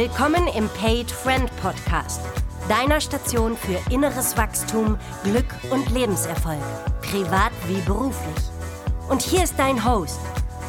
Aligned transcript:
Willkommen 0.00 0.46
im 0.56 0.66
Paid 0.70 1.10
Friend 1.10 1.54
Podcast, 1.60 2.22
deiner 2.70 3.02
Station 3.02 3.54
für 3.54 3.78
inneres 3.92 4.34
Wachstum, 4.34 4.98
Glück 5.24 5.44
und 5.70 5.90
Lebenserfolg, 5.90 6.62
privat 7.02 7.52
wie 7.68 7.82
beruflich. 7.82 8.44
Und 9.10 9.20
hier 9.20 9.44
ist 9.44 9.58
dein 9.58 9.84
Host, 9.84 10.18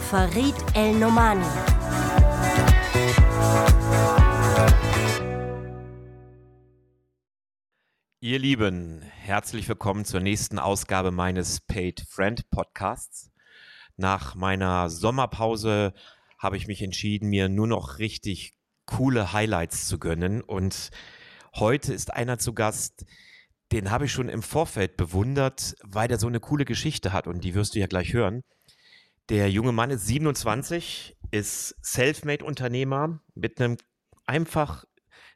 Farid 0.10 0.54
El 0.74 0.96
Nomani. 0.96 1.46
Ihr 8.20 8.38
Lieben, 8.38 9.02
herzlich 9.02 9.70
willkommen 9.70 10.04
zur 10.04 10.20
nächsten 10.20 10.60
Ausgabe 10.60 11.12
meines 11.12 11.62
Paid 11.62 12.02
Friend 12.02 12.50
Podcasts. 12.50 13.32
Nach 13.96 14.36
meiner 14.36 14.90
Sommerpause 14.90 15.94
habe 16.38 16.58
ich 16.58 16.68
mich 16.68 16.82
entschieden, 16.82 17.30
mir 17.30 17.48
nur 17.48 17.68
noch 17.68 17.98
richtig 17.98 18.58
coole 18.92 19.32
Highlights 19.34 19.88
zu 19.88 20.00
gönnen. 20.00 20.42
Und 20.42 20.92
heute 21.56 21.94
ist 21.94 22.14
einer 22.14 22.38
zu 22.38 22.54
Gast, 22.54 23.06
den 23.72 23.90
habe 23.90 24.06
ich 24.06 24.12
schon 24.12 24.30
im 24.30 24.44
Vorfeld 24.44 24.98
bewundert, 24.98 25.76
weil 25.82 26.08
der 26.08 26.20
so 26.20 26.28
eine 26.28 26.42
coole 26.42 26.66
Geschichte 26.66 27.14
hat 27.14 27.26
und 27.26 27.44
die 27.44 27.56
wirst 27.56 27.74
du 27.74 27.80
ja 27.80 27.88
gleich 27.88 28.14
hören. 28.14 28.44
Der 29.30 29.50
junge 29.50 29.72
Mann 29.72 29.92
ist 29.92 30.08
27, 30.08 31.16
ist 31.32 31.76
Selfmade-Unternehmer 31.82 33.22
mit 33.34 33.62
einem 33.62 33.78
einfach 34.26 34.84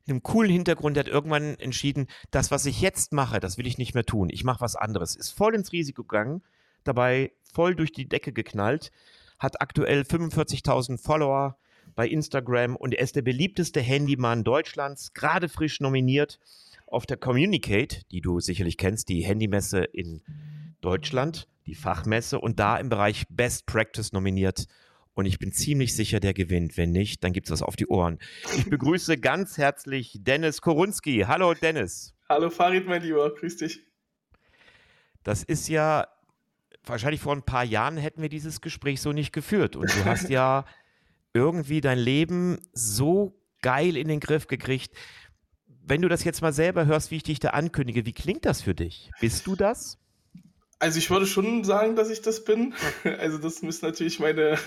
einem 0.08 0.22
coolen 0.22 0.52
Hintergrund. 0.52 0.98
Der 0.98 1.06
hat 1.06 1.12
irgendwann 1.12 1.58
entschieden, 1.60 2.08
das, 2.32 2.52
was 2.52 2.66
ich 2.66 2.82
jetzt 2.82 3.14
mache, 3.14 3.40
das 3.40 3.58
will 3.58 3.68
ich 3.68 3.78
nicht 3.78 3.94
mehr 3.94 4.06
tun. 4.06 4.30
Ich 4.30 4.44
mache 4.44 4.62
was 4.62 4.76
anderes. 4.76 5.16
Ist 5.16 5.32
voll 5.32 5.56
ins 5.56 5.72
Risiko 5.72 6.04
gegangen, 6.04 6.44
dabei 6.84 7.32
voll 7.54 7.74
durch 7.74 7.94
die 7.94 8.10
Decke 8.10 8.34
geknallt, 8.34 8.92
hat 9.40 9.62
aktuell 9.62 10.02
45.000 10.02 11.02
Follower, 11.02 11.58
bei 11.96 12.08
Instagram 12.08 12.76
und 12.76 12.94
er 12.94 13.04
ist 13.04 13.16
der 13.16 13.22
beliebteste 13.22 13.80
Handyman 13.80 14.44
Deutschlands, 14.44 15.14
gerade 15.14 15.50
frisch 15.50 15.80
nominiert 15.80 16.40
auf 16.88 17.06
der 17.06 17.18
Communicate, 17.18 18.06
die 18.12 18.22
du 18.22 18.40
sicherlich 18.40 18.78
kennst, 18.78 19.10
die 19.10 19.26
Handymesse 19.26 19.84
in 19.84 20.22
Deutschland, 20.82 21.48
die 21.66 21.76
Fachmesse 21.76 22.40
und 22.40 22.60
da 22.60 22.78
im 22.78 22.90
Bereich 22.90 23.26
Best 23.30 23.66
Practice 23.66 24.14
nominiert. 24.14 24.68
Und 25.14 25.26
ich 25.26 25.40
bin 25.40 25.52
ziemlich 25.52 25.96
sicher, 25.96 26.20
der 26.20 26.34
gewinnt. 26.34 26.78
Wenn 26.78 26.92
nicht, 26.92 27.24
dann 27.24 27.32
gibt 27.32 27.48
es 27.48 27.52
was 27.52 27.62
auf 27.62 27.76
die 27.76 27.88
Ohren. 27.88 28.20
Ich 28.58 28.70
begrüße 28.70 29.18
ganz 29.18 29.58
herzlich 29.58 30.18
Dennis 30.20 30.62
Korunski. 30.62 31.24
Hallo 31.26 31.54
Dennis. 31.54 32.14
Hallo 32.28 32.50
Farid, 32.50 32.86
mein 32.86 33.02
Lieber. 33.02 33.34
Grüß 33.34 33.58
dich. 33.58 33.82
Das 35.24 35.44
ist 35.44 35.70
ja, 35.70 36.08
wahrscheinlich 36.86 37.22
vor 37.22 37.34
ein 37.34 37.44
paar 37.44 37.64
Jahren 37.64 37.98
hätten 37.98 38.22
wir 38.22 38.30
dieses 38.30 38.60
Gespräch 38.60 39.02
so 39.02 39.14
nicht 39.14 39.32
geführt. 39.32 39.76
Und 39.76 39.90
du 39.96 40.06
hast 40.06 40.30
ja 40.30 40.66
irgendwie 41.36 41.82
dein 41.82 42.00
Leben 42.00 42.58
so 42.72 43.38
geil 43.62 43.98
in 43.98 44.08
den 44.08 44.22
Griff 44.22 44.48
gekriegt. 44.48 44.96
Wenn 45.68 46.02
du 46.02 46.08
das 46.08 46.24
jetzt 46.24 46.42
mal 46.42 46.54
selber 46.54 46.86
hörst, 46.86 47.12
wie 47.12 47.18
ich 47.18 47.24
dich 47.24 47.40
da 47.40 47.50
ankündige, 47.50 48.06
wie 48.06 48.14
klingt 48.14 48.46
das 48.46 48.62
für 48.62 48.74
dich? 48.74 49.12
Bist 49.20 49.46
du 49.46 49.56
das? 49.56 50.00
Also 50.80 50.98
ich 50.98 51.10
würde 51.12 51.28
schon 51.28 51.64
sagen, 51.64 51.96
dass 51.96 52.10
ich 52.10 52.22
das 52.22 52.44
bin. 52.44 52.74
Also 53.20 53.38
das 53.38 53.62
müssen 53.62 53.86
natürlich 53.86 54.20
meine, 54.20 54.58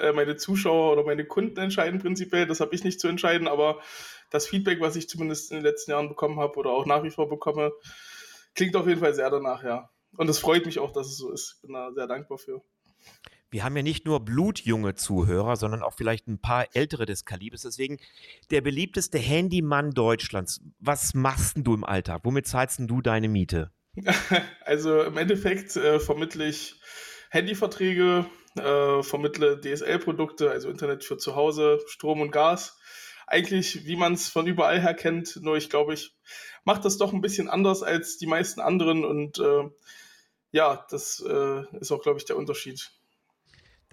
äh, 0.00 0.12
meine 0.12 0.36
Zuschauer 0.36 0.92
oder 0.92 1.04
meine 1.04 1.24
Kunden 1.24 1.58
entscheiden 1.60 2.00
prinzipiell. 2.00 2.46
Das 2.46 2.60
habe 2.60 2.74
ich 2.74 2.82
nicht 2.82 3.00
zu 3.00 3.06
entscheiden, 3.08 3.46
aber 3.46 3.80
das 4.30 4.46
Feedback, 4.46 4.80
was 4.80 4.96
ich 4.96 5.08
zumindest 5.08 5.52
in 5.52 5.58
den 5.58 5.64
letzten 5.64 5.92
Jahren 5.92 6.08
bekommen 6.08 6.40
habe 6.40 6.58
oder 6.58 6.70
auch 6.70 6.86
nach 6.86 7.04
wie 7.04 7.10
vor 7.10 7.28
bekomme, 7.28 7.72
klingt 8.54 8.74
auf 8.74 8.88
jeden 8.88 9.00
Fall 9.00 9.14
sehr 9.14 9.30
danach, 9.30 9.62
ja. 9.62 9.90
Und 10.16 10.28
es 10.28 10.38
freut 10.40 10.66
mich 10.66 10.80
auch, 10.80 10.92
dass 10.92 11.06
es 11.06 11.16
so 11.16 11.30
ist. 11.30 11.60
Bin 11.62 11.72
da 11.72 11.92
sehr 11.92 12.06
dankbar 12.06 12.38
für 12.38 12.62
wir 13.54 13.62
haben 13.62 13.76
ja 13.76 13.84
nicht 13.84 14.04
nur 14.04 14.18
blutjunge 14.18 14.96
Zuhörer, 14.96 15.54
sondern 15.54 15.84
auch 15.84 15.94
vielleicht 15.94 16.26
ein 16.26 16.40
paar 16.40 16.66
ältere 16.74 17.06
des 17.06 17.24
Kalibers. 17.24 17.62
Deswegen 17.62 17.98
der 18.50 18.62
beliebteste 18.62 19.16
Handymann 19.16 19.92
Deutschlands. 19.92 20.60
Was 20.80 21.14
machst 21.14 21.58
du 21.58 21.74
im 21.74 21.84
Alltag? 21.84 22.22
Womit 22.24 22.48
zahlst 22.48 22.80
du 22.82 23.00
deine 23.00 23.28
Miete? 23.28 23.70
Also 24.64 25.02
im 25.02 25.16
Endeffekt 25.16 25.76
äh, 25.76 26.00
vermittle 26.00 26.48
ich 26.48 26.80
Handyverträge, 27.30 28.26
äh, 28.56 29.02
vermittle 29.04 29.60
DSL-Produkte, 29.60 30.50
also 30.50 30.68
Internet 30.68 31.04
für 31.04 31.16
zu 31.16 31.36
Hause, 31.36 31.78
Strom 31.86 32.22
und 32.22 32.32
Gas. 32.32 32.76
Eigentlich, 33.28 33.86
wie 33.86 33.94
man 33.94 34.14
es 34.14 34.28
von 34.28 34.48
überall 34.48 34.80
her 34.80 34.94
kennt, 34.94 35.36
nur 35.42 35.56
ich 35.56 35.70
glaube, 35.70 35.94
ich 35.94 36.16
mache 36.64 36.80
das 36.80 36.98
doch 36.98 37.12
ein 37.12 37.20
bisschen 37.20 37.48
anders 37.48 37.84
als 37.84 38.16
die 38.16 38.26
meisten 38.26 38.60
anderen 38.60 39.04
und 39.04 39.38
äh, 39.38 39.70
ja, 40.50 40.84
das 40.90 41.24
äh, 41.24 41.62
ist 41.78 41.92
auch, 41.92 42.02
glaube 42.02 42.18
ich, 42.18 42.24
der 42.24 42.36
Unterschied. 42.36 42.90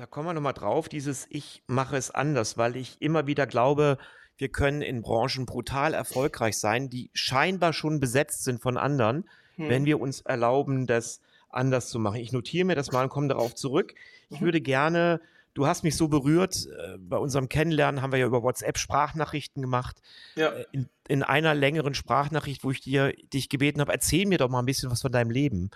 Da 0.02 0.08
kommen 0.08 0.30
wir 0.30 0.34
nochmal 0.34 0.54
drauf, 0.54 0.90
dieses 0.90 1.28
Ich 1.30 1.62
mache 1.68 1.96
es 1.96 2.10
anders, 2.10 2.58
weil 2.58 2.76
ich 2.76 3.00
immer 3.04 3.28
wieder 3.28 3.46
glaube, 3.46 4.00
wir 4.36 4.50
können 4.50 4.82
in 4.82 5.04
Branchen 5.04 5.46
brutal 5.46 5.94
erfolgreich 5.94 6.58
sein, 6.58 6.90
die 6.90 7.12
scheinbar 7.14 7.72
schon 7.72 8.00
besetzt 8.00 8.44
sind 8.44 8.64
von 8.64 8.78
anderen, 8.78 9.30
hm. 9.58 9.70
wenn 9.70 9.86
wir 9.86 10.02
uns 10.02 10.22
erlauben, 10.22 10.88
das 10.88 11.22
anders 11.50 11.90
zu 11.90 12.00
machen. 12.00 12.16
Ich 12.16 12.32
notiere 12.32 12.66
mir 12.66 12.74
das 12.74 12.92
mal 12.92 13.04
und 13.04 13.10
komme 13.10 13.28
darauf 13.28 13.54
zurück. 13.54 13.94
Ich 14.32 14.42
mhm. 14.42 14.46
würde 14.46 14.60
gerne, 14.60 15.22
du 15.54 15.68
hast 15.68 15.84
mich 15.84 15.96
so 15.96 16.08
berührt, 16.08 16.66
äh, 16.66 16.98
bei 16.98 17.18
unserem 17.18 17.48
Kennenlernen 17.48 18.02
haben 18.02 18.12
wir 18.12 18.18
ja 18.18 18.26
über 18.26 18.42
WhatsApp 18.42 18.80
Sprachnachrichten 18.80 19.62
gemacht. 19.62 20.02
Ja. 20.34 20.48
Äh, 20.48 20.66
in, 20.72 20.90
in, 21.10 21.22
einer 21.22 21.54
längeren 21.54 21.94
Sprachnachricht, 21.94 22.64
wo 22.64 22.72
ich 22.72 22.82
dir, 22.82 23.14
dich 23.32 23.50
gebeten 23.50 23.82
habe, 23.82 23.92
erzähl 23.92 24.26
mir 24.26 24.40
doch 24.40 24.50
mal 24.50 24.64
ein 24.64 24.66
bisschen 24.66 24.90
was 24.90 25.04
von 25.04 25.12
deinem 25.12 25.30
Leben. 25.30 25.70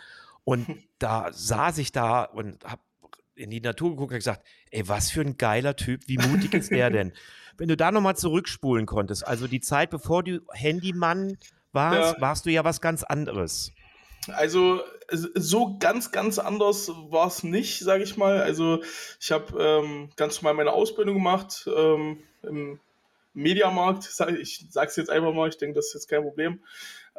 Und 0.44 0.66
da 0.98 1.32
saß 1.32 1.78
ich 1.78 1.92
da 1.92 2.24
und 2.24 2.64
habe 2.64 2.82
in 3.36 3.50
die 3.50 3.62
Natur 3.62 3.92
geguckt 3.92 4.12
und 4.12 4.18
gesagt, 4.18 4.46
ey, 4.72 4.88
was 4.88 5.12
für 5.12 5.22
ein 5.22 5.38
geiler 5.38 5.76
Typ, 5.76 6.02
wie 6.08 6.18
mutig 6.18 6.54
ist 6.54 6.72
der 6.72 6.90
denn? 6.90 7.14
Wenn 7.58 7.70
du 7.70 7.78
da 7.78 7.92
nochmal 7.92 8.18
zurückspulen 8.18 8.86
konntest, 8.86 9.26
also 9.26 9.48
die 9.48 9.62
Zeit, 9.62 9.90
bevor 9.90 10.24
du 10.24 10.42
Handymann 10.52 11.38
warst, 11.72 12.16
ja. 12.16 12.22
warst 12.22 12.46
du 12.46 12.52
ja 12.52 12.64
was 12.64 12.82
ganz 12.82 13.04
anderes. 13.04 13.72
Also 14.28 14.82
so 15.10 15.78
ganz, 15.78 16.12
ganz 16.12 16.40
anders 16.40 16.90
war 16.90 17.28
es 17.28 17.44
nicht, 17.44 17.80
sage 17.80 18.04
ich 18.04 18.18
mal. 18.18 18.42
Also 18.42 18.84
ich 19.20 19.32
habe 19.32 19.62
ähm, 19.62 20.10
ganz 20.16 20.42
normal 20.42 20.56
meine 20.56 20.72
Ausbildung 20.72 21.16
gemacht 21.16 21.70
ähm, 21.74 22.24
im 22.44 22.80
Mediamarkt. 23.34 24.10
Ich 24.40 24.66
sage 24.70 24.88
es 24.90 24.96
jetzt 24.96 25.10
einfach 25.10 25.34
mal, 25.34 25.50
ich 25.50 25.58
denke, 25.58 25.76
das 25.76 25.88
ist 25.88 25.94
jetzt 25.94 26.10
kein 26.10 26.24
Problem. 26.24 26.60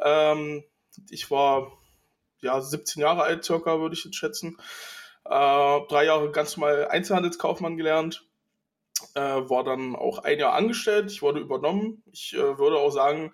Ähm, 0.03 0.65
ich 1.11 1.31
war 1.31 1.73
ja 2.41 2.61
17 2.61 3.03
Jahre 3.03 3.23
alt 3.23 3.45
circa, 3.45 3.79
würde 3.81 3.95
ich 3.95 4.05
jetzt 4.05 4.17
schätzen. 4.17 4.57
Äh, 5.29 5.87
drei 5.89 6.05
Jahre 6.05 6.31
ganz 6.31 6.57
normal 6.57 6.89
Einzelhandelskaufmann 6.89 7.77
gelernt. 7.77 8.27
Äh, 9.15 9.21
war 9.21 9.65
dann 9.65 9.95
auch 9.97 10.19
ein 10.19 10.39
Jahr 10.39 10.55
angestellt. 10.55 11.11
Ich 11.11 11.23
wurde 11.23 11.41
übernommen. 11.41 12.03
Ich 12.13 12.35
äh, 12.35 12.59
würde 12.59 12.77
auch 12.77 12.91
sagen, 12.91 13.33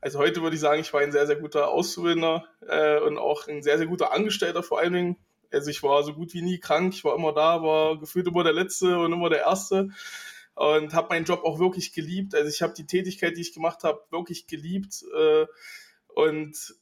also 0.00 0.18
heute 0.18 0.42
würde 0.42 0.56
ich 0.56 0.60
sagen, 0.60 0.80
ich 0.80 0.92
war 0.92 1.00
ein 1.00 1.12
sehr, 1.12 1.26
sehr 1.26 1.36
guter 1.36 1.70
Auszubildender 1.70 2.44
äh, 2.66 2.98
und 3.00 3.18
auch 3.18 3.46
ein 3.46 3.62
sehr, 3.62 3.78
sehr 3.78 3.86
guter 3.86 4.12
Angestellter 4.12 4.62
vor 4.62 4.78
allen 4.78 4.92
Dingen. 4.92 5.16
Also 5.52 5.70
ich 5.70 5.82
war 5.82 6.02
so 6.02 6.14
gut 6.14 6.34
wie 6.34 6.42
nie 6.42 6.58
krank. 6.58 6.94
Ich 6.94 7.04
war 7.04 7.14
immer 7.14 7.32
da, 7.32 7.62
war 7.62 7.98
gefühlt 7.98 8.26
immer 8.26 8.42
der 8.42 8.52
Letzte 8.52 8.98
und 8.98 9.12
immer 9.12 9.30
der 9.30 9.40
Erste 9.40 9.90
und 10.54 10.94
habe 10.94 11.08
meinen 11.08 11.24
Job 11.24 11.44
auch 11.44 11.58
wirklich 11.58 11.92
geliebt. 11.92 12.34
Also 12.34 12.48
ich 12.48 12.62
habe 12.62 12.74
die 12.74 12.86
Tätigkeit, 12.86 13.36
die 13.36 13.40
ich 13.40 13.54
gemacht 13.54 13.84
habe, 13.84 14.00
wirklich 14.10 14.46
geliebt. 14.46 15.04
Äh, 15.16 15.46
und 16.14 16.74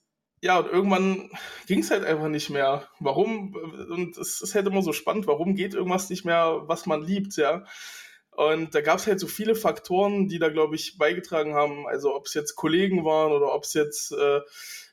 ja, 0.43 0.59
und 0.59 0.67
irgendwann 0.67 1.31
ging 1.69 1.79
es 1.81 1.91
halt 1.93 2.05
einfach 2.05 2.29
nicht 2.29 2.51
mehr. 2.51 2.89
Warum? 2.99 3.55
Und 3.55 4.19
es 4.19 4.43
ist 4.43 4.57
halt 4.57 4.67
immer 4.67 4.83
so 4.83 4.93
spannend, 4.93 5.29
warum 5.29 5.55
geht 5.55 5.73
irgendwas 5.73 6.11
nicht 6.11 6.25
mehr, 6.25 6.63
was 6.67 6.85
man 6.85 7.03
liebt, 7.03 7.37
ja. 7.37 7.65
Und 8.33 8.75
da 8.75 8.81
gab 8.81 8.99
es 8.99 9.07
halt 9.07 9.21
so 9.21 9.29
viele 9.29 9.55
Faktoren, 9.55 10.27
die 10.27 10.41
da, 10.41 10.49
glaube 10.49 10.75
ich, 10.75 10.99
beigetragen 10.99 11.55
haben. 11.55 11.87
Also 11.87 12.15
ob 12.15 12.27
es 12.27 12.35
jetzt 12.35 12.57
Kollegen 12.57 13.05
waren 13.05 13.31
oder 13.31 13.55
ob 13.55 13.63
es 13.63 13.75
jetzt, 13.75 14.13
äh, 14.13 14.41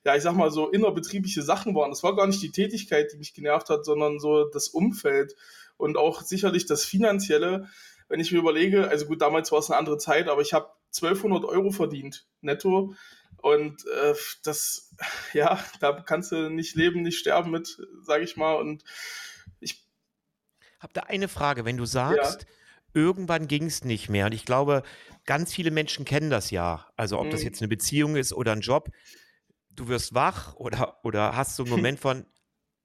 ja, 0.06 0.16
ich 0.16 0.22
sag 0.22 0.36
mal 0.36 0.52
so 0.52 0.70
innerbetriebliche 0.70 1.42
Sachen 1.42 1.74
waren. 1.74 1.90
Das 1.90 2.04
war 2.04 2.16
gar 2.16 2.28
nicht 2.28 2.44
die 2.44 2.52
Tätigkeit, 2.52 3.12
die 3.12 3.18
mich 3.18 3.34
genervt 3.34 3.70
hat, 3.70 3.86
sondern 3.86 4.20
so 4.20 4.44
das 4.50 4.68
Umfeld 4.68 5.36
und 5.78 5.98
auch 5.98 6.22
sicherlich 6.22 6.68
das 6.68 6.86
Finanzielle. 6.86 7.70
Wenn 8.08 8.20
ich 8.20 8.32
mir 8.32 8.40
überlege, 8.40 8.88
also 8.88 9.08
gut, 9.08 9.22
damals 9.22 9.52
war 9.52 9.60
es 9.60 9.72
eine 9.72 9.80
andere 9.80 9.98
Zeit, 9.98 10.28
aber 10.28 10.42
ich 10.42 10.54
habe 10.54 10.70
1200 10.96 11.46
Euro 11.46 11.72
verdient, 11.72 12.28
netto. 12.42 12.94
Und 13.42 13.86
äh, 13.88 14.14
das, 14.44 14.96
ja, 15.34 15.64
da 15.80 15.94
kannst 16.02 16.32
du 16.32 16.50
nicht 16.50 16.76
leben, 16.76 17.02
nicht 17.02 17.20
sterben 17.20 17.52
mit, 17.52 17.80
sage 18.02 18.24
ich 18.24 18.38
mal. 18.38 18.54
Und 18.56 18.84
ich 19.60 19.88
habe 20.80 20.94
da 20.94 21.02
eine 21.02 21.28
Frage, 21.28 21.66
wenn 21.66 21.78
du 21.78 21.86
sagst, 21.86 22.42
ja. 22.42 22.48
irgendwann 22.94 23.48
ging 23.48 23.66
es 23.66 23.84
nicht 23.84 24.10
mehr. 24.10 24.26
Und 24.26 24.34
ich 24.34 24.46
glaube, 24.46 24.84
ganz 25.26 25.54
viele 25.54 25.72
Menschen 25.72 26.06
kennen 26.06 26.30
das 26.30 26.52
ja. 26.52 26.88
Also 26.96 27.20
ob 27.20 27.28
mhm. 27.28 27.32
das 27.32 27.44
jetzt 27.44 27.62
eine 27.62 27.70
Beziehung 27.70 28.16
ist 28.16 28.34
oder 28.34 28.52
ein 28.52 28.62
Job. 28.62 28.90
Du 29.70 29.88
wirst 29.88 30.14
wach 30.14 30.56
oder, 30.56 31.00
oder 31.04 31.36
hast 31.36 31.56
so 31.56 31.64
einen 31.64 31.72
Moment 31.76 32.00
von, 32.00 32.26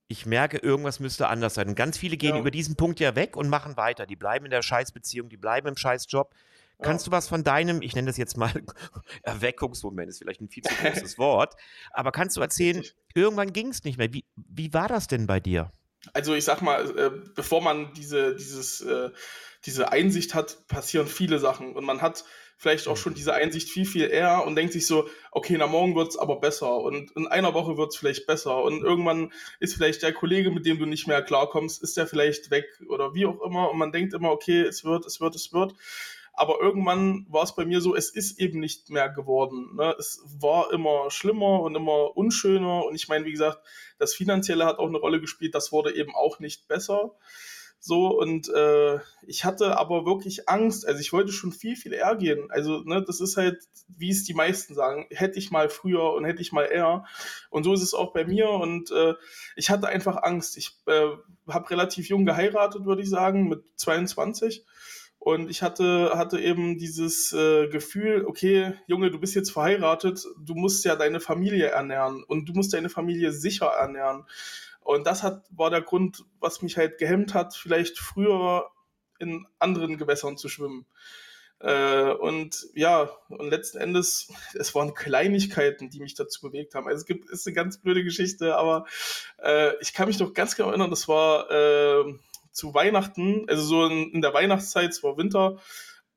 ich 0.07 0.27
merke, 0.27 0.59
irgendwas 0.59 1.01
müsste 1.01 1.29
anders 1.29 1.55
sein. 1.55 1.69
Und 1.69 1.75
ganz 1.75 1.99
viele 1.99 2.17
gehen 2.17 2.35
ja. 2.35 2.41
über 2.41 2.51
diesen 2.51 2.77
Punkt 2.77 3.01
ja 3.01 3.17
weg 3.17 3.37
und 3.37 3.49
machen 3.49 3.77
weiter. 3.77 4.07
Die 4.07 4.17
bleiben 4.17 4.45
in 4.45 4.51
der 4.51 4.63
Scheißbeziehung, 4.63 5.29
die 5.29 5.37
bleiben 5.37 5.69
im 5.69 5.77
Scheißjob. 5.77 6.35
Kannst 6.83 7.07
du 7.07 7.11
was 7.11 7.29
von 7.29 7.45
deinem, 7.45 7.83
ich 7.83 7.95
nenne 7.95 8.07
das 8.07 8.17
jetzt 8.17 8.37
mal 8.37 8.53
Erweckungsmoment, 9.23 10.09
ist 10.09 10.19
vielleicht 10.19 10.41
ein 10.41 10.49
viel 10.49 10.63
zu 10.63 10.75
großes 10.75 11.19
Wort, 11.19 11.55
aber 11.93 12.13
kannst 12.13 12.37
du 12.37 12.41
erzählen, 12.41 12.83
irgendwann 13.15 13.53
ging 13.53 13.69
es 13.69 13.85
nicht 13.85 13.99
mehr. 13.99 14.13
Wie, 14.13 14.25
wie 14.35 14.73
war 14.73 14.89
das 14.89 15.07
denn 15.07 15.27
bei 15.27 15.41
dir? 15.41 15.71
Also 16.13 16.35
ich 16.35 16.45
sag 16.45 16.61
mal, 16.61 16.99
äh, 16.99 17.11
bevor 17.35 17.63
man 17.63 17.95
diese, 17.95 18.35
dieses, 18.35 18.81
äh, 18.83 19.11
diese 19.65 19.93
Einsicht 19.93 20.35
hat, 20.35 20.67
passieren 20.69 21.07
viele 21.07 21.39
Sachen 21.39 21.75
und 21.75 21.85
man 21.85 22.03
hat 22.03 22.25
vielleicht 22.57 22.89
auch 22.89 22.97
schon 22.97 23.15
diese 23.15 23.35
Einsicht 23.35 23.69
viel, 23.69 23.85
viel 23.85 24.09
eher 24.11 24.47
und 24.47 24.57
denkt 24.57 24.73
sich 24.73 24.87
so, 24.87 25.09
okay, 25.33 25.57
na 25.59 25.67
morgen 25.67 25.95
wird's 25.95 26.17
aber 26.17 26.41
besser 26.41 26.79
und 26.79 27.11
in 27.13 27.27
einer 27.27 27.55
Woche 27.55 27.77
wird's 27.77 27.97
vielleicht 27.97 28.27
besser 28.27 28.63
und 28.63 28.83
irgendwann 28.83 29.33
ist 29.61 29.75
vielleicht 29.75 30.03
der 30.03 30.13
Kollege, 30.13 30.51
mit 30.51 30.67
dem 30.67 30.79
du 30.79 30.87
nicht 30.87 31.07
mehr 31.07 31.23
klarkommst, 31.23 31.83
ist 31.83 31.97
der 31.97 32.07
vielleicht 32.07 32.51
weg 32.51 32.67
oder 32.89 33.15
wie 33.15 33.27
auch 33.27 33.41
immer 33.43 33.71
und 33.71 33.79
man 33.79 33.93
denkt 33.93 34.15
immer, 34.15 34.31
okay, 34.31 34.63
es 34.63 34.85
wird, 34.85 35.05
es 35.07 35.21
wird, 35.21 35.35
es 35.35 35.53
wird. 35.53 35.75
Aber 36.37 36.61
irgendwann 36.61 37.27
war 37.29 37.45
es 37.45 37.55
bei 37.55 37.65
mir 37.65 37.81
so, 37.81 37.95
es 37.95 38.11
ist 38.11 38.41
eben 38.41 38.59
nicht 38.59 38.91
mehr 38.91 39.09
geworden. 39.09 39.77
Ne? 39.77 39.95
Es 39.99 40.21
war 40.41 40.73
immer 40.73 41.11
schlimmer 41.11 41.61
und 41.61 41.75
immer 41.77 42.17
unschöner. 42.17 42.85
Und 42.87 42.95
ich 42.97 43.09
meine, 43.09 43.25
wie 43.25 43.33
gesagt, 43.33 43.59
das 43.99 44.15
Finanzielle 44.15 44.67
hat 44.67 44.79
auch 44.79 44.89
eine 44.89 44.99
Rolle 44.99 45.21
gespielt. 45.21 45.55
Das 45.55 45.71
wurde 45.71 45.95
eben 45.95 46.15
auch 46.15 46.41
nicht 46.41 46.67
besser. 46.67 47.13
So, 47.87 48.19
und 48.19 48.49
äh, 48.49 48.99
ich 49.27 49.45
hatte 49.45 49.77
aber 49.77 50.07
wirklich 50.07 50.49
Angst. 50.49 50.89
Also 50.89 51.01
ich 51.01 51.13
wollte 51.13 51.33
schon 51.33 51.53
viel, 51.53 51.77
viel 51.77 51.93
eher 51.93 52.17
gehen. 52.17 52.51
Also, 52.51 52.79
ne, 52.79 53.05
das 53.07 53.21
ist 53.21 53.37
halt, 53.37 53.59
wie 53.89 54.09
es 54.09 54.25
die 54.25 54.33
meisten 54.33 54.75
sagen, 54.75 55.07
hätte 55.11 55.39
ich 55.39 55.51
mal 55.51 55.69
früher 55.69 56.15
und 56.15 56.25
hätte 56.25 56.41
ich 56.41 56.51
mal 56.51 56.65
eher. 56.65 57.05
Und 57.51 57.65
so 57.65 57.75
ist 57.75 57.83
es 57.83 57.93
auch 57.93 58.15
bei 58.15 58.25
mir. 58.25 58.49
Und 58.49 58.91
äh, 58.91 59.13
ich 59.55 59.69
hatte 59.69 59.87
einfach 59.87 60.23
Angst. 60.23 60.57
Ich 60.57 60.79
äh, 60.87 61.11
habe 61.47 61.71
relativ 61.71 62.09
jung 62.09 62.25
geheiratet, 62.25 62.87
würde 62.87 63.03
ich 63.03 63.11
sagen, 63.11 63.51
mit 63.51 63.63
22. 63.77 64.65
Und 65.25 65.49
ich 65.49 65.63
hatte, 65.63 66.19
hatte 66.19 66.39
eben 66.39 66.77
dieses 66.77 67.33
äh, 67.33 67.69
Gefühl, 67.69 68.27
okay, 68.27 68.75
Junge, 68.87 69.11
du 69.11 69.19
bist 69.19 69.35
jetzt 69.35 69.53
verheiratet, 69.53 70.23
du 70.39 70.55
musst 70.55 70.85
ja 70.85 70.97
deine 70.97 71.19
Familie 71.19 71.69
ernähren 71.69 72.23
und 72.25 72.47
du 72.47 72.53
musst 72.53 72.75
deine 72.75 72.91
Familie 72.91 73.33
sicher 73.33 73.69
ernähren. 73.69 74.27
Und 74.81 75.07
das 75.07 75.23
hat, 75.23 75.47
war 75.49 75.71
der 75.71 75.81
Grund, 75.81 76.27
was 76.41 76.61
mich 76.61 76.77
halt 76.77 76.99
gehemmt 76.99 77.33
hat, 77.33 77.57
vielleicht 77.57 77.99
früher 77.99 78.71
in 79.19 79.47
anderen 79.59 79.97
Gewässern 79.97 80.37
zu 80.37 80.51
schwimmen. 80.51 80.85
Äh, 81.59 82.13
und 82.13 82.67
ja, 82.75 83.09
und 83.31 83.49
letzten 83.49 83.79
Endes, 83.79 84.29
es 84.53 84.75
waren 84.75 84.93
Kleinigkeiten, 84.93 85.89
die 85.89 86.01
mich 86.01 86.15
dazu 86.15 86.43
bewegt 86.43 86.75
haben. 86.75 86.87
Also 86.87 86.99
es 86.99 87.07
gibt, 87.07 87.31
ist 87.31 87.47
eine 87.47 87.55
ganz 87.55 87.79
blöde 87.79 88.05
Geschichte, 88.05 88.59
aber 88.59 88.85
äh, 89.43 89.73
ich 89.81 89.95
kann 89.95 90.07
mich 90.07 90.19
noch 90.19 90.35
ganz 90.35 90.55
genau 90.55 90.69
erinnern, 90.69 90.91
das 90.91 91.09
war 91.09 91.51
äh, 91.51 92.15
zu 92.55 92.73
Weihnachten, 92.73 93.45
also 93.49 93.63
so 93.63 93.87
in, 93.87 94.13
in 94.13 94.23
der 94.23 94.33
Weihnachtszeit, 94.33 94.91
es 94.91 95.03
war 95.03 95.19
Winter, 95.19 95.59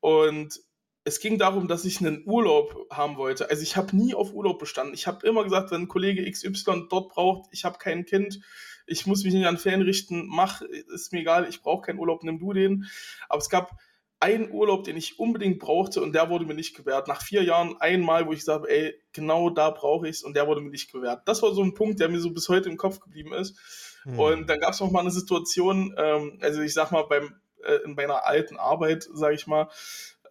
und 0.00 0.60
es 1.04 1.20
ging 1.20 1.38
darum, 1.38 1.68
dass 1.68 1.84
ich 1.84 2.00
einen 2.00 2.22
Urlaub 2.26 2.86
haben 2.90 3.16
wollte. 3.16 3.50
Also 3.50 3.62
ich 3.62 3.76
habe 3.76 3.96
nie 3.96 4.14
auf 4.14 4.32
Urlaub 4.34 4.58
bestanden. 4.58 4.94
Ich 4.94 5.06
habe 5.06 5.26
immer 5.26 5.42
gesagt, 5.42 5.70
wenn 5.70 5.82
ein 5.82 5.88
Kollege 5.88 6.30
XY 6.30 6.86
dort 6.90 7.08
braucht, 7.08 7.48
ich 7.50 7.64
habe 7.64 7.78
kein 7.78 8.04
Kind, 8.04 8.40
ich 8.86 9.06
muss 9.06 9.24
mich 9.24 9.34
nicht 9.34 9.46
an 9.46 9.58
Ferien 9.58 9.82
richten, 9.82 10.26
mach, 10.28 10.60
ist 10.60 11.12
mir 11.12 11.20
egal, 11.20 11.48
ich 11.48 11.62
brauche 11.62 11.86
keinen 11.86 11.98
Urlaub, 11.98 12.22
nimm 12.22 12.38
du 12.38 12.52
den. 12.52 12.86
Aber 13.28 13.38
es 13.38 13.48
gab 13.48 13.78
einen 14.20 14.50
Urlaub, 14.50 14.84
den 14.84 14.96
ich 14.96 15.18
unbedingt 15.18 15.60
brauchte 15.60 16.02
und 16.02 16.12
der 16.12 16.28
wurde 16.28 16.44
mir 16.44 16.54
nicht 16.54 16.76
gewährt. 16.76 17.08
Nach 17.08 17.22
vier 17.22 17.42
Jahren 17.42 17.76
einmal, 17.80 18.26
wo 18.26 18.32
ich 18.32 18.44
sage, 18.44 18.68
ey, 18.68 18.94
genau 19.12 19.50
da 19.50 19.70
brauche 19.70 20.08
ich 20.08 20.16
es 20.16 20.22
und 20.22 20.34
der 20.34 20.46
wurde 20.46 20.60
mir 20.60 20.70
nicht 20.70 20.92
gewährt. 20.92 21.22
Das 21.26 21.42
war 21.42 21.54
so 21.54 21.62
ein 21.62 21.74
Punkt, 21.74 22.00
der 22.00 22.08
mir 22.08 22.20
so 22.20 22.30
bis 22.30 22.48
heute 22.48 22.68
im 22.68 22.76
Kopf 22.76 23.00
geblieben 23.00 23.32
ist. 23.32 23.87
Und 24.16 24.48
dann 24.48 24.60
gab 24.60 24.72
es 24.72 24.80
noch 24.80 24.90
mal 24.90 25.00
eine 25.00 25.10
Situation, 25.10 25.94
ähm, 25.96 26.38
also 26.40 26.60
ich 26.62 26.74
sag 26.74 26.92
mal, 26.92 27.02
beim, 27.02 27.34
äh, 27.64 27.80
in 27.84 27.94
meiner 27.94 28.26
alten 28.26 28.56
Arbeit, 28.56 29.08
sage 29.12 29.34
ich 29.34 29.46
mal, 29.46 29.68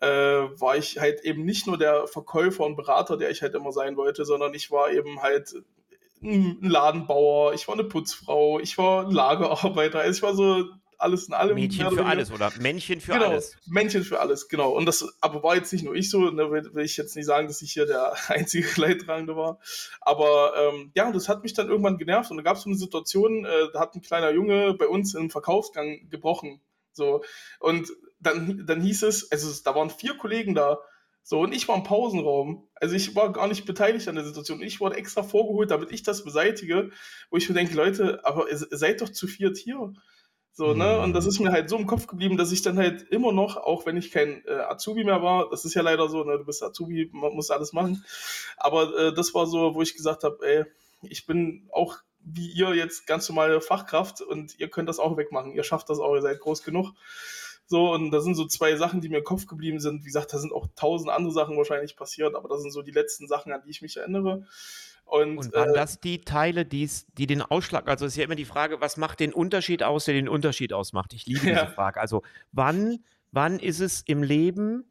äh, 0.01 0.07
war 0.07 0.77
ich 0.77 0.99
halt 0.99 1.21
eben 1.21 1.43
nicht 1.43 1.67
nur 1.67 1.77
der 1.77 2.07
Verkäufer 2.07 2.65
und 2.65 2.75
Berater, 2.75 3.17
der 3.17 3.29
ich 3.31 3.41
halt 3.41 3.55
immer 3.55 3.71
sein 3.71 3.97
wollte, 3.97 4.25
sondern 4.25 4.53
ich 4.53 4.71
war 4.71 4.91
eben 4.91 5.21
halt 5.21 5.53
ein 6.21 6.59
Ladenbauer, 6.61 7.53
ich 7.53 7.67
war 7.67 7.75
eine 7.75 7.83
Putzfrau, 7.83 8.59
ich 8.59 8.77
war 8.77 9.05
ein 9.05 9.11
Lagerarbeiter, 9.11 9.99
also 9.99 10.17
ich 10.17 10.23
war 10.23 10.35
so 10.35 10.65
alles 10.97 11.27
in 11.27 11.33
allem. 11.33 11.55
Mädchen 11.55 11.91
für 11.91 12.05
alles 12.05 12.31
oder 12.31 12.51
Männchen 12.59 13.01
für 13.01 13.13
genau, 13.13 13.29
alles. 13.29 13.57
Männchen 13.65 14.03
für 14.03 14.19
alles, 14.19 14.47
genau. 14.47 14.71
Und 14.71 14.85
das 14.85 15.05
aber 15.21 15.43
war 15.43 15.55
jetzt 15.55 15.71
nicht 15.73 15.83
nur 15.83 15.95
ich 15.95 16.09
so, 16.09 16.29
ne, 16.31 16.51
will, 16.51 16.73
will, 16.73 16.85
ich 16.85 16.97
jetzt 16.97 17.15
nicht 17.15 17.25
sagen, 17.25 17.47
dass 17.47 17.61
ich 17.61 17.71
hier 17.71 17.85
der 17.85 18.13
einzige 18.27 18.67
Leidtragende 18.79 19.35
war. 19.35 19.59
Aber 20.01 20.53
ähm, 20.57 20.91
ja, 20.95 21.11
das 21.11 21.29
hat 21.29 21.43
mich 21.43 21.53
dann 21.53 21.69
irgendwann 21.69 21.97
genervt 21.97 22.31
und 22.31 22.37
da 22.37 22.43
gab 22.43 22.57
es 22.57 22.63
so 22.63 22.69
eine 22.69 22.77
Situation, 22.77 23.45
äh, 23.45 23.71
da 23.73 23.79
hat 23.79 23.95
ein 23.95 24.01
kleiner 24.01 24.31
Junge 24.31 24.73
bei 24.73 24.87
uns 24.87 25.13
im 25.13 25.29
Verkaufsgang 25.29 26.09
gebrochen. 26.09 26.61
So, 26.93 27.23
und 27.59 27.91
dann, 28.19 28.65
dann 28.65 28.81
hieß 28.81 29.03
es, 29.03 29.31
also 29.31 29.51
da 29.63 29.75
waren 29.75 29.91
vier 29.91 30.17
Kollegen 30.17 30.55
da, 30.55 30.79
so, 31.29 31.41
und 31.41 31.53
ich 31.53 31.67
war 31.67 31.75
im 31.75 31.83
Pausenraum. 31.83 32.69
Also 32.73 32.95
ich 32.95 33.13
war 33.13 33.33
gar 33.33 33.49
nicht 33.49 33.65
beteiligt 33.65 34.07
an 34.07 34.15
der 34.15 34.23
Situation. 34.23 34.61
Ich 34.61 34.79
wurde 34.79 34.95
extra 34.95 35.23
vorgeholt, 35.23 35.71
damit 35.71 35.91
ich 35.91 36.01
das 36.01 36.23
beseitige, 36.23 36.89
wo 37.29 37.35
ich 37.35 37.49
mir 37.49 37.55
denke, 37.55 37.75
Leute, 37.75 38.21
aber 38.23 38.45
seid 38.49 39.01
doch 39.01 39.09
zu 39.09 39.27
viert 39.27 39.57
hier. 39.57 39.91
So, 40.57 40.73
mhm. 40.73 40.79
ne? 40.79 40.99
Und 41.01 41.13
das 41.13 41.27
ist 41.27 41.39
mir 41.39 41.51
halt 41.51 41.69
so 41.69 41.77
im 41.77 41.85
Kopf 41.85 42.07
geblieben, 42.07 42.35
dass 42.35 42.51
ich 42.51 42.63
dann 42.63 42.79
halt 42.79 43.03
immer 43.11 43.31
noch, 43.31 43.57
auch 43.57 43.85
wenn 43.85 43.95
ich 43.95 44.09
kein 44.09 44.43
äh, 44.47 44.53
Azubi 44.53 45.03
mehr 45.03 45.21
war, 45.21 45.51
das 45.51 45.65
ist 45.65 45.75
ja 45.75 45.83
leider 45.83 46.09
so, 46.09 46.23
ne, 46.23 46.35
du 46.39 46.45
bist 46.45 46.63
Azubi, 46.63 47.11
man 47.13 47.33
muss 47.33 47.51
alles 47.51 47.73
machen. 47.73 48.03
Aber 48.57 48.91
äh, 48.97 49.13
das 49.13 49.35
war 49.35 49.45
so, 49.45 49.75
wo 49.75 49.83
ich 49.83 49.93
gesagt 49.93 50.23
habe, 50.23 50.39
ey, 50.41 50.65
ich 51.03 51.27
bin 51.27 51.69
auch 51.71 51.97
wie 52.21 52.49
ihr 52.49 52.73
jetzt 52.73 53.05
ganz 53.05 53.29
normale 53.29 53.61
Fachkraft 53.61 54.21
und 54.21 54.59
ihr 54.59 54.67
könnt 54.67 54.89
das 54.89 54.97
auch 54.97 55.15
wegmachen. 55.15 55.51
Ihr 55.51 55.63
schafft 55.63 55.91
das 55.91 55.99
auch, 55.99 56.15
ihr 56.15 56.23
seid 56.23 56.39
groß 56.39 56.63
genug. 56.63 56.91
So, 57.67 57.93
und 57.93 58.09
da 58.09 58.19
sind 58.19 58.33
so 58.33 58.47
zwei 58.47 58.75
Sachen, 58.77 58.99
die 58.99 59.09
mir 59.09 59.19
im 59.19 59.23
Kopf 59.23 59.45
geblieben 59.45 59.79
sind. 59.79 60.01
Wie 60.01 60.07
gesagt, 60.07 60.33
da 60.33 60.39
sind 60.39 60.53
auch 60.53 60.65
tausend 60.75 61.11
andere 61.11 61.33
Sachen 61.33 61.55
wahrscheinlich 61.55 61.95
passiert, 61.95 62.33
aber 62.33 62.49
das 62.49 62.63
sind 62.63 62.71
so 62.71 62.81
die 62.81 62.91
letzten 62.91 63.27
Sachen, 63.27 63.53
an 63.53 63.61
die 63.63 63.69
ich 63.69 63.83
mich 63.83 63.97
erinnere. 63.97 64.47
Und, 65.07 65.37
und 65.37 65.53
waren 65.53 65.69
äh, 65.69 65.73
das 65.73 66.01
die 66.01 66.21
Teile, 66.21 66.65
die's, 66.65 67.07
die 67.17 67.27
den 67.27 67.41
Ausschlag, 67.41 67.87
also 67.87 68.05
ist 68.05 68.17
ja 68.17 68.25
immer 68.25 68.35
die 68.35 68.45
Frage, 68.45 68.81
was 68.81 68.97
macht 68.97 69.21
den 69.21 69.33
Unterschied 69.33 69.81
aus, 69.81 70.05
der 70.05 70.15
den 70.15 70.27
Unterschied 70.27 70.73
ausmacht? 70.73 71.13
Ich 71.13 71.25
liebe 71.25 71.39
ja. 71.47 71.63
diese 71.63 71.73
Frage. 71.73 72.01
Also 72.01 72.23
wann, 72.51 72.99
wann 73.31 73.59
ist 73.59 73.79
es 73.79 74.01
im 74.01 74.21
Leben 74.21 74.83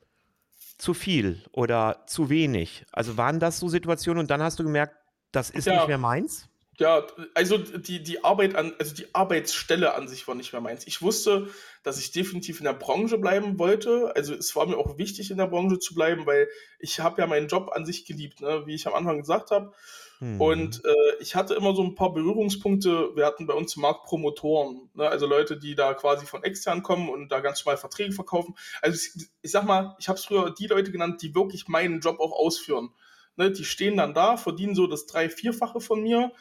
zu 0.79 0.95
viel 0.95 1.43
oder 1.53 2.05
zu 2.07 2.31
wenig? 2.31 2.87
Also 2.93 3.19
waren 3.19 3.41
das 3.41 3.59
so 3.59 3.69
Situationen 3.69 4.21
und 4.21 4.31
dann 4.31 4.43
hast 4.43 4.59
du 4.59 4.65
gemerkt, 4.65 4.97
das 5.33 5.51
ist 5.51 5.67
ja. 5.67 5.75
nicht 5.75 5.89
mehr 5.89 5.99
meins? 5.99 6.49
Ja, 6.79 7.07
also 7.35 7.57
die, 7.57 8.03
die 8.03 8.23
Arbeit 8.23 8.55
an, 8.55 8.75
also 8.79 8.95
die 8.95 9.15
Arbeitsstelle 9.15 9.95
an 9.95 10.09
sich 10.09 10.29
war 10.29 10.35
nicht 10.35 10.53
mehr 10.53 10.61
meins. 10.61 10.87
Ich 10.87 11.01
wusste, 11.01 11.49
dass 11.83 11.99
ich 11.99 12.13
definitiv 12.13 12.59
in 12.59 12.65
der 12.65 12.75
Branche 12.75 13.17
bleiben 13.17 13.59
wollte. 13.59 14.13
Also 14.15 14.35
es 14.35 14.55
war 14.57 14.67
mir 14.67 14.77
auch 14.77 14.99
wichtig, 14.99 15.31
in 15.31 15.39
der 15.39 15.47
Branche 15.47 15.79
zu 15.79 15.95
bleiben, 15.95 16.27
weil 16.27 16.49
ich 16.79 17.01
habe 17.01 17.21
ja 17.21 17.27
meinen 17.27 17.49
Job 17.49 17.71
an 17.73 17.87
sich 17.87 18.05
geliebt, 18.05 18.43
ne? 18.43 18.65
wie 18.67 18.75
ich 18.75 18.87
am 18.87 18.95
Anfang 18.95 19.19
gesagt 19.19 19.51
habe. 19.51 19.73
Hm. 20.19 20.41
Und 20.41 20.85
äh, 20.85 21.17
ich 21.21 21.35
hatte 21.35 21.55
immer 21.55 21.75
so 21.75 21.83
ein 21.83 21.95
paar 21.95 22.13
Berührungspunkte. 22.13 23.15
Wir 23.15 23.27
hatten 23.27 23.47
bei 23.47 23.55
uns 23.55 23.77
im 23.77 23.83
Markt 23.83 24.05
Promotoren, 24.05 24.89
ne? 24.95 25.09
also 25.09 25.27
Leute, 25.27 25.57
die 25.57 25.75
da 25.75 25.95
quasi 25.95 26.27
von 26.27 26.43
extern 26.43 26.83
kommen 26.83 27.09
und 27.09 27.31
da 27.31 27.41
ganz 27.41 27.65
normal 27.65 27.77
Verträge 27.77 28.13
verkaufen. 28.13 28.55
Also 28.81 28.97
ich, 28.97 29.29
ich 29.43 29.51
sag 29.51 29.65
mal, 29.65 29.95
ich 29.99 30.09
habe 30.09 30.19
es 30.19 30.25
früher 30.25 30.55
die 30.55 30.67
Leute 30.67 30.91
genannt, 30.91 31.23
die 31.23 31.35
wirklich 31.35 31.69
meinen 31.69 32.01
Job 32.01 32.19
auch 32.21 32.33
ausführen. 32.33 32.91
Ne? 33.37 33.51
Die 33.51 33.65
stehen 33.65 33.97
dann 33.97 34.15
da, 34.15 34.37
verdienen 34.37 34.75
so 34.75 34.87
das 34.87 35.07
drei-, 35.07 35.29
vierfache 35.29 35.81
von 35.81 36.03
mir 36.03 36.33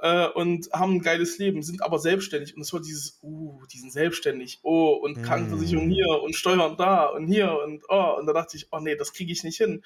äh, 0.00 0.28
und 0.28 0.70
haben 0.72 0.94
ein 0.94 1.02
geiles 1.02 1.38
Leben, 1.38 1.62
sind 1.62 1.82
aber 1.82 1.98
selbstständig. 1.98 2.56
Und 2.56 2.62
es 2.62 2.72
war 2.72 2.80
dieses, 2.80 3.18
uh, 3.22 3.60
die 3.72 3.78
sind 3.78 3.92
selbstständig, 3.92 4.60
oh, 4.62 4.92
und 4.92 5.18
mm. 5.18 5.22
Krankenversicherung 5.22 5.90
hier 5.90 6.22
und 6.22 6.34
Steuern 6.34 6.76
da 6.76 7.06
und 7.06 7.26
hier 7.26 7.58
und 7.64 7.84
oh, 7.88 8.16
und 8.18 8.26
da 8.26 8.32
dachte 8.32 8.56
ich, 8.56 8.68
oh 8.70 8.80
nee, 8.80 8.96
das 8.96 9.12
kriege 9.12 9.32
ich 9.32 9.44
nicht 9.44 9.58
hin. 9.58 9.82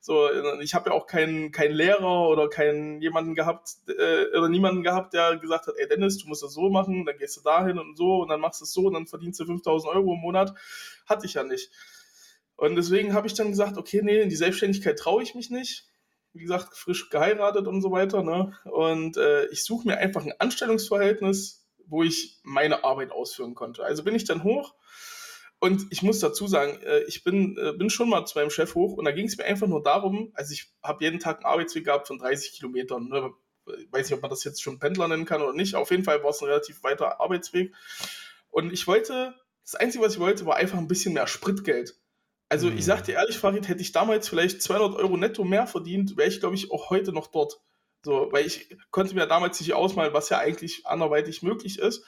So, 0.00 0.28
ich 0.60 0.74
habe 0.74 0.90
ja 0.90 0.96
auch 0.96 1.06
keinen 1.06 1.50
keinen 1.50 1.74
Lehrer 1.74 2.28
oder 2.28 2.48
keinen 2.48 3.02
jemanden 3.02 3.34
gehabt 3.34 3.70
äh, 3.88 4.36
oder 4.36 4.48
niemanden 4.48 4.82
gehabt, 4.82 5.12
der 5.12 5.36
gesagt 5.36 5.66
hat, 5.66 5.74
ey 5.76 5.88
Dennis, 5.88 6.18
du 6.18 6.28
musst 6.28 6.42
das 6.42 6.54
so 6.54 6.70
machen, 6.70 7.04
dann 7.04 7.18
gehst 7.18 7.36
du 7.36 7.40
dahin 7.42 7.78
und 7.78 7.96
so 7.96 8.22
und 8.22 8.28
dann 8.28 8.40
machst 8.40 8.60
du 8.60 8.64
es 8.64 8.72
so 8.72 8.82
und 8.82 8.94
dann 8.94 9.06
verdienst 9.06 9.40
du 9.40 9.46
5000 9.46 9.92
Euro 9.92 10.14
im 10.14 10.20
Monat. 10.20 10.54
Hatte 11.06 11.26
ich 11.26 11.34
ja 11.34 11.42
nicht. 11.42 11.70
Und 12.56 12.76
deswegen 12.76 13.12
habe 13.12 13.26
ich 13.26 13.34
dann 13.34 13.50
gesagt, 13.50 13.76
okay, 13.76 14.00
nee, 14.02 14.20
in 14.20 14.28
die 14.28 14.36
Selbstständigkeit 14.36 14.98
traue 14.98 15.22
ich 15.22 15.34
mich 15.34 15.50
nicht 15.50 15.88
wie 16.38 16.42
gesagt, 16.42 16.76
frisch 16.76 17.10
geheiratet 17.10 17.66
und 17.66 17.82
so 17.82 17.90
weiter. 17.90 18.22
Ne? 18.22 18.56
Und 18.64 19.16
äh, 19.16 19.46
ich 19.46 19.64
suche 19.64 19.88
mir 19.88 19.98
einfach 19.98 20.24
ein 20.24 20.34
Anstellungsverhältnis, 20.38 21.66
wo 21.86 22.02
ich 22.02 22.38
meine 22.42 22.84
Arbeit 22.84 23.12
ausführen 23.12 23.54
konnte. 23.54 23.84
Also 23.84 24.04
bin 24.04 24.14
ich 24.14 24.24
dann 24.24 24.44
hoch 24.44 24.74
und 25.60 25.86
ich 25.90 26.02
muss 26.02 26.20
dazu 26.20 26.46
sagen, 26.46 26.80
äh, 26.82 27.00
ich 27.04 27.24
bin, 27.24 27.56
äh, 27.58 27.72
bin 27.72 27.90
schon 27.90 28.08
mal 28.08 28.24
zu 28.26 28.38
meinem 28.38 28.50
Chef 28.50 28.74
hoch 28.74 28.92
und 28.92 29.04
da 29.04 29.10
ging 29.10 29.26
es 29.26 29.36
mir 29.36 29.44
einfach 29.44 29.66
nur 29.66 29.82
darum, 29.82 30.30
also 30.34 30.52
ich 30.52 30.72
habe 30.82 31.04
jeden 31.04 31.18
Tag 31.18 31.38
einen 31.38 31.46
Arbeitsweg 31.46 31.84
gehabt 31.84 32.06
von 32.06 32.18
30 32.18 32.52
Kilometern. 32.52 33.08
Ne? 33.08 33.32
Ich 33.80 33.92
weiß 33.92 34.08
nicht, 34.08 34.14
ob 34.14 34.22
man 34.22 34.30
das 34.30 34.44
jetzt 34.44 34.62
schon 34.62 34.78
Pendler 34.78 35.08
nennen 35.08 35.24
kann 35.24 35.42
oder 35.42 35.52
nicht. 35.52 35.74
Auf 35.74 35.90
jeden 35.90 36.04
Fall 36.04 36.22
war 36.22 36.30
es 36.30 36.40
ein 36.40 36.48
relativ 36.48 36.82
weiter 36.84 37.20
Arbeitsweg. 37.20 37.74
Und 38.50 38.72
ich 38.72 38.86
wollte, 38.86 39.34
das 39.62 39.74
Einzige, 39.74 40.04
was 40.04 40.14
ich 40.14 40.20
wollte, 40.20 40.46
war 40.46 40.56
einfach 40.56 40.78
ein 40.78 40.88
bisschen 40.88 41.12
mehr 41.12 41.26
Spritgeld. 41.26 41.98
Also 42.48 42.70
ich 42.70 42.86
sag 42.86 43.04
dir 43.04 43.16
ehrlich, 43.16 43.36
Farid, 43.36 43.68
hätte 43.68 43.82
ich 43.82 43.92
damals 43.92 44.26
vielleicht 44.26 44.62
200 44.62 44.94
Euro 44.96 45.18
netto 45.18 45.44
mehr 45.44 45.66
verdient, 45.66 46.16
wäre 46.16 46.28
ich, 46.28 46.40
glaube 46.40 46.54
ich, 46.54 46.70
auch 46.70 46.88
heute 46.88 47.12
noch 47.12 47.26
dort. 47.26 47.60
So, 48.02 48.28
weil 48.30 48.46
ich 48.46 48.74
konnte 48.90 49.14
mir 49.14 49.26
damals 49.26 49.60
nicht 49.60 49.74
ausmalen, 49.74 50.14
was 50.14 50.30
ja 50.30 50.38
eigentlich 50.38 50.86
anderweitig 50.86 51.42
möglich 51.42 51.78
ist. 51.78 52.06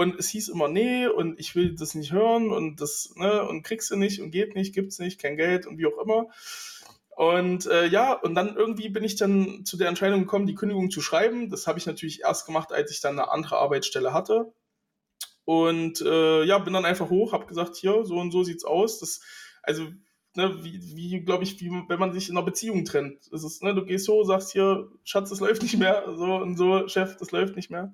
Und 0.00 0.18
es 0.18 0.30
hieß 0.30 0.48
immer, 0.48 0.66
nee, 0.66 1.08
und 1.08 1.38
ich 1.38 1.54
will 1.54 1.74
das 1.74 1.94
nicht 1.94 2.10
hören 2.10 2.50
und 2.52 2.80
das, 2.80 3.12
ne, 3.16 3.46
und 3.46 3.62
kriegst 3.64 3.90
du 3.90 3.96
nicht 3.96 4.22
und 4.22 4.30
geht 4.30 4.54
nicht, 4.54 4.74
gibt's 4.74 4.98
nicht, 4.98 5.20
kein 5.20 5.36
Geld 5.36 5.66
und 5.66 5.76
wie 5.76 5.84
auch 5.84 6.02
immer. 6.02 6.28
Und 7.10 7.66
äh, 7.66 7.84
ja, 7.84 8.14
und 8.14 8.34
dann 8.34 8.56
irgendwie 8.56 8.88
bin 8.88 9.04
ich 9.04 9.16
dann 9.16 9.66
zu 9.66 9.76
der 9.76 9.88
Entscheidung 9.88 10.20
gekommen, 10.20 10.46
die 10.46 10.54
Kündigung 10.54 10.90
zu 10.90 11.02
schreiben. 11.02 11.50
Das 11.50 11.66
habe 11.66 11.78
ich 11.78 11.84
natürlich 11.84 12.22
erst 12.22 12.46
gemacht, 12.46 12.72
als 12.72 12.90
ich 12.90 13.02
dann 13.02 13.18
eine 13.18 13.30
andere 13.30 13.58
Arbeitsstelle 13.58 14.14
hatte. 14.14 14.54
Und 15.44 16.00
äh, 16.00 16.44
ja, 16.44 16.56
bin 16.56 16.72
dann 16.72 16.86
einfach 16.86 17.10
hoch, 17.10 17.34
habe 17.34 17.44
gesagt, 17.44 17.76
hier, 17.76 18.02
so 18.06 18.14
und 18.14 18.30
so 18.30 18.42
sieht's 18.42 18.64
aus. 18.64 19.00
Das 19.00 19.20
also 19.62 19.86
ne, 20.34 20.64
wie, 20.64 20.80
wie 20.96 21.20
glaube 21.20 21.44
ich, 21.44 21.60
wie 21.60 21.70
wenn 21.88 22.00
man 22.00 22.14
sich 22.14 22.30
in 22.30 22.38
einer 22.38 22.46
Beziehung 22.46 22.86
trennt. 22.86 23.30
Es 23.34 23.44
ist, 23.44 23.62
ne, 23.62 23.74
du 23.74 23.84
gehst 23.84 24.06
so, 24.06 24.24
sagst 24.24 24.52
hier, 24.52 24.88
Schatz, 25.04 25.28
das 25.28 25.40
läuft 25.40 25.60
nicht 25.60 25.76
mehr, 25.76 26.04
so 26.16 26.36
und 26.36 26.56
so, 26.56 26.88
Chef, 26.88 27.18
das 27.18 27.32
läuft 27.32 27.54
nicht 27.54 27.70
mehr. 27.70 27.92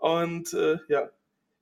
Und 0.00 0.52
äh, 0.54 0.78
ja. 0.88 1.10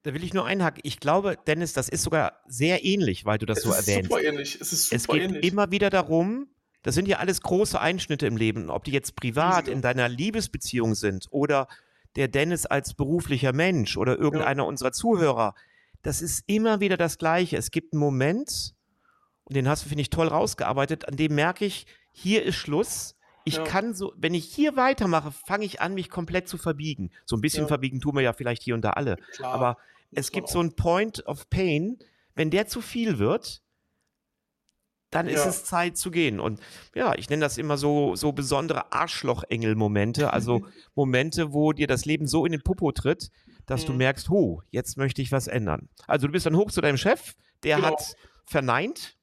Da 0.05 0.15
will 0.15 0.25
ich 0.25 0.33
nur 0.33 0.47
einhaken. 0.47 0.81
Ich 0.85 1.01
glaube, 1.01 1.37
Dennis, 1.47 1.73
das 1.73 1.89
ist 1.89 2.03
sogar 2.03 2.41
sehr 2.47 2.85
ähnlich, 2.85 3.25
weil 3.25 3.39
du 3.39 3.47
das 3.47 3.59
es 3.59 3.65
so 3.65 3.71
ist 3.71 3.87
erwähnst. 3.89 4.11
Super 4.11 4.23
ähnlich. 4.23 4.59
Es 4.61 4.73
ist 4.73 4.85
super 4.85 4.97
es 4.97 5.07
geht 5.09 5.23
ähnlich. 5.23 5.53
immer 5.53 5.71
wieder 5.71 5.91
darum, 5.91 6.49
das 6.83 6.95
sind 6.95 7.09
ja 7.09 7.19
alles 7.19 7.43
große 7.43 7.79
Einschnitte 7.79 8.27
im 8.27 8.37
Leben, 8.37 8.71
ob 8.71 8.85
die 8.85 8.93
jetzt 8.93 9.17
privat 9.17 9.63
Riesige. 9.63 9.73
in 9.73 9.83
deiner 9.83 10.09
Liebesbeziehung 10.09 10.95
sind 10.95 11.27
oder 11.31 11.67
der 12.17 12.29
Dennis 12.29 12.65
als 12.65 12.95
beruflicher 12.95 13.53
Mensch 13.53 13.97
oder 13.97 14.17
irgendeiner 14.19 14.67
unserer 14.67 14.93
Zuhörer. 14.93 15.55
Das 16.03 16.23
ist 16.23 16.45
immer 16.47 16.81
wieder 16.81 16.97
das 16.97 17.19
Gleiche. 17.19 17.57
Es 17.57 17.71
gibt 17.71 17.93
einen 17.93 18.01
Moment, 18.01 18.75
und 19.45 19.57
den 19.57 19.69
hast 19.69 19.85
du, 19.85 19.89
finde 19.89 20.03
ich, 20.03 20.11
toll 20.11 20.29
rausgearbeitet, 20.29 21.09
an 21.09 21.17
dem 21.17 21.35
merke 21.35 21.65
ich, 21.65 21.87
hier 22.13 22.45
ist 22.45 22.57
Schluss. 22.57 23.17
Ich 23.49 23.57
Ja. 23.57 23.65
kann 23.65 23.95
so, 23.95 24.13
wenn 24.17 24.35
ich 24.35 24.45
hier 24.45 24.77
weitermache, 24.77 25.33
fange 25.33 25.65
ich 25.65 25.81
an, 25.81 25.95
mich 25.95 26.11
komplett 26.11 26.49
zu 26.49 26.59
verbiegen. 26.59 27.11
So 27.25 27.37
ein 27.37 27.41
bisschen 27.41 27.63
Ja. 27.65 27.69
verbiegen 27.69 28.01
tun 28.01 28.15
wir 28.15 28.21
ja 28.23 28.33
vielleicht 28.35 28.63
hier 28.63 28.75
und 28.75 28.83
da 28.83 28.91
alle. 28.91 29.17
Klar, 29.33 29.55
Aber 29.55 29.77
es 30.13 30.31
gibt 30.31 30.49
auch. 30.49 30.53
so 30.53 30.61
einen 30.61 30.75
Point 30.77 31.27
of 31.27 31.49
Pain, 31.51 31.99
wenn 32.35 32.51
der 32.51 32.67
zu 32.67 32.81
viel 32.81 33.19
wird, 33.19 33.63
dann 35.11 35.27
ist 35.27 35.45
Ja. 35.45 35.49
es 35.49 35.65
Zeit 35.65 35.97
zu 35.97 36.11
gehen. 36.11 36.39
Und 36.39 36.61
ja, 36.95 37.15
ich 37.17 37.31
nenne 37.31 37.41
das 37.41 37.57
immer 37.57 37.79
so, 37.79 38.15
so 38.15 38.33
besondere 38.33 38.93
Arschlochengel-Momente, 38.93 40.31
also 40.35 40.67
Momente, 40.95 41.53
wo 41.55 41.73
dir 41.73 41.87
das 41.87 42.05
Leben 42.05 42.27
so 42.27 42.45
in 42.45 42.53
den 42.53 42.63
Popo 42.63 42.93
tritt, 42.93 43.31
dass 43.65 43.87
du 43.87 43.93
Mhm. 43.93 43.99
merkst, 43.99 44.29
ho, 44.29 44.63
jetzt 44.71 44.97
möchte 44.99 45.23
ich 45.23 45.33
was 45.33 45.47
ändern. 45.47 45.89
Also 46.07 46.27
du 46.27 46.33
bist 46.33 46.45
dann 46.45 46.57
hoch 46.57 46.71
zu 46.71 46.81
deinem 46.83 46.99
Chef, 46.99 47.35
der 47.63 47.77
Genau. 47.77 47.89
hat 47.89 48.17
verneint. 48.45 49.17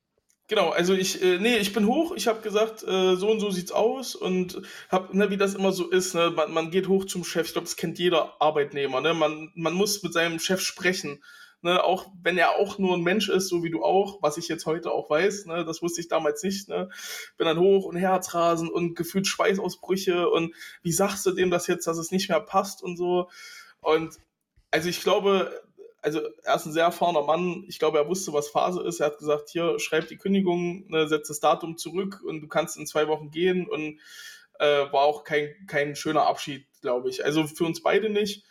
Genau, 0.47 0.69
also 0.69 0.93
ich, 0.93 1.23
äh, 1.23 1.39
nee, 1.39 1.57
ich 1.57 1.73
bin 1.73 1.87
hoch, 1.87 2.13
ich 2.15 2.27
habe 2.27 2.41
gesagt, 2.41 2.83
äh, 2.83 3.15
so 3.15 3.31
und 3.31 3.39
so 3.39 3.49
sieht's 3.49 3.71
aus 3.71 4.13
und 4.13 4.61
hab, 4.91 5.11
ne, 5.11 5.31
wie 5.31 5.37
das 5.37 5.55
immer 5.55 5.71
so 5.71 5.89
ist, 5.89 6.13
ne, 6.13 6.29
man, 6.29 6.53
man 6.53 6.69
geht 6.69 6.87
hoch 6.87 7.05
zum 7.05 7.23
Chef, 7.23 7.47
ich 7.47 7.53
glaube, 7.53 7.65
das 7.65 7.77
kennt 7.77 7.97
jeder 7.97 8.39
Arbeitnehmer, 8.39 9.01
ne, 9.01 9.15
man, 9.15 9.51
man 9.55 9.73
muss 9.73 10.03
mit 10.03 10.13
seinem 10.13 10.37
Chef 10.37 10.61
sprechen, 10.61 11.23
ne, 11.63 11.83
auch 11.83 12.11
wenn 12.21 12.37
er 12.37 12.59
auch 12.59 12.77
nur 12.77 12.95
ein 12.95 13.01
Mensch 13.01 13.27
ist, 13.27 13.47
so 13.47 13.63
wie 13.63 13.71
du 13.71 13.83
auch, 13.83 14.21
was 14.21 14.37
ich 14.37 14.47
jetzt 14.47 14.67
heute 14.67 14.91
auch 14.91 15.09
weiß, 15.09 15.47
ne, 15.47 15.65
das 15.65 15.81
wusste 15.81 16.01
ich 16.01 16.09
damals 16.09 16.43
nicht, 16.43 16.69
ne, 16.69 16.89
bin 17.37 17.47
dann 17.47 17.57
hoch 17.59 17.85
und 17.85 17.95
Herzrasen 17.95 18.69
und 18.69 18.93
gefühlt 18.93 19.25
Schweißausbrüche 19.25 20.29
und 20.29 20.53
wie 20.83 20.91
sagst 20.91 21.25
du 21.25 21.31
dem 21.31 21.49
das 21.49 21.65
jetzt, 21.65 21.87
dass 21.87 21.97
es 21.97 22.11
nicht 22.11 22.29
mehr 22.29 22.39
passt 22.39 22.83
und 22.83 22.97
so? 22.97 23.29
Und 23.81 24.19
also 24.69 24.89
ich 24.89 25.01
glaube, 25.01 25.63
also 26.05 26.21
er 26.43 26.55
ist 26.55 26.65
ein 26.67 26.71
sehr 26.71 26.85
erfahrener 26.85 27.24
Mann. 27.24 27.65
Ich 27.67 27.79
glaube, 27.79 27.97
er 27.97 28.07
wusste, 28.07 28.31
was 28.31 28.47
Phase 28.47 28.81
ist. 28.83 29.00
Er 29.00 29.07
hat 29.07 29.17
gesagt, 29.17 29.50
hier, 29.50 29.79
schreib 29.79 30.07
die 30.07 30.17
Kündigung, 30.17 30.88
ne, 30.88 31.07
setz 31.07 31.29
das 31.29 31.39
Datum 31.39 31.77
zurück 31.77 32.21
und 32.24 32.41
du 32.41 32.47
kannst 32.47 32.77
in 32.77 32.85
zwei 32.85 33.07
Wochen 33.07 33.31
gehen. 33.31 33.67
Und 33.67 34.00
äh, 34.59 34.91
war 34.91 35.01
auch 35.01 35.24
kein, 35.24 35.50
kein 35.67 35.95
schöner 35.95 36.27
Abschied, 36.27 36.67
glaube 36.81 37.09
ich. 37.09 37.25
Also 37.25 37.47
für 37.47 37.65
uns 37.65 37.81
beide 37.81 38.12
nicht. 38.12 38.45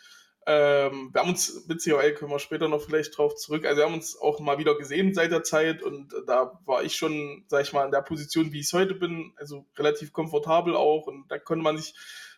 Ähm, 0.47 1.11
wir 1.13 1.21
haben 1.21 1.29
uns, 1.29 1.63
witzigerweise 1.67 2.13
können 2.13 2.29
wir 2.29 2.39
später 2.39 2.67
noch 2.67 2.81
vielleicht 2.81 3.17
drauf 3.17 3.35
zurück, 3.35 3.65
also 3.65 3.79
wir 3.79 3.85
haben 3.85 3.95
uns 3.95 4.15
auch 4.15 4.39
mal 4.39 4.59
wieder 4.59 4.77
gesehen 4.77 5.15
seit 5.15 5.31
der 5.31 5.41
Zeit 5.41 5.81
und 5.81 6.13
da 6.27 6.59
war 6.65 6.83
ich 6.83 6.95
schon, 6.95 7.45
sag 7.47 7.63
ich 7.63 7.73
mal, 7.73 7.85
in 7.85 7.91
der 7.91 8.03
Position, 8.03 8.51
wie 8.51 8.59
ich 8.59 8.67
es 8.67 8.73
heute 8.73 8.93
bin, 8.93 9.33
also 9.37 9.65
relativ 9.75 10.13
komfortabel 10.13 10.75
auch 10.75 11.07
und 11.07 11.31
da 11.31 11.39
konnte 11.39 11.63
man 11.63 11.77
sich 11.77 11.95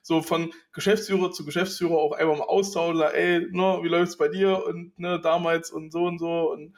so 0.08 0.22
von 0.22 0.54
Geschäftsführer 0.72 1.32
zu 1.32 1.44
Geschäftsführer 1.44 1.98
auch 1.98 2.14
einfach 2.14 2.38
mal 2.38 2.46
austauschen, 2.46 3.02
ey, 3.02 3.42
ne, 3.52 3.80
wie 3.82 3.90
läuft's 3.90 4.16
bei 4.16 4.30
dir 4.30 4.66
und 4.66 4.98
ne, 4.98 5.20
damals 5.20 5.70
und 5.70 5.92
so 5.92 6.06
und 6.06 6.18
so 6.18 6.50
und 6.50 6.74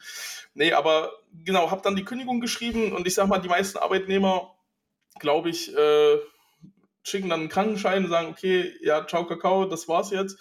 nee, 0.55 0.73
aber 0.73 1.11
genau, 1.45 1.69
habe 1.69 1.83
dann 1.83 1.95
die 1.95 2.03
Kündigung 2.03 2.39
geschrieben 2.39 2.91
und 2.91 3.05
ich 3.05 3.13
sag 3.13 3.27
mal, 3.27 3.37
die 3.37 3.47
meisten 3.47 3.77
Arbeitnehmer, 3.77 4.55
glaube 5.19 5.51
ich, 5.51 5.71
äh, 5.77 6.17
schicken 7.03 7.29
dann 7.29 7.41
einen 7.41 7.49
Krankenschein 7.49 8.05
und 8.05 8.09
sagen, 8.09 8.29
okay, 8.31 8.73
ja, 8.81 9.05
ciao 9.05 9.27
Kakao, 9.27 9.65
das 9.65 9.87
war's 9.87 10.09
jetzt. 10.09 10.39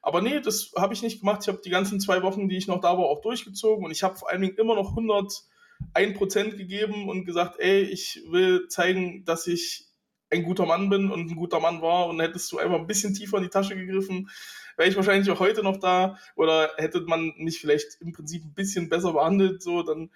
Aber 0.00 0.22
nee, 0.22 0.40
das 0.40 0.70
habe 0.76 0.94
ich 0.94 1.02
nicht 1.02 1.18
gemacht. 1.18 1.40
Ich 1.42 1.48
habe 1.48 1.60
die 1.64 1.70
ganzen 1.70 1.98
zwei 1.98 2.22
Wochen, 2.22 2.48
die 2.48 2.56
ich 2.56 2.68
noch 2.68 2.80
da 2.80 2.96
war, 2.96 3.06
auch 3.06 3.20
durchgezogen 3.20 3.84
und 3.84 3.90
ich 3.90 4.04
habe 4.04 4.16
vor 4.16 4.30
allen 4.30 4.42
Dingen 4.42 4.56
immer 4.56 4.76
noch 4.76 4.96
101% 4.96 6.56
gegeben 6.56 7.08
und 7.08 7.24
gesagt, 7.24 7.58
ey, 7.58 7.82
ich 7.82 8.22
will 8.30 8.68
zeigen, 8.68 9.24
dass 9.24 9.48
ich 9.48 9.87
ein 10.30 10.42
guter 10.42 10.66
Mann 10.66 10.88
bin 10.90 11.10
und 11.10 11.30
ein 11.30 11.36
guter 11.36 11.60
Mann 11.60 11.80
war 11.82 12.06
und 12.06 12.20
hättest 12.20 12.50
du 12.52 12.58
einfach 12.58 12.76
ein 12.78 12.86
bisschen 12.86 13.14
tiefer 13.14 13.38
in 13.38 13.44
die 13.44 13.48
Tasche 13.48 13.76
gegriffen, 13.76 14.30
wäre 14.76 14.88
ich 14.88 14.96
wahrscheinlich 14.96 15.30
auch 15.30 15.40
heute 15.40 15.62
noch 15.62 15.78
da 15.78 16.18
oder 16.36 16.70
hätte 16.76 17.00
man 17.02 17.32
mich 17.36 17.60
vielleicht 17.60 18.00
im 18.00 18.12
Prinzip 18.12 18.44
ein 18.44 18.54
bisschen 18.54 18.88
besser 18.88 19.12
behandelt, 19.12 19.62
so 19.62 19.82
dann, 19.82 20.10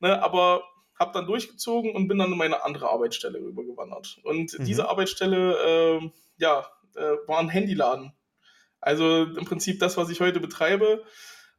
ne, 0.00 0.22
aber 0.22 0.62
habe 0.98 1.12
dann 1.12 1.26
durchgezogen 1.26 1.94
und 1.94 2.08
bin 2.08 2.18
dann 2.18 2.32
in 2.32 2.38
meine 2.38 2.64
andere 2.64 2.90
Arbeitsstelle 2.90 3.38
rübergewandert. 3.38 4.18
Und 4.24 4.58
Mhm. 4.58 4.64
diese 4.64 4.88
Arbeitsstelle, 4.88 6.00
äh, 6.02 6.10
ja, 6.38 6.66
äh, 6.96 7.28
war 7.28 7.38
ein 7.38 7.48
Handyladen. 7.48 8.12
Also 8.80 9.24
im 9.24 9.44
Prinzip 9.44 9.78
das, 9.78 9.96
was 9.96 10.10
ich 10.10 10.20
heute 10.20 10.40
betreibe. 10.40 11.04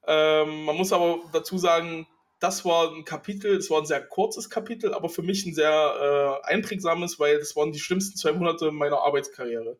Ähm, 0.08 0.66
man 0.66 0.75
muss 0.75 0.92
aber 0.92 1.20
dazu 1.32 1.58
sagen, 1.58 2.08
das 2.39 2.63
war 2.63 2.93
ein 2.93 3.03
Kapitel, 3.03 3.58
es 3.58 3.69
war 3.69 3.79
ein 3.79 3.86
sehr 3.86 4.05
kurzes 4.05 4.50
Kapitel, 4.50 4.93
aber 4.93 5.10
für 5.10 5.22
mich 5.22 5.46
ein 5.46 5.53
sehr 5.53 6.39
äh, 6.46 6.48
einprägsames, 6.48 7.19
weil 7.19 7.39
das 7.39 7.55
waren 7.55 7.72
die 7.72 7.79
schlimmsten 7.79 8.17
zwei 8.17 8.31
Monate 8.31 8.72
meiner 8.72 9.00
Arbeitskarriere. 9.00 9.77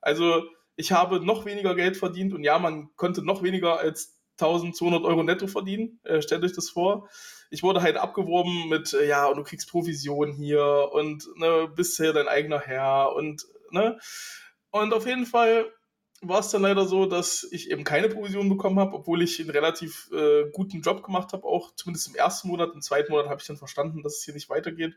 Also 0.00 0.44
ich 0.76 0.92
habe 0.92 1.20
noch 1.20 1.44
weniger 1.44 1.74
Geld 1.74 1.96
verdient 1.96 2.32
und 2.32 2.42
ja, 2.42 2.58
man 2.58 2.88
konnte 2.96 3.22
noch 3.22 3.42
weniger 3.42 3.78
als 3.78 4.18
1200 4.40 5.04
Euro 5.04 5.22
netto 5.22 5.46
verdienen. 5.46 6.00
Äh, 6.04 6.22
stellt 6.22 6.42
euch 6.42 6.54
das 6.54 6.70
vor. 6.70 7.08
Ich 7.50 7.62
wurde 7.62 7.82
halt 7.82 7.98
abgeworben 7.98 8.68
mit, 8.68 8.94
äh, 8.94 9.06
ja, 9.06 9.26
und 9.26 9.36
du 9.36 9.42
kriegst 9.42 9.68
Provision 9.70 10.32
hier 10.32 10.88
und 10.92 11.28
ne, 11.36 11.68
bist 11.74 11.98
hier 11.98 12.14
dein 12.14 12.28
eigener 12.28 12.60
Herr 12.60 13.12
und 13.14 13.46
ne. 13.70 13.98
Und 14.70 14.94
auf 14.94 15.06
jeden 15.06 15.26
Fall 15.26 15.70
war 16.22 16.40
es 16.40 16.50
dann 16.50 16.62
leider 16.62 16.86
so, 16.86 17.06
dass 17.06 17.46
ich 17.50 17.70
eben 17.70 17.84
keine 17.84 18.08
Provision 18.08 18.48
bekommen 18.48 18.78
habe, 18.78 18.94
obwohl 18.94 19.22
ich 19.22 19.40
einen 19.40 19.50
relativ 19.50 20.10
äh, 20.12 20.50
guten 20.52 20.82
Job 20.82 21.02
gemacht 21.02 21.32
habe, 21.32 21.44
auch 21.44 21.74
zumindest 21.74 22.08
im 22.08 22.14
ersten 22.14 22.48
Monat. 22.48 22.72
Im 22.74 22.82
zweiten 22.82 23.12
Monat 23.12 23.28
habe 23.28 23.40
ich 23.40 23.46
dann 23.46 23.56
verstanden, 23.56 24.02
dass 24.02 24.18
es 24.18 24.24
hier 24.24 24.34
nicht 24.34 24.50
weitergeht. 24.50 24.94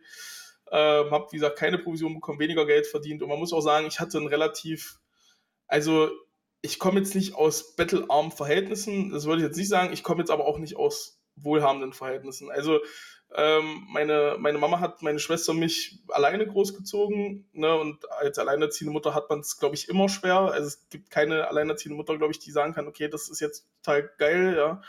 Ähm, 0.71 1.11
habe, 1.11 1.27
wie 1.31 1.37
gesagt, 1.37 1.57
keine 1.57 1.77
Provision 1.77 2.13
bekommen, 2.13 2.39
weniger 2.39 2.65
Geld 2.65 2.87
verdient. 2.87 3.21
Und 3.21 3.29
man 3.29 3.39
muss 3.39 3.53
auch 3.53 3.61
sagen, 3.61 3.87
ich 3.87 3.99
hatte 3.99 4.17
ein 4.17 4.27
relativ, 4.27 4.99
also 5.67 6.09
ich 6.61 6.79
komme 6.79 6.99
jetzt 6.99 7.15
nicht 7.15 7.35
aus 7.35 7.75
bettelarmen 7.75 8.31
Verhältnissen, 8.31 9.11
das 9.11 9.25
würde 9.25 9.41
ich 9.41 9.47
jetzt 9.47 9.57
nicht 9.57 9.69
sagen. 9.69 9.93
Ich 9.93 10.03
komme 10.03 10.21
jetzt 10.21 10.31
aber 10.31 10.45
auch 10.45 10.57
nicht 10.57 10.75
aus 10.75 11.21
wohlhabenden 11.35 11.93
Verhältnissen. 11.93 12.51
Also 12.51 12.79
ähm, 13.35 13.87
meine, 13.89 14.35
meine 14.39 14.57
Mama 14.59 14.79
hat 14.79 15.01
meine 15.01 15.19
Schwester 15.19 15.53
und 15.53 15.59
mich 15.59 15.99
alleine 16.09 16.45
großgezogen. 16.45 17.49
Ne? 17.53 17.75
Und 17.75 18.09
als 18.11 18.37
alleinerziehende 18.37 18.93
Mutter 18.93 19.15
hat 19.15 19.29
man 19.29 19.39
es, 19.39 19.57
glaube 19.57 19.75
ich, 19.75 19.89
immer 19.89 20.07
schwer. 20.07 20.39
Also 20.51 20.67
es 20.67 20.89
gibt 20.89 21.09
keine 21.09 21.47
alleinerziehende 21.47 21.97
Mutter, 21.97 22.17
glaube 22.17 22.31
ich, 22.31 22.39
die 22.39 22.51
sagen 22.51 22.73
kann, 22.73 22.87
okay, 22.87 23.07
das 23.07 23.29
ist 23.29 23.39
jetzt 23.39 23.65
total 23.81 24.09
geil, 24.17 24.55
ja. 24.55 24.81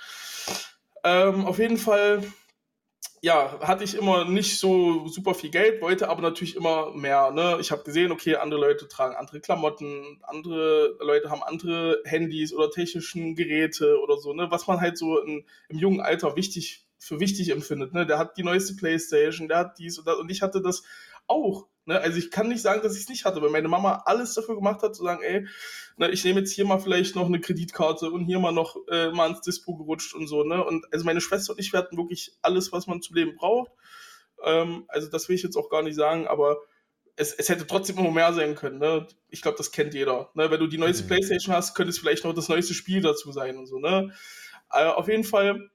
Ähm, 1.05 1.47
auf 1.47 1.59
jeden 1.59 1.77
Fall, 1.77 2.23
ja, 3.21 3.59
hatte 3.61 3.85
ich 3.85 3.95
immer 3.95 4.25
nicht 4.27 4.59
so 4.59 5.07
super 5.09 5.35
viel 5.35 5.51
Geld, 5.51 5.81
wollte 5.81 6.09
aber 6.09 6.23
natürlich 6.23 6.57
immer 6.57 6.93
mehr. 6.93 7.31
Ne? 7.31 7.59
Ich 7.61 7.71
habe 7.71 7.83
gesehen, 7.85 8.13
okay, 8.13 8.37
andere 8.37 8.61
Leute 8.61 8.89
tragen 8.89 9.15
andere 9.17 9.41
Klamotten, 9.41 10.19
andere 10.23 10.97
Leute 11.01 11.31
haben 11.31 11.43
andere 11.43 12.01
Handys 12.05 12.53
oder 12.53 12.71
technischen 12.71 13.37
Geräte 13.37 14.01
oder 14.03 14.19
so, 14.19 14.35
ne? 14.35 14.51
was 14.51 14.67
man 14.67 14.81
halt 14.81 14.99
so 14.99 15.19
in, 15.21 15.47
im 15.69 15.79
jungen 15.79 16.01
Alter 16.01 16.37
wichtig 16.37 16.84
für 17.05 17.21
wichtig 17.21 17.51
empfindet. 17.51 17.93
Ne? 17.93 18.07
Der 18.07 18.19
hat 18.19 18.37
die 18.37 18.43
neueste 18.43 18.75
Playstation, 18.75 19.49
der 19.49 19.59
hat 19.59 19.79
dies 19.79 19.99
und 19.99 20.07
das 20.07 20.17
und 20.17 20.31
ich 20.31 20.43
hatte 20.43 20.63
das 20.63 20.83
auch. 21.27 21.69
Ne? 21.85 22.01
Also 22.01 22.19
ich 22.19 22.31
kann 22.31 22.49
nicht 22.49 22.63
sagen, 22.63 22.83
dass 22.83 22.97
ich 22.97 23.03
es 23.03 23.09
nicht 23.09 23.25
hatte, 23.25 23.43
weil 23.43 23.51
meine 23.51 23.69
Mama 23.69 24.03
alles 24.07 24.35
dafür 24.35 24.55
gemacht 24.55 24.83
hat, 24.83 24.97
zu 24.97 25.05
sagen, 25.05 25.23
ey, 25.23 25.47
ne, 25.99 26.11
ich 26.11 26.25
nehme 26.25 26.41
jetzt 26.41 26.53
hier 26.53 26.65
mal 26.65 26.79
vielleicht 26.79 27.15
noch 27.15 27.27
eine 27.27 27.41
Kreditkarte 27.41 28.11
und 28.11 28.25
hier 28.25 28.39
mal 28.39 28.53
noch 28.53 28.77
äh, 28.89 29.11
mal 29.11 29.29
ins 29.29 29.43
Dispo 29.43 29.77
gerutscht 29.77 30.15
und 30.15 30.27
so. 30.27 30.45
Ne? 30.45 30.65
Und 30.65 30.87
also 30.93 31.05
meine 31.05 31.21
Schwester 31.21 31.53
und 31.53 31.61
ich, 31.61 31.73
wir 31.73 31.79
hatten 31.79 31.99
wirklich 31.99 32.33
alles, 32.41 32.73
was 32.73 32.87
man 32.87 33.03
zum 33.03 33.17
Leben 33.17 33.37
braucht. 33.37 33.71
Ähm, 34.43 34.85
also 34.89 35.11
das 35.11 35.29
will 35.29 35.37
ich 35.37 35.43
jetzt 35.43 35.57
auch 35.57 35.69
gar 35.69 35.83
nicht 35.83 35.97
sagen, 35.97 36.27
aber 36.27 36.57
es, 37.17 37.33
es 37.35 37.49
hätte 37.51 37.67
trotzdem 37.67 37.99
immer 37.99 38.11
mehr 38.11 38.33
sein 38.33 38.55
können. 38.55 38.79
Ne? 38.79 39.07
Ich 39.29 39.43
glaube, 39.43 39.59
das 39.59 39.73
kennt 39.73 39.93
jeder. 39.93 40.31
Ne? 40.35 40.51
Wenn 40.51 40.61
du 40.61 40.67
die 40.67 40.79
neueste 40.79 41.05
Mhm. 41.05 41.09
Playstation 41.09 41.55
hast, 41.55 41.75
könnte 41.75 41.91
es 41.91 41.99
vielleicht 41.99 42.25
noch 42.25 42.35
das 42.35 42.49
neueste 42.49 42.73
Spiel 42.75 43.03
dazu 43.03 43.31
sein 43.31 43.59
und 43.59 43.67
so. 43.67 43.79
Ne? 43.79 44.13
Äh, 44.73 44.87
auf 44.87 45.09
jeden 45.09 45.25
Fall 45.25 45.71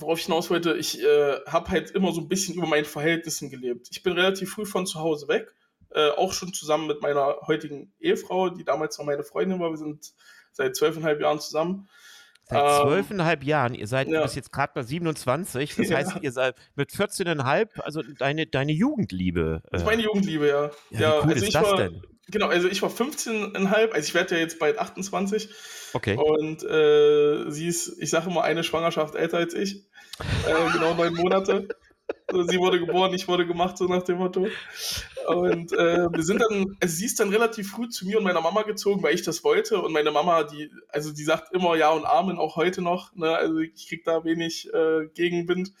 worauf 0.00 0.18
ich 0.18 0.26
hinaus 0.26 0.50
wollte, 0.50 0.74
ich 0.74 1.02
äh, 1.02 1.40
habe 1.46 1.70
halt 1.70 1.90
immer 1.90 2.12
so 2.12 2.20
ein 2.20 2.28
bisschen 2.28 2.54
über 2.54 2.66
meinen 2.66 2.84
Verhältnissen 2.84 3.50
gelebt. 3.50 3.88
Ich 3.90 4.02
bin 4.02 4.12
relativ 4.12 4.50
früh 4.50 4.66
von 4.66 4.86
zu 4.86 5.00
Hause 5.00 5.28
weg, 5.28 5.54
äh, 5.90 6.10
auch 6.10 6.32
schon 6.32 6.52
zusammen 6.52 6.86
mit 6.86 7.02
meiner 7.02 7.36
heutigen 7.46 7.92
Ehefrau, 8.00 8.50
die 8.50 8.64
damals 8.64 8.98
noch 8.98 9.06
meine 9.06 9.24
Freundin 9.24 9.60
war. 9.60 9.70
Wir 9.70 9.78
sind 9.78 10.12
seit 10.52 10.76
zwölfeinhalb 10.76 11.20
Jahren 11.20 11.40
zusammen. 11.40 11.88
Seit 12.48 12.62
Ähm, 12.62 12.88
zwölfeinhalb 12.88 13.42
Jahren, 13.42 13.74
ihr 13.74 13.88
seid, 13.88 14.08
ja. 14.08 14.18
du 14.18 14.22
bist 14.22 14.36
jetzt 14.36 14.52
gerade 14.52 14.72
mal 14.76 14.84
27, 14.84 15.74
das 15.76 15.88
Ja. 15.88 15.96
heißt, 15.96 16.18
ihr 16.22 16.30
seid 16.32 16.54
mit 16.76 16.90
14,5, 16.90 17.80
also 17.80 18.02
deine, 18.02 18.46
deine 18.46 18.72
Jugendliebe. 18.72 19.62
Das 19.70 19.82
ist 19.82 19.86
äh, 19.86 19.90
meine 19.90 20.02
Jugendliebe, 20.02 20.46
ja. 20.46 20.70
Ja, 20.90 21.18
wie 21.22 21.26
cool 21.26 21.32
also 21.32 21.34
ist 21.34 21.42
ich 21.42 21.52
das 21.52 21.64
war, 21.64 21.76
denn? 21.76 22.02
Genau, 22.28 22.46
also 22.48 22.68
ich 22.68 22.82
war 22.82 22.90
15,5, 22.90 23.90
also 23.90 23.98
ich 23.98 24.14
werde 24.14 24.34
ja 24.34 24.40
jetzt 24.40 24.58
bald 24.58 24.78
28 24.78 25.48
okay. 25.92 26.16
und 26.16 26.62
äh, 26.64 27.50
sie 27.50 27.68
ist, 27.68 28.00
ich 28.00 28.10
sage 28.10 28.30
immer, 28.30 28.42
eine 28.42 28.64
Schwangerschaft 28.64 29.14
älter 29.14 29.38
als 29.38 29.54
ich. 29.54 29.84
Äh, 30.46 30.72
genau 30.72 30.94
neun 30.94 31.14
Monate. 31.14 31.68
So, 32.30 32.42
sie 32.42 32.58
wurde 32.58 32.80
geboren, 32.80 33.14
ich 33.14 33.28
wurde 33.28 33.46
gemacht, 33.46 33.78
so 33.78 33.86
nach 33.86 34.02
dem 34.02 34.18
Motto. 34.18 34.48
Und 35.28 35.72
äh, 35.72 36.08
wir 36.12 36.22
sind 36.22 36.40
dann, 36.40 36.76
also 36.80 36.94
sie 36.94 37.06
ist 37.06 37.20
dann 37.20 37.30
relativ 37.30 37.70
früh 37.70 37.88
zu 37.88 38.06
mir 38.06 38.18
und 38.18 38.24
meiner 38.24 38.40
Mama 38.40 38.62
gezogen, 38.62 39.02
weil 39.02 39.14
ich 39.14 39.22
das 39.22 39.44
wollte. 39.44 39.80
Und 39.80 39.92
meine 39.92 40.10
Mama, 40.10 40.42
die, 40.44 40.70
also 40.88 41.12
die 41.12 41.24
sagt 41.24 41.52
immer 41.52 41.76
Ja 41.76 41.90
und 41.90 42.04
Amen, 42.04 42.38
auch 42.38 42.56
heute 42.56 42.82
noch. 42.82 43.14
Ne? 43.14 43.34
Also 43.36 43.58
ich 43.58 43.88
krieg 43.88 44.04
da 44.04 44.24
wenig 44.24 44.72
äh, 44.72 45.06
Gegenwind 45.14 45.72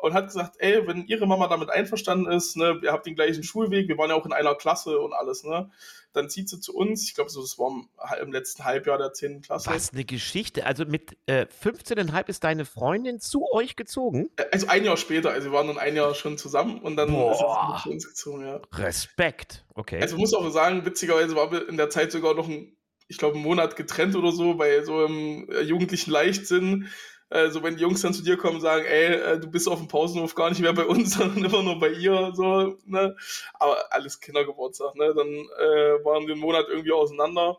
und 0.00 0.14
hat 0.14 0.26
gesagt, 0.26 0.56
ey, 0.58 0.86
wenn 0.86 1.06
ihre 1.06 1.26
Mama 1.26 1.48
damit 1.48 1.70
einverstanden 1.70 2.30
ist, 2.30 2.56
ne, 2.56 2.78
ihr 2.82 2.92
habt 2.92 3.06
den 3.06 3.14
gleichen 3.14 3.42
Schulweg, 3.42 3.88
wir 3.88 3.98
waren 3.98 4.10
ja 4.10 4.16
auch 4.16 4.26
in 4.26 4.32
einer 4.32 4.54
Klasse 4.54 4.98
und 4.98 5.12
alles, 5.12 5.42
ne, 5.42 5.70
dann 6.12 6.28
zieht 6.30 6.48
sie 6.48 6.60
zu 6.60 6.74
uns. 6.74 7.04
Ich 7.04 7.14
glaube, 7.14 7.30
so, 7.30 7.40
das 7.40 7.58
war 7.58 7.68
im, 7.70 7.88
im, 8.22 8.32
letzten 8.32 8.64
Halbjahr 8.64 8.98
der 8.98 9.12
10. 9.12 9.42
Klasse. 9.42 9.70
Was 9.70 9.92
eine 9.92 10.04
Geschichte. 10.04 10.66
Also 10.66 10.84
mit 10.84 11.16
äh, 11.26 11.46
15,5 11.62 12.28
ist 12.28 12.44
deine 12.44 12.64
Freundin 12.64 13.20
zu 13.20 13.44
euch 13.52 13.76
gezogen? 13.76 14.30
Äh, 14.36 14.44
also 14.52 14.66
ein 14.68 14.84
Jahr 14.84 14.96
später. 14.96 15.30
Also 15.30 15.50
wir 15.50 15.52
waren 15.52 15.66
dann 15.66 15.78
ein 15.78 15.94
Jahr 15.94 16.14
schon 16.14 16.38
zusammen 16.38 16.80
und 16.80 16.96
dann 16.96 17.10
Boah. 17.10 17.32
ist 17.32 17.38
sie 17.38 17.82
zu 17.82 17.90
uns 17.90 18.08
gezogen, 18.08 18.46
ja. 18.46 18.60
Respekt. 18.72 19.64
Okay. 19.74 20.00
Also 20.00 20.16
muss 20.16 20.34
auch 20.34 20.48
sagen, 20.50 20.84
witzigerweise 20.84 21.36
waren 21.36 21.52
wir 21.52 21.68
in 21.68 21.76
der 21.76 21.90
Zeit 21.90 22.12
sogar 22.12 22.34
noch 22.34 22.48
ein, 22.48 22.76
ich 23.08 23.18
glaube, 23.18 23.34
einen 23.34 23.44
Monat 23.44 23.76
getrennt 23.76 24.16
oder 24.16 24.32
so, 24.32 24.54
bei 24.54 24.82
so 24.84 25.04
einem 25.04 25.48
äh, 25.50 25.60
jugendlichen 25.60 26.10
Leichtsinn 26.10 26.88
äh, 27.30 27.50
so 27.50 27.62
wenn 27.62 27.76
die 27.76 27.82
Jungs 27.82 28.02
dann 28.02 28.14
zu 28.14 28.22
dir 28.22 28.36
kommen 28.36 28.56
und 28.56 28.60
sagen, 28.60 28.84
ey, 28.84 29.14
äh, 29.14 29.40
du 29.40 29.50
bist 29.50 29.68
auf 29.68 29.78
dem 29.78 29.88
Pausenhof 29.88 30.34
gar 30.34 30.50
nicht 30.50 30.60
mehr 30.60 30.72
bei 30.72 30.84
uns, 30.84 31.14
sondern 31.18 31.44
immer 31.44 31.62
nur 31.62 31.78
bei 31.78 31.90
ihr, 31.90 32.32
so, 32.34 32.76
ne? 32.84 33.16
Aber 33.54 33.92
alles 33.92 34.20
Kindergeburtstag, 34.20 34.94
ne? 34.94 35.12
Dann 35.14 35.28
äh, 35.28 36.04
waren 36.04 36.26
wir 36.26 36.34
einen 36.34 36.40
Monat 36.40 36.66
irgendwie 36.68 36.92
auseinander 36.92 37.58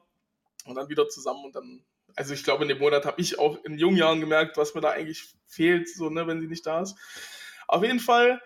und 0.65 0.75
dann 0.75 0.89
wieder 0.89 1.09
zusammen 1.09 1.45
und 1.45 1.55
dann, 1.55 1.83
also 2.15 2.33
ich 2.33 2.43
glaube, 2.43 2.63
in 2.63 2.69
dem 2.69 2.79
Monat 2.79 3.05
habe 3.05 3.19
ich 3.19 3.39
auch 3.39 3.63
in 3.65 3.77
jungen 3.77 3.97
Jahren 3.97 4.21
gemerkt, 4.21 4.57
was 4.57 4.73
mir 4.73 4.81
da 4.81 4.91
eigentlich 4.91 5.33
fehlt, 5.45 5.89
so, 5.89 6.09
ne, 6.09 6.27
wenn 6.27 6.39
sie 6.39 6.47
nicht 6.47 6.65
da 6.65 6.81
ist. 6.81 6.95
Auf 7.67 7.83
jeden 7.83 7.99
Fall, 7.99 8.41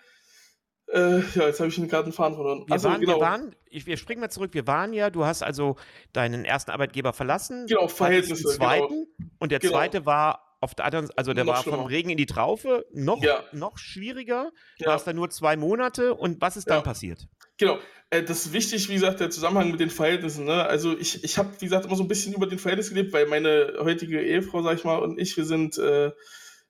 äh, 0.92 1.20
ja, 1.20 1.48
jetzt 1.48 1.60
habe 1.60 1.70
ich 1.70 1.78
einen 1.78 1.90
Faden 1.90 2.12
verloren. 2.12 2.64
Wir, 2.66 2.74
also, 2.74 2.90
waren, 2.90 3.00
genau. 3.00 3.18
wir 3.18 3.22
waren, 3.22 3.56
ich, 3.70 3.86
wir 3.86 3.98
springen 3.98 4.22
mal 4.22 4.30
zurück, 4.30 4.54
wir 4.54 4.66
waren 4.66 4.94
ja, 4.94 5.12
du 5.12 5.24
hast 5.24 5.44
also 5.44 5.78
deinen 6.14 6.46
ersten 6.46 6.72
Arbeitgeber 6.72 7.14
verlassen. 7.14 7.68
Genau, 7.68 7.88
Verhältnisse. 7.88 8.44
Den 8.44 8.52
zweiten, 8.54 9.08
genau. 9.18 9.30
Und 9.40 9.52
der 9.52 9.60
genau. 9.60 9.74
zweite 9.74 10.06
war 10.06 10.51
auf 10.62 10.76
der 10.76 10.86
anderen, 10.86 11.10
also 11.16 11.34
der 11.34 11.44
noch 11.44 11.54
war 11.54 11.62
schlimmer. 11.64 11.78
vom 11.78 11.88
Regen 11.88 12.10
in 12.10 12.18
die 12.18 12.28
Traufe, 12.28 12.86
noch, 12.94 13.22
ja. 13.22 13.44
noch 13.52 13.78
schwieriger. 13.78 14.52
Ja. 14.78 14.88
warst 14.88 15.08
da 15.08 15.14
nur 15.14 15.30
zwei 15.30 15.58
Monate 15.58 16.14
und 16.14 16.40
was 16.40 16.56
ist 16.56 16.70
dann 16.70 16.78
ja. 16.78 16.84
passiert? 16.84 17.28
Genau, 17.58 17.78
äh, 18.12 18.24
das 18.24 18.46
ist 18.46 18.54
wichtig, 18.54 18.88
wie 18.90 18.94
gesagt, 18.94 19.20
der 19.20 19.30
Zusammenhang 19.30 19.72
mit 19.72 19.80
den 19.80 19.90
Verhältnissen. 19.90 20.46
Ne? 20.46 20.64
Also 20.66 20.98
ich, 20.98 21.24
ich 21.24 21.38
habe, 21.38 21.50
wie 21.60 21.66
gesagt, 21.66 21.86
immer 21.86 21.96
so 21.96 22.04
ein 22.04 22.08
bisschen 22.08 22.34
über 22.34 22.48
den 22.48 22.60
Verhältnis 22.60 22.90
gelebt, 22.90 23.12
weil 23.12 23.26
meine 23.26 23.74
heutige 23.80 24.22
Ehefrau, 24.22 24.62
sag 24.62 24.78
ich 24.78 24.84
mal, 24.84 24.98
und 24.98 25.20
ich, 25.20 25.36
wir 25.36 25.46
sind 25.46 25.78
äh, 25.78 26.12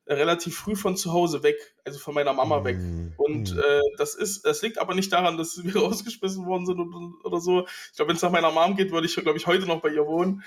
relativ 0.08 0.58
früh 0.58 0.76
von 0.76 0.96
zu 0.98 1.14
Hause 1.14 1.44
weg, 1.44 1.56
also 1.86 2.00
von 2.00 2.14
meiner 2.14 2.34
Mama 2.34 2.64
weg. 2.64 2.78
Mm, 2.78 3.14
und 3.18 3.56
mm. 3.56 3.60
äh, 3.60 3.82
das 3.98 4.16
ist, 4.16 4.46
das 4.46 4.62
liegt 4.62 4.80
aber 4.80 4.96
nicht 4.96 5.12
daran, 5.14 5.38
dass 5.38 5.64
wir 5.64 5.76
rausgeschmissen 5.82 6.46
worden 6.46 6.66
sind 6.66 6.80
oder, 6.80 7.12
oder 7.24 7.40
so. 7.40 7.66
Ich 7.92 7.96
glaube, 7.96 8.10
wenn 8.10 8.16
es 8.16 8.22
nach 8.22 8.32
meiner 8.32 8.52
Mom 8.52 8.76
geht, 8.76 8.92
würde 8.92 9.08
ich, 9.08 9.16
glaube 9.16 9.38
ich, 9.38 9.48
heute 9.48 9.66
noch 9.66 9.82
bei 9.82 9.90
ihr 9.90 10.06
wohnen. 10.06 10.44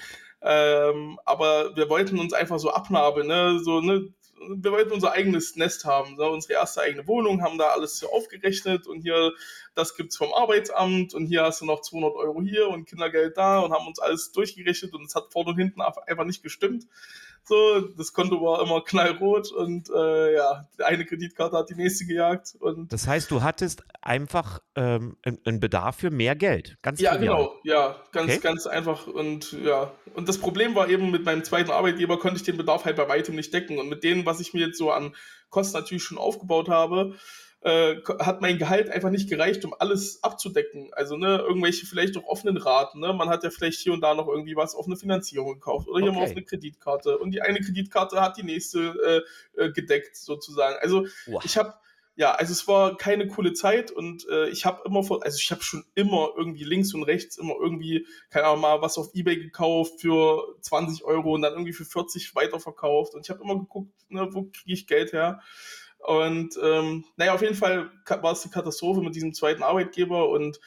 Ähm, 0.47 1.19
aber 1.25 1.75
wir 1.75 1.89
wollten 1.89 2.19
uns 2.19 2.35
einfach 2.35 2.59
so 2.59 2.71
abnabeln, 2.71 3.27
ne? 3.27 3.59
So, 3.61 3.81
ne? 3.81 4.13
Wir 4.57 4.73
wollten 4.73 4.93
unser 4.93 5.13
eigenes 5.13 5.57
Nest 5.57 5.87
haben, 5.87 6.17
ne? 6.17 6.29
unsere 6.29 6.53
erste 6.55 6.83
eigene 6.83 7.07
Wohnung, 7.07 7.43
haben 7.43 7.57
da 7.57 7.69
alles 7.69 7.99
so 7.99 8.11
aufgerechnet 8.13 8.87
und 8.87 9.01
hier, 9.01 9.33
das 9.75 9.97
gibt's 9.97 10.19
vom 10.19 10.35
Arbeitsamt 10.35 11.15
und 11.15 11.25
hier 11.27 11.45
hast 11.45 11.63
du 11.63 11.65
noch 11.65 11.81
200 11.81 12.15
Euro 12.17 12.43
hier 12.43 12.69
und 12.69 12.85
Kindergeld 12.85 13.39
da 13.39 13.61
und 13.61 13.73
haben 13.73 13.87
uns 13.87 14.01
alles 14.01 14.33
durchgerechnet 14.33 14.93
und 14.93 15.07
es 15.07 15.15
hat 15.15 15.33
vorne 15.33 15.51
und 15.51 15.57
hinten 15.57 15.81
einfach 15.81 16.25
nicht 16.27 16.43
gestimmt. 16.43 16.87
So, 17.47 17.81
das 17.99 18.15
Konto 18.15 18.41
war 18.41 18.63
immer 18.63 18.83
knallrot 18.83 19.53
und 19.53 19.91
äh, 19.91 20.35
ja, 20.35 20.67
eine 20.79 21.05
Kreditkarte 21.05 21.59
hat 21.59 21.69
die 21.69 21.75
nächste 21.75 22.07
gejagt. 22.07 22.57
Und 22.59 22.91
das 22.91 23.07
heißt, 23.07 23.31
du 23.31 23.43
hattest 23.43 23.85
einfach 24.01 24.61
ähm, 24.77 25.19
einen 25.23 25.61
Bedarf 25.61 25.97
für 25.97 26.11
mehr 26.11 26.37
Geld. 26.37 26.79
Ganz 26.81 27.01
Ja, 27.01 27.13
trivial. 27.15 27.37
genau, 27.37 27.55
ja, 27.65 27.97
ganz, 28.13 28.33
okay. 28.33 28.41
ganz 28.41 28.67
einfach. 28.67 29.07
Und 29.07 29.53
ja, 29.53 29.93
und 30.15 30.27
das 30.29 30.39
Problem 30.39 30.75
war 30.75 30.89
eben, 30.89 31.11
mit 31.11 31.27
meinem 31.27 31.45
zweiten 31.45 31.71
Arbeitgeber 31.71 32.19
konnte 32.19 32.37
ich 32.37 32.45
den 32.45 32.57
Bedarf 32.57 32.87
halt 32.87 32.97
bei 32.97 33.09
weitem 33.09 33.35
nicht 33.35 33.53
decken. 33.53 33.79
Und 33.79 33.91
mit 33.91 34.05
denen, 34.05 34.25
was 34.25 34.41
ich 34.41 34.55
mir 34.55 34.67
jetzt 34.67 34.79
so 34.79 34.91
an 34.91 35.15
Kosten 35.51 35.77
natürlich 35.77 36.03
schon 36.03 36.19
aufgebaut 36.19 36.71
habe, 36.71 37.15
äh, 37.65 37.97
hat 38.19 38.43
mein 38.43 38.59
Gehalt 38.59 38.91
einfach 38.91 39.09
nicht 39.09 39.29
gereicht, 39.29 39.65
um 39.65 39.75
alles 39.79 40.23
abzudecken. 40.23 40.91
Also, 40.93 41.17
ne, 41.17 41.39
irgendwelche 41.39 41.87
vielleicht 41.87 42.17
auch 42.19 42.25
offenen 42.25 42.59
Raten, 42.59 43.01
ne? 43.01 43.15
Man 43.15 43.31
hat 43.31 43.43
ja 43.43 43.51
vielleicht 43.51 43.81
hier 43.81 43.95
und 43.95 44.03
da 44.03 44.15
noch 44.15 44.29
irgendwie 44.29 44.55
was 44.55 44.75
auf 44.75 44.87
eine 44.87 44.97
Finanzierung 44.97 45.55
gekauft 45.55 45.89
oder 45.89 46.01
hier 46.01 46.11
okay. 46.11 46.19
mal 46.19 46.25
auf 46.25 46.33
eine 46.33 46.45
Kreditkarte. 46.45 47.19
Und 47.19 47.31
die 47.31 47.41
eine 47.41 47.61
Kreditkarte 47.61 48.21
hat 48.21 48.37
die 48.37 48.43
nächste 48.43 49.25
äh, 49.57 49.65
äh, 49.65 49.73
gedeckt, 49.73 50.15
sozusagen. 50.15 50.77
Also, 50.81 51.07
wow. 51.27 51.43
ich 51.43 51.57
habe 51.57 51.75
ja, 52.17 52.33
also 52.33 52.53
es 52.53 52.69
war 52.69 52.97
keine 52.97 53.27
coole 53.27 53.55
Zeit 53.55 53.91
und 53.91 54.29
äh, 54.29 54.49
ich 54.51 54.67
habe 54.67 54.83
immer 54.87 55.03
vor, 55.03 55.25
also 55.25 55.37
ich 55.37 55.51
habe 55.51 55.65
schon 55.65 55.85
immer 55.97 56.29
irgendwie 56.37 56.63
links 56.63 56.95
und 56.95 57.03
rechts 57.03 57.39
immer 57.39 57.55
irgendwie, 57.61 58.07
keine 58.31 58.47
Ahnung 58.47 58.61
mal, 58.61 58.83
was 58.83 58.99
auf 58.99 59.15
Ebay 59.15 59.37
gekauft 59.37 60.01
für 60.01 60.55
20 60.61 61.03
Euro 61.05 61.35
und 61.35 61.43
dann 61.43 61.55
irgendwie 61.55 61.73
für 61.73 61.85
40 61.85 62.37
weiterverkauft 62.37 63.15
und 63.15 63.23
ich 63.23 63.31
habe 63.31 63.43
immer 63.43 63.59
geguckt, 63.59 63.91
ne, 64.11 64.29
wo 64.31 64.45
kriege 64.45 64.75
ich 64.75 64.87
Geld 64.87 65.13
her. 65.13 65.41
Und 66.05 66.59
ähm, 66.63 67.05
naja, 67.17 67.35
auf 67.35 67.41
jeden 67.41 67.55
Fall 67.55 67.91
war 68.07 68.33
es 68.33 68.43
die 68.43 68.51
Katastrophe 68.51 69.01
mit 69.01 69.15
diesem 69.15 69.33
zweiten 69.33 69.63
Arbeitgeber 69.63 70.29
und 70.29 70.61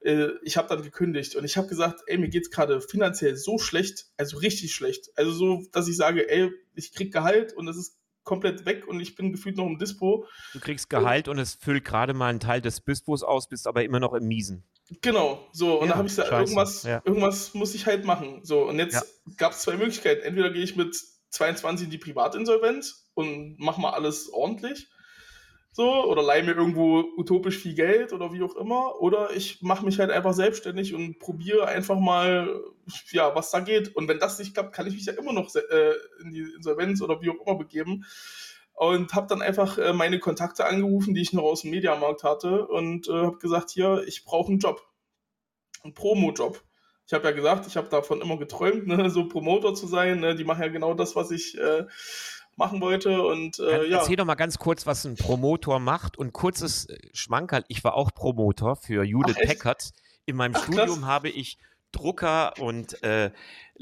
äh, 0.00 0.28
ich 0.42 0.58
habe 0.58 0.68
dann 0.68 0.82
gekündigt 0.82 1.36
und 1.36 1.44
ich 1.44 1.56
habe 1.56 1.68
gesagt, 1.68 2.02
ey, 2.06 2.18
mir 2.18 2.28
geht's 2.28 2.50
gerade 2.50 2.82
finanziell 2.82 3.34
so 3.36 3.58
schlecht, 3.58 4.06
also 4.18 4.36
richtig 4.36 4.74
schlecht. 4.74 5.08
Also 5.16 5.32
so, 5.32 5.62
dass 5.72 5.88
ich 5.88 5.96
sage, 5.96 6.28
ey, 6.28 6.50
ich 6.74 6.92
krieg 6.92 7.14
Gehalt 7.14 7.54
und 7.54 7.66
es 7.66 7.78
ist 7.78 7.96
komplett 8.24 8.66
weg 8.66 8.86
und 8.86 9.00
ich 9.00 9.14
bin 9.14 9.32
gefühlt 9.32 9.56
noch 9.56 9.66
im 9.66 9.78
Dispo. 9.78 10.26
Du 10.52 10.60
kriegst 10.60 10.90
Gehalt 10.90 11.28
und, 11.28 11.36
und 11.36 11.42
es 11.42 11.54
füllt 11.54 11.84
gerade 11.84 12.12
mal 12.12 12.28
einen 12.28 12.40
Teil 12.40 12.60
des 12.60 12.84
Dispos 12.84 13.22
aus, 13.22 13.48
bist 13.48 13.66
aber 13.66 13.84
immer 13.84 14.00
noch 14.00 14.12
im 14.12 14.26
Miesen. 14.26 14.64
Genau, 15.00 15.48
so, 15.52 15.80
und 15.80 15.86
ja, 15.86 15.92
da 15.92 15.98
habe 15.98 16.08
ich 16.08 16.14
gesagt, 16.14 16.30
irgendwas, 16.30 16.82
ja. 16.82 17.00
irgendwas 17.06 17.54
muss 17.54 17.74
ich 17.74 17.86
halt 17.86 18.04
machen. 18.04 18.40
So, 18.44 18.68
und 18.68 18.78
jetzt 18.78 18.94
ja. 18.94 19.02
gab 19.38 19.52
es 19.52 19.60
zwei 19.60 19.78
Möglichkeiten. 19.78 20.20
Entweder 20.22 20.50
gehe 20.50 20.62
ich 20.62 20.76
mit 20.76 20.94
22 21.30 21.86
in 21.86 21.90
die 21.90 21.96
Privatinsolvenz 21.96 23.03
und 23.14 23.56
mach 23.58 23.78
mal 23.78 23.90
alles 23.90 24.32
ordentlich. 24.32 24.88
So, 25.76 26.04
oder 26.04 26.22
leih 26.22 26.42
mir 26.42 26.52
irgendwo 26.54 27.00
utopisch 27.16 27.58
viel 27.58 27.74
Geld 27.74 28.12
oder 28.12 28.32
wie 28.32 28.44
auch 28.44 28.54
immer. 28.54 29.00
Oder 29.00 29.34
ich 29.34 29.60
mache 29.60 29.84
mich 29.84 29.98
halt 29.98 30.12
einfach 30.12 30.32
selbstständig 30.32 30.94
und 30.94 31.18
probiere 31.18 31.66
einfach 31.66 31.98
mal, 31.98 32.62
ja, 33.10 33.34
was 33.34 33.50
da 33.50 33.58
geht. 33.58 33.96
Und 33.96 34.06
wenn 34.06 34.20
das 34.20 34.38
nicht 34.38 34.54
klappt, 34.54 34.72
kann 34.72 34.86
ich 34.86 34.94
mich 34.94 35.06
ja 35.06 35.14
immer 35.14 35.32
noch 35.32 35.52
äh, 35.52 35.94
in 36.22 36.30
die 36.30 36.42
Insolvenz 36.56 37.02
oder 37.02 37.20
wie 37.22 37.30
auch 37.30 37.44
immer 37.44 37.58
begeben. 37.58 38.04
Und 38.74 39.14
habe 39.14 39.26
dann 39.26 39.42
einfach 39.42 39.76
äh, 39.78 39.92
meine 39.92 40.20
Kontakte 40.20 40.64
angerufen, 40.64 41.12
die 41.12 41.22
ich 41.22 41.32
noch 41.32 41.42
aus 41.42 41.62
dem 41.62 41.72
Mediamarkt 41.72 42.22
hatte 42.22 42.68
und 42.68 43.08
äh, 43.08 43.12
habe 43.12 43.38
gesagt, 43.38 43.70
hier, 43.70 44.04
ich 44.06 44.24
brauche 44.24 44.52
einen 44.52 44.60
Job. 44.60 44.80
Einen 45.82 45.94
Promo-Job. 45.94 46.62
Ich 47.06 47.12
habe 47.12 47.24
ja 47.24 47.32
gesagt, 47.32 47.66
ich 47.66 47.76
habe 47.76 47.88
davon 47.88 48.22
immer 48.22 48.38
geträumt, 48.38 48.86
ne, 48.86 49.10
so 49.10 49.28
Promoter 49.28 49.74
zu 49.74 49.88
sein. 49.88 50.20
Ne? 50.20 50.36
Die 50.36 50.44
machen 50.44 50.62
ja 50.62 50.68
genau 50.68 50.94
das, 50.94 51.16
was 51.16 51.32
ich 51.32 51.58
äh, 51.58 51.84
machen 52.56 52.80
wollte. 52.80 53.22
Und 53.22 53.58
äh, 53.58 53.88
ja. 53.88 53.98
Erzähl 53.98 54.16
doch 54.16 54.24
mal 54.24 54.34
ganz 54.34 54.58
kurz, 54.58 54.86
was 54.86 55.04
ein 55.04 55.16
Promotor 55.16 55.80
macht 55.80 56.16
und 56.18 56.32
kurzes 56.32 56.88
äh, 56.88 56.98
Schmankerl. 57.12 57.64
Ich 57.68 57.84
war 57.84 57.94
auch 57.94 58.12
Promotor 58.12 58.76
für 58.76 59.04
Judith 59.04 59.36
Ach, 59.40 59.46
Packard. 59.46 59.90
In 60.26 60.36
meinem 60.36 60.54
Ach, 60.56 60.62
Studium 60.62 61.00
krass. 61.00 61.04
habe 61.04 61.28
ich 61.28 61.58
Drucker 61.92 62.54
und 62.58 63.02
äh, 63.02 63.30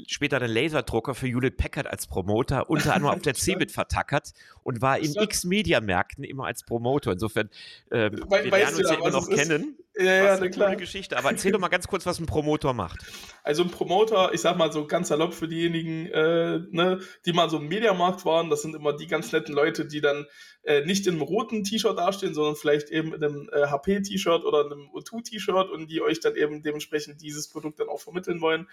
später 0.07 0.37
einen 0.37 0.53
Laserdrucker 0.53 1.15
für 1.15 1.27
Judith 1.27 1.53
Packard 1.57 1.87
als 1.87 2.07
Promoter, 2.07 2.69
unter 2.69 2.93
anderem 2.93 3.15
auf 3.15 3.21
der 3.21 3.33
Cebit 3.35 3.71
vertackert 3.71 4.33
und 4.63 4.81
war 4.81 4.99
in 4.99 5.13
x 5.15 5.43
Media-Märkten 5.43 6.23
immer 6.23 6.45
als 6.45 6.63
Promoter. 6.63 7.13
Insofern, 7.13 7.49
äh, 7.89 8.11
wir 8.11 8.29
weißt 8.29 8.51
lernen 8.51 8.77
uns 8.77 8.89
ja 8.89 8.95
immer 8.95 9.09
noch 9.11 9.29
kennen. 9.29 9.77
Ja, 9.95 10.23
ja, 10.23 10.33
eine 10.35 10.49
klar. 10.49 10.75
Geschichte. 10.75 11.17
Aber 11.17 11.29
erzähl 11.29 11.51
doch 11.51 11.59
mal 11.59 11.67
ganz 11.67 11.87
kurz, 11.87 12.05
was 12.05 12.19
ein 12.19 12.25
Promoter 12.25 12.73
macht. 12.73 13.05
Also 13.43 13.63
ein 13.63 13.69
Promoter, 13.69 14.33
ich 14.33 14.41
sag 14.41 14.57
mal 14.57 14.71
so 14.71 14.87
ganz 14.87 15.09
salopp 15.09 15.35
für 15.35 15.47
diejenigen, 15.47 16.07
äh, 16.07 16.59
ne, 16.71 16.99
die 17.25 17.33
mal 17.33 17.49
so 17.49 17.57
im 17.57 17.67
Mediamarkt 17.67 18.25
waren, 18.25 18.49
das 18.49 18.63
sind 18.63 18.75
immer 18.75 18.93
die 18.93 19.05
ganz 19.05 19.31
netten 19.31 19.53
Leute, 19.53 19.85
die 19.85 20.01
dann 20.01 20.25
äh, 20.63 20.83
nicht 20.85 21.05
in 21.05 21.13
einem 21.13 21.21
roten 21.21 21.63
T-Shirt 21.63 21.97
dastehen, 21.97 22.33
sondern 22.33 22.55
vielleicht 22.55 22.89
eben 22.89 23.13
in 23.13 23.23
einem 23.23 23.49
äh, 23.51 23.67
HP-T-Shirt 23.67 24.43
oder 24.45 24.65
einem 24.65 24.89
O2-T-Shirt 24.95 25.69
und 25.69 25.91
die 25.91 26.01
euch 26.01 26.19
dann 26.19 26.35
eben 26.35 26.63
dementsprechend 26.63 27.21
dieses 27.21 27.47
Produkt 27.47 27.79
dann 27.79 27.89
auch 27.89 28.01
vermitteln 28.01 28.41
wollen. 28.41 28.67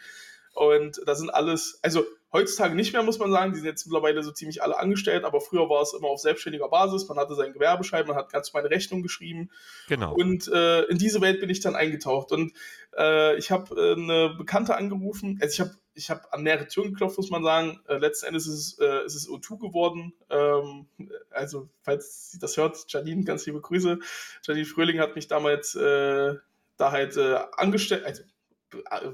Und 0.54 1.00
da 1.06 1.14
sind 1.14 1.30
alles, 1.30 1.78
also 1.82 2.04
heutzutage 2.32 2.74
nicht 2.74 2.92
mehr, 2.92 3.02
muss 3.02 3.18
man 3.18 3.30
sagen, 3.30 3.52
die 3.52 3.58
sind 3.58 3.66
jetzt 3.66 3.86
mittlerweile 3.86 4.22
so 4.22 4.30
ziemlich 4.30 4.62
alle 4.62 4.78
angestellt, 4.78 5.24
aber 5.24 5.40
früher 5.40 5.68
war 5.68 5.82
es 5.82 5.92
immer 5.92 6.08
auf 6.08 6.20
selbstständiger 6.20 6.68
Basis. 6.68 7.08
Man 7.08 7.18
hatte 7.18 7.34
seinen 7.34 7.52
Gewerbeschein, 7.52 8.06
man 8.06 8.16
hat 8.16 8.32
ganz 8.32 8.52
meine 8.52 8.70
Rechnung 8.70 9.02
geschrieben. 9.02 9.50
Genau. 9.88 10.14
Und 10.14 10.48
äh, 10.48 10.82
in 10.84 10.98
diese 10.98 11.20
Welt 11.20 11.40
bin 11.40 11.50
ich 11.50 11.60
dann 11.60 11.76
eingetaucht. 11.76 12.32
Und 12.32 12.52
äh, 12.96 13.36
ich 13.36 13.50
habe 13.50 13.74
äh, 13.74 13.92
eine 13.92 14.34
Bekannte 14.36 14.76
angerufen, 14.76 15.38
also 15.40 15.52
ich 15.52 15.60
habe 15.60 15.76
ich 15.94 16.08
hab 16.08 16.32
an 16.32 16.44
mehrere 16.44 16.66
Türen 16.66 16.92
geklopft, 16.92 17.18
muss 17.18 17.30
man 17.30 17.42
sagen. 17.42 17.80
Äh, 17.88 17.98
letzten 17.98 18.26
Endes 18.26 18.46
ist 18.46 18.54
es, 18.54 18.78
äh, 18.78 19.04
ist 19.04 19.16
es 19.16 19.28
O2 19.28 19.58
geworden. 19.58 20.14
Ähm, 20.30 20.86
also, 21.30 21.68
falls 21.82 22.30
sie 22.30 22.38
das 22.38 22.56
hört, 22.56 22.84
Janine, 22.88 23.24
ganz 23.24 23.44
liebe 23.44 23.60
Grüße. 23.60 23.98
Janine 24.44 24.66
Fröhling 24.66 25.00
hat 25.00 25.16
mich 25.16 25.26
damals 25.26 25.74
äh, 25.74 26.34
da 26.76 26.92
halt 26.92 27.18
angestellt, 27.18 28.04
also 28.06 28.22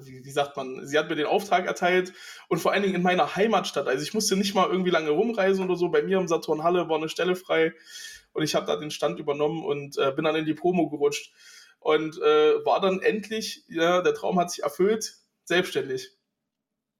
wie, 0.00 0.30
sagt 0.30 0.56
man, 0.56 0.86
sie 0.86 0.98
hat 0.98 1.08
mir 1.08 1.16
den 1.16 1.26
Auftrag 1.26 1.66
erteilt 1.66 2.12
und 2.48 2.58
vor 2.58 2.72
allen 2.72 2.82
Dingen 2.82 2.94
in 2.94 3.02
meiner 3.02 3.36
Heimatstadt. 3.36 3.88
Also 3.88 4.02
ich 4.02 4.14
musste 4.14 4.36
nicht 4.36 4.54
mal 4.54 4.68
irgendwie 4.68 4.90
lange 4.90 5.10
rumreisen 5.10 5.64
oder 5.64 5.76
so. 5.76 5.88
Bei 5.88 6.02
mir 6.02 6.18
im 6.18 6.28
Saturn 6.28 6.62
Halle 6.62 6.88
war 6.88 6.96
eine 6.96 7.08
Stelle 7.08 7.36
frei 7.36 7.74
und 8.32 8.42
ich 8.42 8.54
habe 8.54 8.66
da 8.66 8.76
den 8.76 8.90
Stand 8.90 9.18
übernommen 9.18 9.64
und 9.64 9.98
äh, 9.98 10.12
bin 10.12 10.24
dann 10.24 10.36
in 10.36 10.44
die 10.44 10.54
Promo 10.54 10.88
gerutscht 10.88 11.32
und 11.80 12.18
äh, 12.18 12.64
war 12.64 12.80
dann 12.80 13.00
endlich, 13.00 13.64
ja, 13.68 14.02
der 14.02 14.14
Traum 14.14 14.38
hat 14.38 14.50
sich 14.50 14.62
erfüllt, 14.62 15.16
selbstständig. 15.44 16.10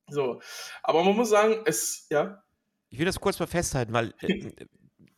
So, 0.09 0.41
aber 0.83 1.03
man 1.03 1.17
muss 1.17 1.31
sagen, 1.31 1.63
es, 1.65 2.07
ja. 2.11 2.43
Ich 2.91 2.99
will 2.99 3.07
das 3.07 3.21
kurz 3.21 3.39
mal 3.39 3.47
festhalten, 3.47 3.93
weil 3.93 4.15
äh, 4.21 4.53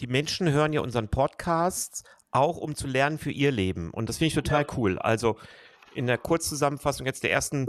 die 0.00 0.06
Menschen 0.06 0.50
hören 0.50 0.72
ja 0.72 0.80
unseren 0.80 1.08
Podcast 1.08 2.04
auch, 2.30 2.56
um 2.56 2.74
zu 2.74 2.86
lernen 2.86 3.18
für 3.18 3.30
ihr 3.30 3.52
Leben. 3.52 3.90
Und 3.90 4.08
das 4.08 4.18
finde 4.18 4.28
ich 4.28 4.34
total 4.34 4.62
ja. 4.62 4.76
cool. 4.76 4.98
Also 4.98 5.38
in 5.94 6.06
der 6.06 6.18
Kurzzusammenfassung 6.18 7.06
jetzt 7.06 7.22
der 7.22 7.32
ersten 7.32 7.66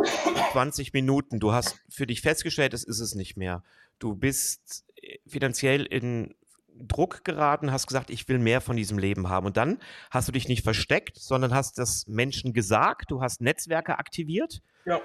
20 0.51 0.93
Minuten, 0.93 1.39
du 1.39 1.51
hast 1.51 1.79
für 1.89 2.07
dich 2.07 2.21
festgestellt, 2.21 2.73
es 2.73 2.83
ist 2.83 2.99
es 2.99 3.15
nicht 3.15 3.37
mehr. 3.37 3.63
Du 3.99 4.15
bist 4.15 4.85
äh, 4.95 5.17
finanziell 5.27 5.85
in 5.85 6.35
Druck 6.81 7.23
geraten, 7.25 7.71
hast 7.71 7.87
gesagt, 7.87 8.09
ich 8.09 8.27
will 8.27 8.39
mehr 8.39 8.61
von 8.61 8.77
diesem 8.77 8.97
Leben 8.97 9.29
haben. 9.29 9.45
Und 9.45 9.57
dann 9.57 9.79
hast 10.11 10.27
du 10.27 10.31
dich 10.31 10.47
nicht 10.47 10.63
versteckt, 10.63 11.17
sondern 11.17 11.53
hast 11.53 11.77
das 11.77 12.07
Menschen 12.07 12.53
gesagt, 12.53 13.11
du 13.11 13.21
hast 13.21 13.41
Netzwerke 13.41 13.99
aktiviert 13.99 14.61
ja. 14.85 15.01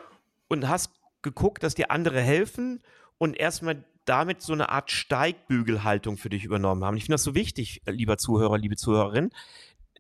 und 0.49 0.69
hast 0.69 0.91
geguckt, 1.23 1.63
dass 1.63 1.75
dir 1.75 1.91
andere 1.91 2.21
helfen 2.21 2.83
und 3.19 3.37
erstmal 3.37 3.85
damit 4.05 4.43
so 4.43 4.53
eine 4.53 4.69
Art 4.69 4.91
Steigbügelhaltung 4.91 6.17
für 6.17 6.29
dich 6.29 6.45
übernommen 6.45 6.85
haben. 6.85 6.97
Ich 6.97 7.05
finde 7.05 7.15
das 7.15 7.25
so 7.25 7.35
wichtig, 7.35 7.83
äh, 7.87 7.91
lieber 7.91 8.19
Zuhörer, 8.19 8.59
liebe 8.59 8.77
Zuhörerin. 8.77 9.31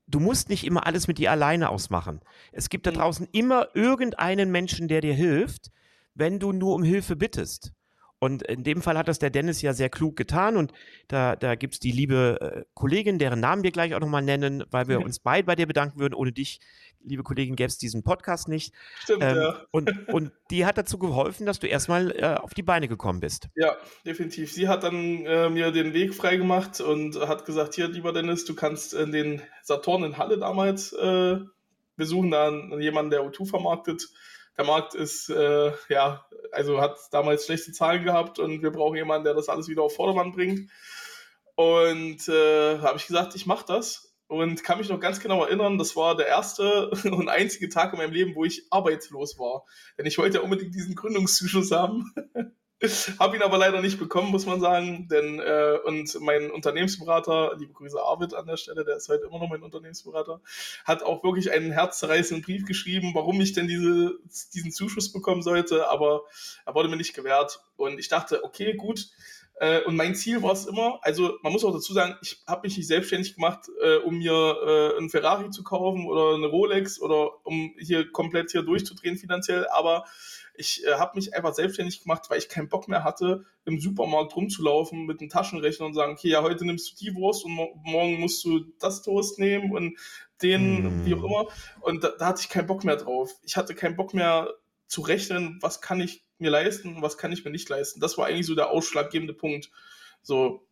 Du 0.06 0.20
musst 0.20 0.48
nicht 0.48 0.64
immer 0.64 0.86
alles 0.86 1.08
mit 1.08 1.18
dir 1.18 1.30
alleine 1.30 1.70
ausmachen. 1.70 2.20
Es 2.52 2.68
gibt 2.68 2.86
da 2.86 2.90
mhm. 2.90 2.96
draußen 2.96 3.28
immer 3.32 3.68
irgendeinen 3.74 4.50
Menschen, 4.50 4.88
der 4.88 5.00
dir 5.00 5.14
hilft, 5.14 5.70
wenn 6.14 6.38
du 6.38 6.52
nur 6.52 6.74
um 6.74 6.82
Hilfe 6.82 7.16
bittest. 7.16 7.72
Und 8.24 8.42
in 8.42 8.64
dem 8.64 8.80
Fall 8.80 8.96
hat 8.96 9.08
das 9.08 9.18
der 9.18 9.28
Dennis 9.28 9.60
ja 9.60 9.74
sehr 9.74 9.90
klug 9.90 10.16
getan. 10.16 10.56
Und 10.56 10.72
da, 11.08 11.36
da 11.36 11.56
gibt 11.56 11.74
es 11.74 11.80
die 11.80 11.90
liebe 11.90 12.38
äh, 12.40 12.64
Kollegin, 12.72 13.18
deren 13.18 13.40
Namen 13.40 13.62
wir 13.62 13.70
gleich 13.70 13.94
auch 13.94 14.00
nochmal 14.00 14.22
nennen, 14.22 14.64
weil 14.70 14.88
wir 14.88 15.02
uns 15.04 15.18
beide 15.18 15.44
bei 15.44 15.56
dir 15.56 15.66
bedanken 15.66 15.98
würden. 16.00 16.14
Ohne 16.14 16.32
dich, 16.32 16.60
liebe 17.04 17.22
Kollegin, 17.22 17.56
gäbe 17.56 17.68
es 17.68 17.78
diesen 17.78 18.02
Podcast 18.02 18.48
nicht. 18.48 18.74
Stimmt, 19.02 19.22
ähm, 19.22 19.36
ja. 19.36 19.66
Und, 19.70 20.08
und 20.08 20.32
die 20.50 20.66
hat 20.66 20.78
dazu 20.78 20.98
geholfen, 20.98 21.46
dass 21.46 21.58
du 21.58 21.66
erstmal 21.66 22.10
äh, 22.12 22.34
auf 22.34 22.54
die 22.54 22.62
Beine 22.62 22.88
gekommen 22.88 23.20
bist. 23.20 23.48
Ja, 23.54 23.76
definitiv. 24.04 24.52
Sie 24.52 24.68
hat 24.68 24.82
dann 24.82 25.24
äh, 25.26 25.48
mir 25.50 25.70
den 25.70 25.92
Weg 25.92 26.14
freigemacht 26.14 26.80
und 26.80 27.16
hat 27.20 27.44
gesagt: 27.44 27.74
Hier, 27.74 27.88
lieber 27.88 28.12
Dennis, 28.12 28.44
du 28.44 28.54
kannst 28.54 28.94
in 28.94 29.12
den 29.12 29.42
Saturn 29.62 30.04
in 30.04 30.18
Halle 30.18 30.38
damals 30.38 30.92
äh, 30.92 31.38
besuchen, 31.96 32.30
da 32.30 32.50
jemanden, 32.78 33.10
der 33.10 33.22
O2 33.22 33.46
vermarktet 33.46 34.08
der 34.56 34.64
Markt 34.64 34.94
ist, 34.94 35.30
äh, 35.30 35.72
ja, 35.88 36.24
also 36.52 36.80
hat 36.80 36.98
damals 37.10 37.46
schlechte 37.46 37.72
Zahlen 37.72 38.04
gehabt 38.04 38.38
und 38.38 38.62
wir 38.62 38.70
brauchen 38.70 38.96
jemanden, 38.96 39.24
der 39.24 39.34
das 39.34 39.48
alles 39.48 39.68
wieder 39.68 39.82
auf 39.82 39.94
Vordermann 39.96 40.32
bringt. 40.32 40.70
Und 41.56 42.28
äh, 42.28 42.78
habe 42.78 42.96
ich 42.96 43.06
gesagt, 43.06 43.34
ich 43.34 43.46
mache 43.46 43.64
das 43.66 44.03
und 44.26 44.64
kann 44.64 44.78
mich 44.78 44.88
noch 44.88 45.00
ganz 45.00 45.20
genau 45.20 45.44
erinnern, 45.44 45.78
das 45.78 45.96
war 45.96 46.16
der 46.16 46.26
erste 46.26 46.90
und 47.04 47.28
einzige 47.28 47.68
Tag 47.68 47.92
in 47.92 47.98
meinem 47.98 48.12
Leben, 48.12 48.34
wo 48.34 48.44
ich 48.44 48.66
arbeitslos 48.70 49.38
war. 49.38 49.64
Denn 49.98 50.06
ich 50.06 50.18
wollte 50.18 50.38
ja 50.38 50.42
unbedingt 50.42 50.74
diesen 50.74 50.94
Gründungszuschuss 50.94 51.70
haben. 51.70 52.12
Habe 53.18 53.36
ihn 53.36 53.42
aber 53.42 53.56
leider 53.56 53.80
nicht 53.80 53.98
bekommen, 53.98 54.30
muss 54.30 54.46
man 54.46 54.60
sagen. 54.60 55.08
Denn 55.08 55.38
äh, 55.40 55.78
und 55.84 56.20
mein 56.20 56.50
Unternehmensberater, 56.50 57.56
liebe 57.58 57.72
Grüße 57.72 57.98
Arvid 58.00 58.34
an 58.34 58.46
der 58.46 58.56
Stelle, 58.56 58.84
der 58.84 58.96
ist 58.96 59.08
heute 59.08 59.24
immer 59.26 59.38
noch 59.38 59.48
mein 59.48 59.62
Unternehmensberater, 59.62 60.40
hat 60.84 61.02
auch 61.02 61.22
wirklich 61.22 61.50
einen 61.50 61.72
herzzerreißenden 61.72 62.44
Brief 62.44 62.66
geschrieben, 62.66 63.12
warum 63.14 63.40
ich 63.40 63.52
denn 63.52 63.68
diese, 63.68 64.18
diesen 64.52 64.72
Zuschuss 64.72 65.12
bekommen 65.12 65.42
sollte. 65.42 65.88
Aber 65.88 66.24
er 66.66 66.74
wurde 66.74 66.88
mir 66.88 66.96
nicht 66.96 67.14
gewährt. 67.14 67.64
Und 67.76 67.98
ich 67.98 68.08
dachte, 68.08 68.44
okay, 68.44 68.74
gut. 68.74 69.08
Äh, 69.56 69.82
und 69.82 69.94
mein 69.96 70.14
Ziel 70.14 70.42
war 70.42 70.52
es 70.52 70.66
immer, 70.66 70.98
also 71.02 71.38
man 71.42 71.52
muss 71.52 71.64
auch 71.64 71.72
dazu 71.72 71.92
sagen, 71.92 72.16
ich 72.22 72.42
habe 72.46 72.66
mich 72.66 72.76
nicht 72.76 72.88
selbstständig 72.88 73.34
gemacht, 73.36 73.68
äh, 73.82 73.96
um 73.98 74.18
mir 74.18 74.32
äh, 74.32 74.98
einen 74.98 75.10
Ferrari 75.10 75.50
zu 75.50 75.62
kaufen 75.62 76.06
oder 76.06 76.34
eine 76.34 76.46
Rolex 76.46 77.00
oder 77.00 77.46
um 77.46 77.72
hier 77.78 78.10
komplett 78.10 78.50
hier 78.50 78.62
durchzudrehen 78.62 79.16
finanziell, 79.16 79.68
aber 79.68 80.04
ich 80.56 80.84
äh, 80.84 80.94
habe 80.94 81.12
mich 81.16 81.34
einfach 81.34 81.54
selbstständig 81.54 82.02
gemacht, 82.02 82.24
weil 82.28 82.38
ich 82.38 82.48
keinen 82.48 82.68
Bock 82.68 82.88
mehr 82.88 83.04
hatte, 83.04 83.44
im 83.64 83.80
Supermarkt 83.80 84.34
rumzulaufen 84.34 85.06
mit 85.06 85.20
einem 85.20 85.30
Taschenrechner 85.30 85.86
und 85.86 85.94
sagen, 85.94 86.12
okay, 86.12 86.28
ja, 86.28 86.42
heute 86.42 86.64
nimmst 86.64 86.92
du 86.92 87.04
die 87.04 87.14
Wurst 87.14 87.44
und 87.44 87.52
mo 87.52 87.80
morgen 87.84 88.20
musst 88.20 88.44
du 88.44 88.60
das 88.80 89.02
Toast 89.02 89.38
nehmen 89.38 89.72
und 89.72 89.98
den, 90.42 91.02
mm. 91.02 91.06
wie 91.06 91.14
auch 91.14 91.24
immer. 91.24 91.46
Und 91.80 92.04
da, 92.04 92.10
da 92.18 92.26
hatte 92.26 92.40
ich 92.42 92.48
keinen 92.48 92.66
Bock 92.66 92.84
mehr 92.84 92.96
drauf. 92.96 93.32
Ich 93.42 93.56
hatte 93.56 93.74
keinen 93.74 93.96
Bock 93.96 94.14
mehr 94.14 94.52
zu 94.86 95.00
rechnen, 95.00 95.58
was 95.60 95.80
kann 95.80 96.00
ich 96.00 96.23
mir 96.38 96.50
leisten 96.50 96.96
und 96.96 97.02
was 97.02 97.18
kann 97.18 97.32
ich 97.32 97.44
mir 97.44 97.50
nicht 97.50 97.68
leisten. 97.68 98.00
Das 98.00 98.18
war 98.18 98.26
eigentlich 98.26 98.46
so 98.46 98.54
der 98.54 98.70
ausschlaggebende 98.70 99.34
Punkt. 99.34 99.70
So. 100.22 100.66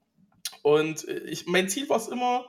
Und 0.62 1.07
äh, 1.09 1.20
ich, 1.25 1.46
mein 1.46 1.68
Ziel 1.68 1.88
war 1.88 1.96
es 1.96 2.09
immer, 2.09 2.46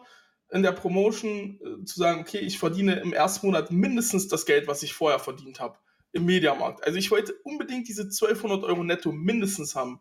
in 0.52 0.64
der 0.64 0.72
Promotion 0.72 1.60
äh, 1.62 1.86
zu 1.86 2.00
sagen, 2.00 2.22
okay, 2.22 2.40
ich 2.40 2.60
verdiene 2.60 3.00
im 3.00 3.14
ersten 3.14 3.48
Monat 3.48 3.72
mindestens 3.72 4.28
das 4.28 4.46
Geld, 4.46 4.68
was 4.68 4.84
ich 4.84 4.94
vorher 4.94 5.20
verdient 5.20 5.60
habe 5.60 5.78
im 6.12 6.26
Mediamarkt. 6.26 6.84
Also 6.84 7.00
ich 7.00 7.10
wollte 7.10 7.34
unbedingt 7.44 7.88
diese 7.88 8.04
1200 8.04 8.64
Euro 8.64 8.84
netto 8.84 9.12
mindestens 9.12 9.76
haben. 9.76 10.00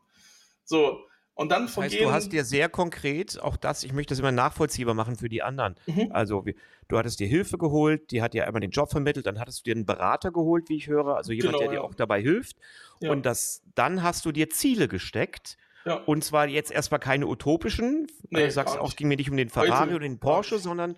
So, 0.64 1.07
und 1.34 1.50
dann 1.50 1.66
das 1.66 1.76
heißt, 1.76 1.98
du 1.98 2.12
hast 2.12 2.32
dir 2.32 2.44
sehr 2.44 2.68
konkret, 2.68 3.40
auch 3.40 3.56
das, 3.56 3.84
ich 3.84 3.92
möchte 3.92 4.12
das 4.12 4.18
immer 4.18 4.32
nachvollziehbar 4.32 4.94
machen 4.94 5.16
für 5.16 5.28
die 5.28 5.42
anderen. 5.42 5.76
Mhm. 5.86 6.10
Also 6.12 6.44
du 6.88 6.98
hattest 6.98 7.20
dir 7.20 7.26
Hilfe 7.26 7.56
geholt, 7.56 8.10
die 8.10 8.20
hat 8.20 8.34
dir 8.34 8.46
einmal 8.46 8.60
den 8.60 8.70
Job 8.70 8.90
vermittelt, 8.90 9.26
dann 9.26 9.40
hattest 9.40 9.60
du 9.60 9.64
dir 9.64 9.76
einen 9.76 9.86
Berater 9.86 10.30
geholt, 10.30 10.68
wie 10.68 10.76
ich 10.76 10.88
höre, 10.88 11.16
also 11.16 11.32
jemand, 11.32 11.54
genau, 11.54 11.58
der 11.58 11.66
ja. 11.66 11.80
dir 11.80 11.84
auch 11.84 11.94
dabei 11.94 12.20
hilft. 12.20 12.58
Ja. 13.00 13.10
Und 13.10 13.24
das, 13.24 13.62
dann 13.74 14.02
hast 14.02 14.24
du 14.26 14.32
dir 14.32 14.50
Ziele 14.50 14.88
gesteckt. 14.88 15.56
Ja. 15.84 15.94
Und 15.94 16.22
zwar 16.22 16.46
jetzt 16.46 16.70
erstmal 16.70 17.00
keine 17.00 17.26
utopischen, 17.26 18.06
nee, 18.30 18.44
du 18.44 18.50
sagst 18.50 18.78
auch, 18.78 18.88
es 18.88 18.96
ging 18.96 19.08
mir 19.08 19.16
nicht 19.16 19.30
um 19.30 19.36
den 19.36 19.48
Ferrari 19.48 19.86
Heute, 19.86 19.96
oder 19.96 20.06
den 20.06 20.20
Porsche, 20.20 20.58
sondern 20.58 20.96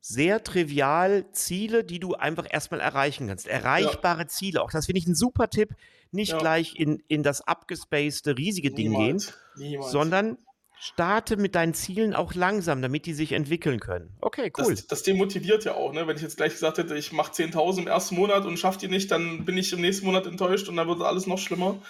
sehr 0.00 0.42
trivial 0.42 1.30
Ziele, 1.32 1.84
die 1.84 2.00
du 2.00 2.14
einfach 2.14 2.46
erstmal 2.50 2.80
erreichen 2.80 3.28
kannst. 3.28 3.46
Erreichbare 3.46 4.22
ja. 4.22 4.28
Ziele. 4.28 4.62
Auch 4.62 4.70
das 4.70 4.86
finde 4.86 4.98
ich 4.98 5.06
ein 5.06 5.14
super 5.14 5.48
Tipp. 5.48 5.74
Nicht 6.12 6.32
ja. 6.32 6.38
gleich 6.38 6.74
in, 6.76 7.02
in 7.08 7.22
das 7.22 7.40
abgespacede, 7.40 8.36
riesige 8.36 8.70
Ding 8.70 8.96
gehen, 8.96 9.22
Niemals. 9.56 9.92
sondern 9.92 10.38
starte 10.80 11.36
mit 11.36 11.54
deinen 11.54 11.74
Zielen 11.74 12.14
auch 12.14 12.34
langsam, 12.34 12.80
damit 12.80 13.06
die 13.06 13.12
sich 13.12 13.32
entwickeln 13.32 13.80
können. 13.80 14.16
Okay, 14.20 14.50
cool. 14.58 14.74
Das, 14.74 14.86
das 14.86 15.02
demotiviert 15.02 15.64
ja 15.64 15.74
auch, 15.74 15.92
ne? 15.92 16.06
Wenn 16.06 16.16
ich 16.16 16.22
jetzt 16.22 16.38
gleich 16.38 16.52
gesagt 16.52 16.78
hätte, 16.78 16.96
ich 16.96 17.12
mache 17.12 17.32
10.000 17.32 17.80
im 17.80 17.86
ersten 17.86 18.16
Monat 18.16 18.46
und 18.46 18.58
schaffe 18.58 18.78
die 18.78 18.88
nicht, 18.88 19.10
dann 19.10 19.44
bin 19.44 19.58
ich 19.58 19.72
im 19.72 19.82
nächsten 19.82 20.06
Monat 20.06 20.26
enttäuscht 20.26 20.68
und 20.68 20.76
dann 20.76 20.88
wird 20.88 21.02
alles 21.02 21.26
noch 21.26 21.38
schlimmer. 21.38 21.80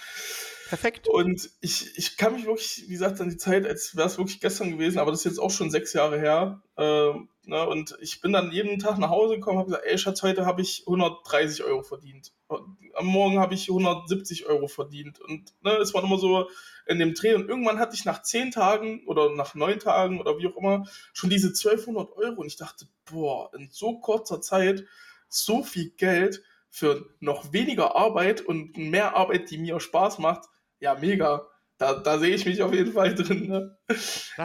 Perfekt. 0.68 1.09
Und 1.09 1.50
ich, 1.61 1.96
ich 1.96 2.16
kann 2.16 2.35
mich 2.35 2.46
wirklich, 2.46 2.85
wie 2.87 2.92
gesagt, 2.92 3.20
an 3.20 3.28
die 3.28 3.37
Zeit, 3.37 3.66
als 3.66 3.96
wäre 3.96 4.06
es 4.06 4.18
wirklich 4.18 4.40
gestern 4.40 4.70
gewesen, 4.70 4.98
aber 4.98 5.12
das 5.12 5.20
ist 5.20 5.33
jetzt 5.33 5.40
auch 5.40 5.50
schon 5.50 5.70
sechs 5.70 5.92
Jahre 5.92 6.18
her. 6.18 6.61
Äh, 6.76 7.12
ne, 7.44 7.66
und 7.66 7.96
ich 8.00 8.20
bin 8.20 8.33
dann 8.33 8.53
jeden 8.53 8.79
Tag 8.79 8.98
nach 8.98 9.11
Hause 9.11 9.37
gekommen 9.37 9.57
und 9.57 9.61
habe 9.62 9.70
gesagt, 9.70 9.87
ey 9.87 9.98
Schatz, 9.98 10.22
heute 10.22 10.46
habe 10.46 10.62
ich 10.62 10.85
130 10.87 11.64
Euro 11.64 11.83
verdient. 11.83 12.33
Am 12.48 13.07
Morgen 13.07 13.38
habe 13.38 13.55
ich 13.55 13.68
170 13.68 14.46
Euro 14.46 14.68
verdient. 14.68 15.20
Und 15.20 15.53
ne, 15.62 15.72
es 15.76 15.94
war 15.94 16.03
immer 16.03 16.18
so 16.18 16.48
in 16.87 16.98
dem 16.98 17.14
Dreh. 17.14 17.35
Und 17.35 17.48
irgendwann 17.48 17.79
hatte 17.79 17.94
ich 17.94 18.05
nach 18.05 18.22
zehn 18.22 18.50
Tagen 18.50 19.07
oder 19.07 19.31
nach 19.31 19.55
neun 19.55 19.79
Tagen 19.79 20.20
oder 20.20 20.38
wie 20.38 20.46
auch 20.46 20.57
immer 20.57 20.87
schon 21.12 21.31
diese 21.31 21.48
1200 21.48 22.12
Euro. 22.16 22.40
Und 22.40 22.46
ich 22.46 22.57
dachte, 22.57 22.87
boah, 23.11 23.50
in 23.55 23.68
so 23.70 23.98
kurzer 24.00 24.40
Zeit 24.40 24.85
so 25.29 25.62
viel 25.62 25.90
Geld 25.90 26.42
für 26.68 27.07
noch 27.20 27.53
weniger 27.53 27.96
Arbeit 27.96 28.42
und 28.42 28.76
mehr 28.76 29.16
Arbeit, 29.16 29.50
die 29.50 29.59
mir 29.59 29.81
Spaß 29.81 30.18
macht, 30.18 30.48
ja, 30.79 30.94
mega. 30.94 31.46
Da, 31.79 31.94
da 31.94 32.18
sehe 32.18 32.35
ich 32.35 32.44
mich 32.44 32.62
auf 32.62 32.74
jeden 32.74 32.92
Fall 32.92 33.14
drin. 33.14 33.48
Ne? 33.48 33.79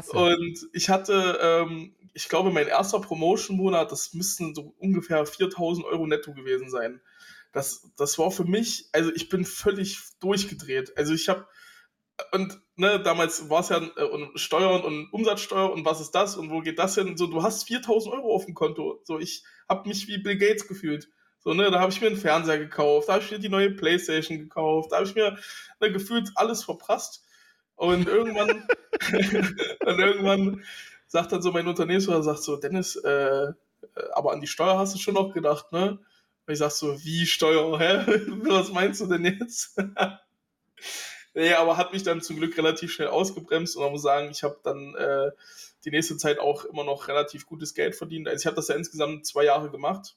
Und 0.10 0.70
ich 0.74 0.90
hatte, 0.90 1.40
ähm, 1.42 1.96
ich 2.16 2.30
glaube, 2.30 2.50
mein 2.50 2.68
erster 2.68 3.00
Promotion-Monat, 3.02 3.92
das 3.92 4.14
müssten 4.14 4.56
so 4.56 4.74
ungefähr 4.80 5.26
4000 5.26 5.86
Euro 5.86 6.08
netto 6.08 6.34
gewesen 6.34 6.70
sein. 6.70 7.02
Das, 7.52 7.92
das 7.98 8.18
war 8.18 8.32
für 8.32 8.46
mich, 8.46 8.90
also 8.94 9.12
ich 9.14 9.28
bin 9.28 9.44
völlig 9.46 10.00
durchgedreht. 10.22 10.98
Also 10.98 11.14
ich 11.14 11.28
habe, 11.28 11.46
und 12.32 12.58
ne, 12.78 13.02
damals 13.02 13.50
war 13.50 13.60
es 13.60 13.70
ja 13.70 13.80
äh, 13.80 14.28
Steuern 14.36 14.82
und 14.84 15.12
Umsatzsteuer 15.12 15.72
und 15.72 15.84
was 15.86 16.00
ist 16.00 16.12
das 16.12 16.38
und 16.38 16.50
wo 16.50 16.62
geht 16.62 16.80
das 16.80 16.96
hin? 16.96 17.18
So, 17.18 17.28
du 17.28 17.44
hast 17.44 17.68
4000 17.68 18.16
Euro 18.16 18.34
auf 18.34 18.46
dem 18.46 18.56
Konto. 18.56 19.02
So, 19.04 19.20
ich 19.20 19.44
habe 19.68 19.88
mich 19.90 20.08
wie 20.08 20.18
Bill 20.18 20.38
Gates 20.38 20.70
gefühlt. 20.70 21.10
So, 21.40 21.54
ne, 21.54 21.70
da 21.70 21.82
habe 21.82 21.92
ich 21.92 22.00
mir 22.00 22.08
einen 22.08 22.18
Fernseher 22.18 22.58
gekauft, 22.58 23.10
da 23.10 23.14
habe 23.16 23.24
ich 23.26 23.32
mir 23.32 23.40
die 23.40 23.50
neue 23.50 23.72
Playstation 23.72 24.40
gekauft, 24.40 24.94
da 24.94 24.98
habe 24.98 25.06
ich 25.06 25.16
mir 25.16 25.38
ne, 25.82 25.92
gefühlt 25.92 26.32
alles 26.36 26.64
verprasst. 26.64 27.26
Und 27.76 28.08
irgendwann, 28.08 28.50
und 29.86 30.00
irgendwann 30.00 30.64
sagt 31.16 31.32
dann 31.32 31.42
so 31.42 31.52
mein 31.52 31.68
Unternehmensberater, 31.68 32.24
sagt 32.24 32.44
so, 32.44 32.58
Dennis, 32.58 32.96
äh, 32.96 33.10
äh, 33.10 33.54
aber 34.14 34.32
an 34.32 34.42
die 34.42 34.48
Steuer 34.48 34.78
hast 34.78 34.96
du 34.96 35.00
schon 35.00 35.16
noch 35.16 35.34
gedacht, 35.34 35.72
ne? 35.72 36.00
Und 36.48 36.54
ich 36.54 36.60
sag 36.60 36.72
so, 36.72 37.04
wie 37.04 37.26
Steuer? 37.26 37.80
Hä? 37.80 38.06
Was 38.48 38.72
meinst 38.72 39.02
du 39.02 39.08
denn 39.08 39.26
jetzt? 39.26 39.78
nee, 41.34 41.54
aber 41.54 41.78
hat 41.78 41.94
mich 41.94 42.04
dann 42.04 42.22
zum 42.22 42.36
Glück 42.38 42.58
relativ 42.58 42.94
schnell 42.94 43.08
ausgebremst 43.08 43.76
und 43.76 43.84
man 43.84 43.92
muss 43.92 44.04
sagen, 44.04 44.30
ich 44.30 44.44
habe 44.44 44.60
dann 44.64 44.96
äh, 44.96 45.32
die 45.86 45.92
nächste 45.92 46.18
Zeit 46.18 46.40
auch 46.40 46.66
immer 46.66 46.84
noch 46.84 47.08
relativ 47.08 47.46
gutes 47.46 47.74
Geld 47.74 47.96
verdient. 47.96 48.28
Also 48.28 48.42
ich 48.42 48.46
habe 48.46 48.56
das 48.56 48.68
ja 48.68 48.76
insgesamt 48.76 49.26
zwei 49.26 49.46
Jahre 49.46 49.72
gemacht 49.72 50.16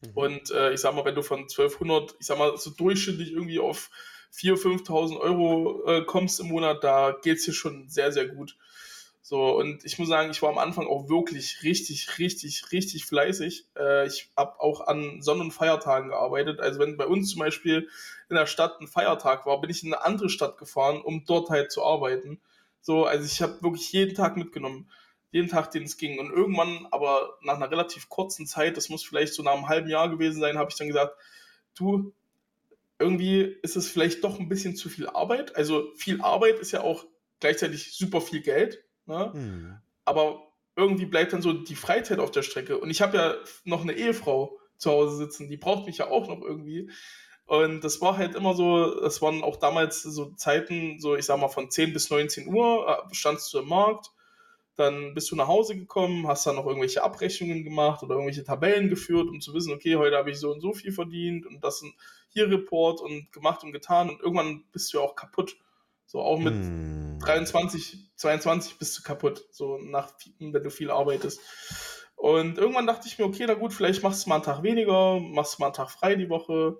Mhm. 0.00 0.10
Und 0.14 0.50
äh, 0.50 0.72
ich 0.72 0.80
sag 0.80 0.94
mal, 0.94 1.04
wenn 1.04 1.14
du 1.14 1.22
von 1.22 1.40
1200, 1.40 2.16
ich 2.18 2.26
sag 2.26 2.38
mal, 2.38 2.56
so 2.56 2.70
durchschnittlich 2.70 3.32
irgendwie 3.32 3.58
auf 3.58 3.90
4.000, 4.34 4.86
5.000 4.86 5.20
Euro 5.20 5.84
äh, 5.86 6.04
kommst 6.04 6.40
im 6.40 6.48
Monat, 6.48 6.84
da 6.84 7.16
geht 7.22 7.38
es 7.38 7.44
hier 7.44 7.54
schon 7.54 7.88
sehr, 7.88 8.12
sehr 8.12 8.26
gut. 8.26 8.56
So, 9.28 9.58
und 9.58 9.84
ich 9.84 9.98
muss 9.98 10.06
sagen, 10.06 10.30
ich 10.30 10.40
war 10.40 10.50
am 10.50 10.58
Anfang 10.58 10.86
auch 10.86 11.08
wirklich 11.08 11.64
richtig, 11.64 12.20
richtig, 12.20 12.70
richtig 12.70 13.06
fleißig. 13.06 13.66
Äh, 13.76 14.06
ich 14.06 14.30
habe 14.36 14.60
auch 14.60 14.86
an 14.86 15.20
Sonn- 15.20 15.40
und 15.40 15.50
Feiertagen 15.50 16.10
gearbeitet. 16.10 16.60
Also 16.60 16.78
wenn 16.78 16.96
bei 16.96 17.08
uns 17.08 17.30
zum 17.30 17.40
Beispiel 17.40 17.88
in 18.30 18.36
der 18.36 18.46
Stadt 18.46 18.80
ein 18.80 18.86
Feiertag 18.86 19.44
war, 19.44 19.60
bin 19.60 19.68
ich 19.68 19.82
in 19.82 19.92
eine 19.92 20.04
andere 20.04 20.28
Stadt 20.28 20.58
gefahren, 20.58 21.00
um 21.00 21.24
dort 21.24 21.50
halt 21.50 21.72
zu 21.72 21.82
arbeiten. 21.82 22.40
So, 22.80 23.04
also 23.04 23.26
ich 23.26 23.42
habe 23.42 23.60
wirklich 23.62 23.90
jeden 23.90 24.14
Tag 24.14 24.36
mitgenommen. 24.36 24.88
Jeden 25.32 25.48
Tag, 25.48 25.72
den 25.72 25.82
es 25.82 25.96
ging. 25.96 26.20
Und 26.20 26.30
irgendwann, 26.30 26.86
aber 26.92 27.36
nach 27.42 27.56
einer 27.56 27.68
relativ 27.68 28.08
kurzen 28.08 28.46
Zeit, 28.46 28.76
das 28.76 28.90
muss 28.90 29.02
vielleicht 29.02 29.34
so 29.34 29.42
nach 29.42 29.54
einem 29.54 29.68
halben 29.68 29.90
Jahr 29.90 30.08
gewesen 30.08 30.38
sein, 30.38 30.56
habe 30.56 30.70
ich 30.70 30.76
dann 30.76 30.86
gesagt, 30.86 31.16
du, 31.74 32.12
irgendwie 33.00 33.40
ist 33.40 33.74
es 33.74 33.90
vielleicht 33.90 34.22
doch 34.22 34.38
ein 34.38 34.48
bisschen 34.48 34.76
zu 34.76 34.88
viel 34.88 35.08
Arbeit. 35.08 35.56
Also 35.56 35.90
viel 35.96 36.20
Arbeit 36.20 36.60
ist 36.60 36.70
ja 36.70 36.82
auch 36.82 37.06
gleichzeitig 37.40 37.92
super 37.92 38.20
viel 38.20 38.40
Geld. 38.40 38.85
Ne? 39.06 39.30
Mhm. 39.34 39.78
Aber 40.04 40.46
irgendwie 40.76 41.06
bleibt 41.06 41.32
dann 41.32 41.42
so 41.42 41.52
die 41.52 41.74
Freizeit 41.74 42.18
auf 42.18 42.30
der 42.30 42.42
Strecke. 42.42 42.78
Und 42.78 42.90
ich 42.90 43.00
habe 43.00 43.16
ja 43.16 43.34
noch 43.64 43.82
eine 43.82 43.94
Ehefrau 43.94 44.58
zu 44.76 44.90
Hause 44.90 45.16
sitzen, 45.16 45.48
die 45.48 45.56
braucht 45.56 45.86
mich 45.86 45.98
ja 45.98 46.08
auch 46.08 46.28
noch 46.28 46.42
irgendwie. 46.42 46.90
Und 47.46 47.82
das 47.82 48.00
war 48.00 48.16
halt 48.16 48.34
immer 48.34 48.54
so, 48.54 49.00
das 49.00 49.22
waren 49.22 49.42
auch 49.42 49.56
damals 49.56 50.02
so 50.02 50.32
Zeiten, 50.34 50.98
so 50.98 51.16
ich 51.16 51.24
sag 51.24 51.40
mal 51.40 51.48
von 51.48 51.70
10 51.70 51.92
bis 51.92 52.10
19 52.10 52.48
Uhr, 52.48 52.88
äh, 52.88 53.14
standst 53.14 53.54
du 53.54 53.60
im 53.60 53.68
Markt, 53.68 54.10
dann 54.74 55.14
bist 55.14 55.30
du 55.30 55.36
nach 55.36 55.46
Hause 55.46 55.76
gekommen, 55.76 56.26
hast 56.26 56.46
dann 56.46 56.56
noch 56.56 56.66
irgendwelche 56.66 57.02
Abrechnungen 57.02 57.64
gemacht 57.64 58.02
oder 58.02 58.16
irgendwelche 58.16 58.44
Tabellen 58.44 58.90
geführt, 58.90 59.28
um 59.28 59.40
zu 59.40 59.54
wissen, 59.54 59.72
okay, 59.72 59.96
heute 59.96 60.16
habe 60.16 60.30
ich 60.30 60.38
so 60.38 60.52
und 60.52 60.60
so 60.60 60.72
viel 60.72 60.92
verdient 60.92 61.46
und 61.46 61.62
das 61.64 61.82
hier 62.28 62.50
Report 62.50 63.00
und 63.00 63.32
gemacht 63.32 63.62
und 63.62 63.72
getan 63.72 64.10
und 64.10 64.20
irgendwann 64.20 64.64
bist 64.72 64.92
du 64.92 64.98
ja 64.98 65.04
auch 65.04 65.14
kaputt. 65.14 65.56
So 66.04 66.20
auch 66.20 66.38
mit 66.38 66.54
hm. 66.54 67.18
23, 67.20 68.05
22 68.16 68.78
bist 68.78 68.98
du 68.98 69.02
kaputt, 69.02 69.46
so 69.50 69.78
nach, 69.78 70.12
wenn 70.38 70.52
du 70.52 70.70
viel 70.70 70.90
arbeitest. 70.90 71.40
Und 72.16 72.58
irgendwann 72.58 72.86
dachte 72.86 73.08
ich 73.08 73.18
mir, 73.18 73.26
okay, 73.26 73.44
na 73.46 73.54
gut, 73.54 73.74
vielleicht 73.74 74.02
machst 74.02 74.24
du 74.24 74.30
mal 74.30 74.36
einen 74.36 74.44
Tag 74.44 74.62
weniger, 74.62 75.20
machst 75.20 75.60
mal 75.60 75.66
einen 75.66 75.74
Tag 75.74 75.90
frei 75.90 76.14
die 76.14 76.30
Woche. 76.30 76.78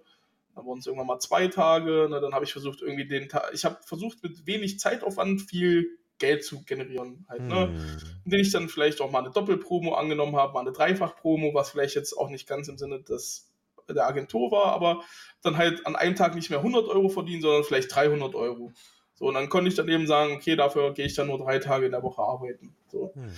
Dann 0.54 0.64
wurden 0.64 0.80
es 0.80 0.86
irgendwann 0.86 1.06
mal 1.06 1.18
zwei 1.18 1.48
Tage. 1.48 2.08
Na, 2.10 2.20
dann 2.20 2.32
habe 2.32 2.46
ich 2.46 2.52
versucht, 2.52 2.80
irgendwie 2.80 3.06
den 3.06 3.28
Tag, 3.28 3.50
ich 3.52 3.64
habe 3.66 3.78
versucht, 3.84 4.22
mit 4.22 4.46
wenig 4.46 4.78
Zeitaufwand 4.78 5.42
viel 5.42 5.98
Geld 6.18 6.44
zu 6.44 6.64
generieren, 6.64 7.26
halt, 7.28 7.42
ne? 7.42 7.68
Hm. 7.68 7.98
Indem 8.24 8.40
ich 8.40 8.50
dann 8.50 8.70
vielleicht 8.70 9.02
auch 9.02 9.10
mal 9.10 9.18
eine 9.18 9.30
Doppelpromo 9.30 9.94
angenommen 9.94 10.36
habe, 10.36 10.54
mal 10.54 10.60
eine 10.60 10.72
Dreifachpromo, 10.72 11.52
was 11.52 11.70
vielleicht 11.70 11.94
jetzt 11.94 12.16
auch 12.16 12.30
nicht 12.30 12.48
ganz 12.48 12.68
im 12.68 12.78
Sinne 12.78 13.02
des, 13.02 13.52
der 13.88 14.06
Agentur 14.06 14.50
war, 14.50 14.72
aber 14.72 15.04
dann 15.42 15.58
halt 15.58 15.86
an 15.86 15.94
einem 15.94 16.16
Tag 16.16 16.34
nicht 16.34 16.48
mehr 16.48 16.60
100 16.60 16.88
Euro 16.88 17.10
verdienen, 17.10 17.42
sondern 17.42 17.64
vielleicht 17.64 17.94
300 17.94 18.34
Euro. 18.34 18.72
So, 19.18 19.26
und 19.26 19.34
dann 19.34 19.48
konnte 19.48 19.68
ich 19.68 19.74
dann 19.74 19.88
eben 19.88 20.06
sagen, 20.06 20.34
okay, 20.34 20.56
dafür 20.56 20.92
gehe 20.92 21.06
ich 21.06 21.14
dann 21.14 21.28
nur 21.28 21.38
drei 21.38 21.58
Tage 21.58 21.86
in 21.86 21.92
der 21.92 22.02
Woche 22.02 22.22
arbeiten. 22.22 22.76
So. 22.88 23.12
Hm. 23.14 23.32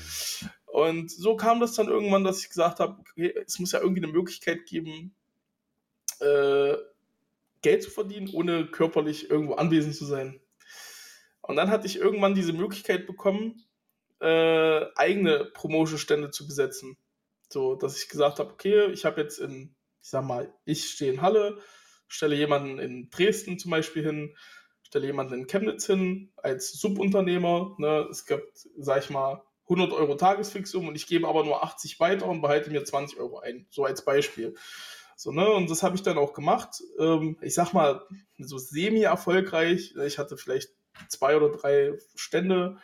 Und 0.66 1.10
so 1.10 1.36
kam 1.36 1.60
das 1.60 1.74
dann 1.74 1.88
irgendwann, 1.88 2.24
dass 2.24 2.40
ich 2.40 2.48
gesagt 2.48 2.80
habe, 2.80 2.98
okay, 3.00 3.32
es 3.46 3.58
muss 3.58 3.72
ja 3.72 3.80
irgendwie 3.80 4.02
eine 4.02 4.12
Möglichkeit 4.12 4.66
geben, 4.66 5.14
äh, 6.20 6.74
Geld 7.62 7.82
zu 7.82 7.90
verdienen, 7.90 8.28
ohne 8.32 8.66
körperlich 8.66 9.30
irgendwo 9.30 9.54
anwesend 9.54 9.94
zu 9.94 10.04
sein. 10.04 10.40
Und 11.42 11.56
dann 11.56 11.70
hatte 11.70 11.86
ich 11.86 11.96
irgendwann 11.96 12.34
diese 12.34 12.52
Möglichkeit 12.52 13.06
bekommen, 13.06 13.64
äh, 14.20 14.84
eigene 14.96 15.44
Promotion-Stände 15.46 16.30
zu 16.30 16.46
besetzen. 16.46 16.96
So, 17.48 17.76
dass 17.76 18.00
ich 18.00 18.08
gesagt 18.08 18.40
habe, 18.40 18.52
okay, 18.52 18.86
ich 18.92 19.04
habe 19.04 19.20
jetzt 19.20 19.38
in, 19.38 19.74
ich 20.02 20.10
sag 20.10 20.24
mal, 20.24 20.52
ich 20.64 20.90
stehe 20.90 21.12
in 21.12 21.22
Halle, 21.22 21.58
stelle 22.08 22.34
jemanden 22.34 22.78
in 22.78 23.10
Dresden 23.10 23.58
zum 23.58 23.70
Beispiel 23.70 24.04
hin, 24.04 24.36
stelle 24.88 25.07
jemanden 25.07 25.35
in 25.35 25.46
Chemnitz 25.46 25.87
hin 25.87 26.33
als 26.37 26.72
Subunternehmer. 26.72 27.77
Ne? 27.79 28.09
Es 28.11 28.24
gibt, 28.24 28.66
sag 28.79 29.05
ich 29.05 29.11
mal, 29.11 29.42
100 29.64 29.92
Euro 29.92 30.14
Tagesfixum 30.14 30.88
und 30.88 30.94
ich 30.94 31.07
gebe 31.07 31.29
aber 31.29 31.44
nur 31.44 31.62
80 31.62 32.01
weiter 32.01 32.27
und 32.27 32.40
behalte 32.40 32.70
mir 32.70 32.85
20 32.85 33.20
Euro 33.20 33.38
ein. 33.38 33.66
So 33.68 33.85
als 33.85 34.03
Beispiel. 34.03 34.55
So, 35.14 35.31
ne? 35.31 35.51
Und 35.51 35.68
das 35.68 35.83
habe 35.83 35.94
ich 35.94 36.03
dann 36.03 36.16
auch 36.16 36.33
gemacht. 36.33 36.83
Ähm, 36.98 37.37
ich 37.42 37.53
sag 37.53 37.74
mal, 37.74 38.03
so 38.38 38.57
semi-erfolgreich. 38.57 39.94
Ich 40.07 40.18
hatte 40.18 40.38
vielleicht 40.38 40.70
zwei 41.09 41.37
oder 41.37 41.51
drei 41.51 41.98
Stände 42.14 42.79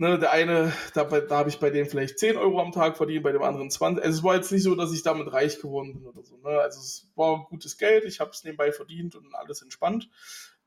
Ne, 0.00 0.18
der 0.18 0.30
eine, 0.30 0.72
da, 0.94 1.04
da 1.04 1.36
habe 1.36 1.50
ich 1.50 1.58
bei 1.58 1.68
dem 1.68 1.84
vielleicht 1.84 2.18
10 2.18 2.38
Euro 2.38 2.62
am 2.62 2.72
Tag 2.72 2.96
verdient, 2.96 3.22
bei 3.22 3.32
dem 3.32 3.42
anderen 3.42 3.70
20. 3.70 4.02
Also 4.02 4.18
es 4.18 4.24
war 4.24 4.34
jetzt 4.34 4.50
nicht 4.50 4.62
so, 4.62 4.74
dass 4.74 4.94
ich 4.94 5.02
damit 5.02 5.30
reich 5.30 5.60
geworden 5.60 5.92
bin 5.92 6.06
oder 6.06 6.22
so. 6.22 6.38
Ne? 6.38 6.58
Also 6.58 6.80
es 6.80 7.12
war 7.16 7.46
gutes 7.50 7.76
Geld, 7.76 8.06
ich 8.06 8.18
habe 8.18 8.30
es 8.30 8.42
nebenbei 8.42 8.72
verdient 8.72 9.14
und 9.14 9.34
alles 9.34 9.60
entspannt. 9.60 10.08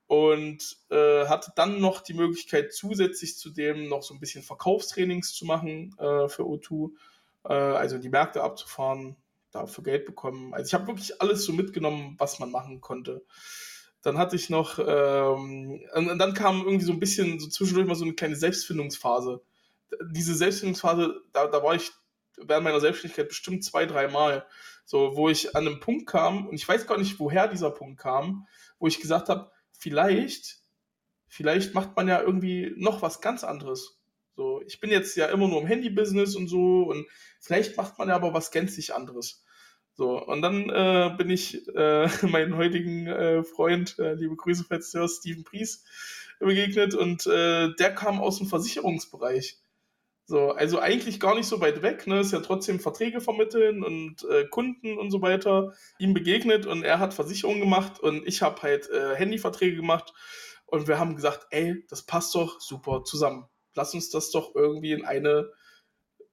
Und 0.06 0.78
äh, 0.92 1.26
hatte 1.26 1.52
dann 1.56 1.82
noch 1.82 2.02
die 2.02 2.14
Möglichkeit, 2.14 2.74
zusätzlich 2.74 3.36
zu 3.36 3.50
dem 3.50 3.90
noch 3.90 4.04
so 4.04 4.14
ein 4.14 4.20
bisschen 4.20 4.44
Verkaufstrainings 4.44 5.34
zu 5.34 5.46
machen 5.46 5.96
äh, 5.98 6.30
für 6.30 6.44
O2. 6.44 6.92
Äh, 7.46 7.54
also 7.54 7.98
die 7.98 8.10
Märkte 8.10 8.44
abzufahren, 8.44 9.16
dafür 9.50 9.84
Geld 9.84 10.06
bekommen. 10.06 10.54
Also 10.54 10.68
ich 10.68 10.76
habe 10.76 10.86
wirklich 10.86 11.20
alles 11.24 11.44
so 11.44 11.54
mitgenommen, 11.54 12.18
was 12.20 12.38
man 12.38 12.52
machen 12.52 12.82
konnte. 12.82 13.26
Dann 14.04 14.18
hatte 14.18 14.36
ich 14.36 14.50
noch, 14.50 14.80
ähm, 14.80 15.82
und 15.96 16.20
dann 16.20 16.34
kam 16.34 16.64
irgendwie 16.64 16.86
so 16.86 16.92
ein 16.92 17.00
bisschen 17.00 17.40
so 17.40 17.48
zwischendurch 17.48 17.88
mal 17.88 17.96
so 17.96 18.06
eine 18.06 18.14
kleine 18.14 18.36
Selbstfindungsphase. 18.36 19.42
Diese 20.12 20.36
Selbstfindungsphase, 20.36 21.22
da, 21.32 21.48
da 21.48 21.64
war 21.64 21.74
ich 21.74 21.92
während 22.38 22.66
meiner 22.66 22.80
Selbstständigkeit 22.80 23.30
bestimmt 23.30 23.64
zwei, 23.64 23.86
drei 23.86 24.08
Mal, 24.08 24.46
so, 24.86 25.16
wo 25.16 25.30
ich 25.30 25.56
an 25.56 25.68
einem 25.68 25.80
Punkt 25.80 26.08
kam, 26.08 26.48
und 26.48 26.56
ich 26.56 26.68
weiß 26.68 26.86
gar 26.86 26.98
nicht, 26.98 27.20
woher 27.20 27.48
dieser 27.48 27.72
Punkt 27.72 28.00
kam, 28.00 28.48
wo 28.80 28.88
ich 28.88 29.00
gesagt 29.00 29.30
habe, 29.30 29.50
vielleicht, 29.72 30.58
vielleicht 31.28 31.74
macht 31.74 31.96
man 31.96 32.08
ja 32.08 32.22
irgendwie 32.22 32.74
noch 32.76 33.02
was 33.02 33.22
ganz 33.22 33.44
anderes. 33.44 34.00
So, 34.36 34.62
ich 34.66 34.80
bin 34.80 34.90
jetzt 34.90 35.16
ja 35.16 35.28
immer 35.28 35.48
nur 35.48 35.62
im 35.62 35.68
Handy-Business 35.68 36.36
und 36.36 36.48
so, 36.48 36.84
und 36.84 37.06
vielleicht 37.40 37.78
macht 37.78 37.98
man 38.00 38.10
ja 38.10 38.16
aber 38.16 38.34
was 38.34 38.52
gänzlich 38.52 38.94
anderes. 38.94 39.43
So, 39.96 40.24
und 40.26 40.42
dann 40.42 40.70
äh, 40.70 41.14
bin 41.18 41.30
ich 41.30 41.68
äh, 41.76 42.08
meinen 42.28 42.58
heutigen 42.58 43.08
äh, 43.08 43.44
Freund, 43.44 43.98
äh, 44.00 44.14
liebe 44.16 44.36
Grüße, 44.36 44.66
falls 44.68 44.92
du 44.92 45.00
hörst, 45.00 45.20
Steven 45.20 45.44
Pries, 45.44 45.84
begegnet 46.40 46.96
und 46.96 47.26
äh, 47.28 47.74
der 47.76 47.96
kam 47.96 48.20
aus 48.20 48.40
dem 48.40 48.48
Versicherungsbereich. 48.48 49.60
So, 50.26 50.52
also 50.52 50.80
eigentlich 50.80 51.20
gar 51.20 51.36
nicht 51.36 51.48
so 51.48 51.60
weit 51.60 51.82
weg, 51.82 52.08
ne? 52.08 52.22
Ist 52.22 52.32
ja 52.32 52.40
trotzdem 52.40 52.80
Verträge 52.80 53.20
vermitteln 53.20 53.84
und 53.84 54.24
äh, 54.30 54.46
Kunden 54.48 54.98
und 54.98 55.12
so 55.12 55.22
weiter. 55.22 55.74
Ihm 56.00 56.14
begegnet 56.14 56.66
und 56.66 56.84
er 56.84 57.00
hat 57.00 57.14
Versicherungen 57.14 57.60
gemacht 57.60 58.00
und 58.00 58.26
ich 58.26 58.42
habe 58.42 58.62
halt 58.62 58.90
äh, 58.90 59.16
Handyverträge 59.16 59.76
gemacht 59.76 60.14
und 60.66 60.88
wir 60.88 60.98
haben 60.98 61.16
gesagt, 61.16 61.48
ey, 61.52 61.86
das 61.90 62.04
passt 62.04 62.34
doch 62.36 62.62
super 62.62 63.04
zusammen. 63.04 63.48
Lass 63.76 63.94
uns 63.94 64.10
das 64.12 64.32
doch 64.32 64.56
irgendwie 64.56 64.94
in 64.94 65.04
eine 65.04 65.52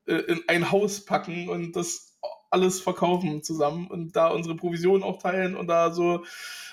äh, 0.07 0.15
in 0.15 0.43
ein 0.47 0.71
Haus 0.71 1.05
packen 1.05 1.49
und 1.49 1.75
das 1.75 2.10
alles 2.51 2.81
verkaufen 2.81 3.43
zusammen 3.43 3.87
und 3.87 4.17
da 4.17 4.29
unsere 4.29 4.57
Provision 4.57 5.03
auch 5.03 5.23
teilen 5.23 5.57
und 5.57 5.69
da 5.69 5.93
so, 5.93 6.25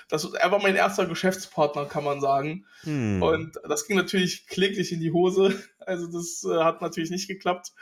das, 0.08 0.24
er 0.32 0.50
war 0.50 0.60
mein 0.60 0.74
erster 0.74 1.06
Geschäftspartner, 1.06 1.84
kann 1.86 2.02
man 2.04 2.20
sagen. 2.20 2.66
Hm. 2.82 3.22
Und 3.22 3.60
das 3.68 3.86
ging 3.86 3.96
natürlich 3.96 4.46
kläglich 4.46 4.92
in 4.92 5.00
die 5.00 5.12
Hose. 5.12 5.54
Also 5.88 6.06
das 6.06 6.44
äh, 6.44 6.64
hat 6.64 6.82
natürlich 6.82 7.08
nicht 7.08 7.28
geklappt. 7.28 7.72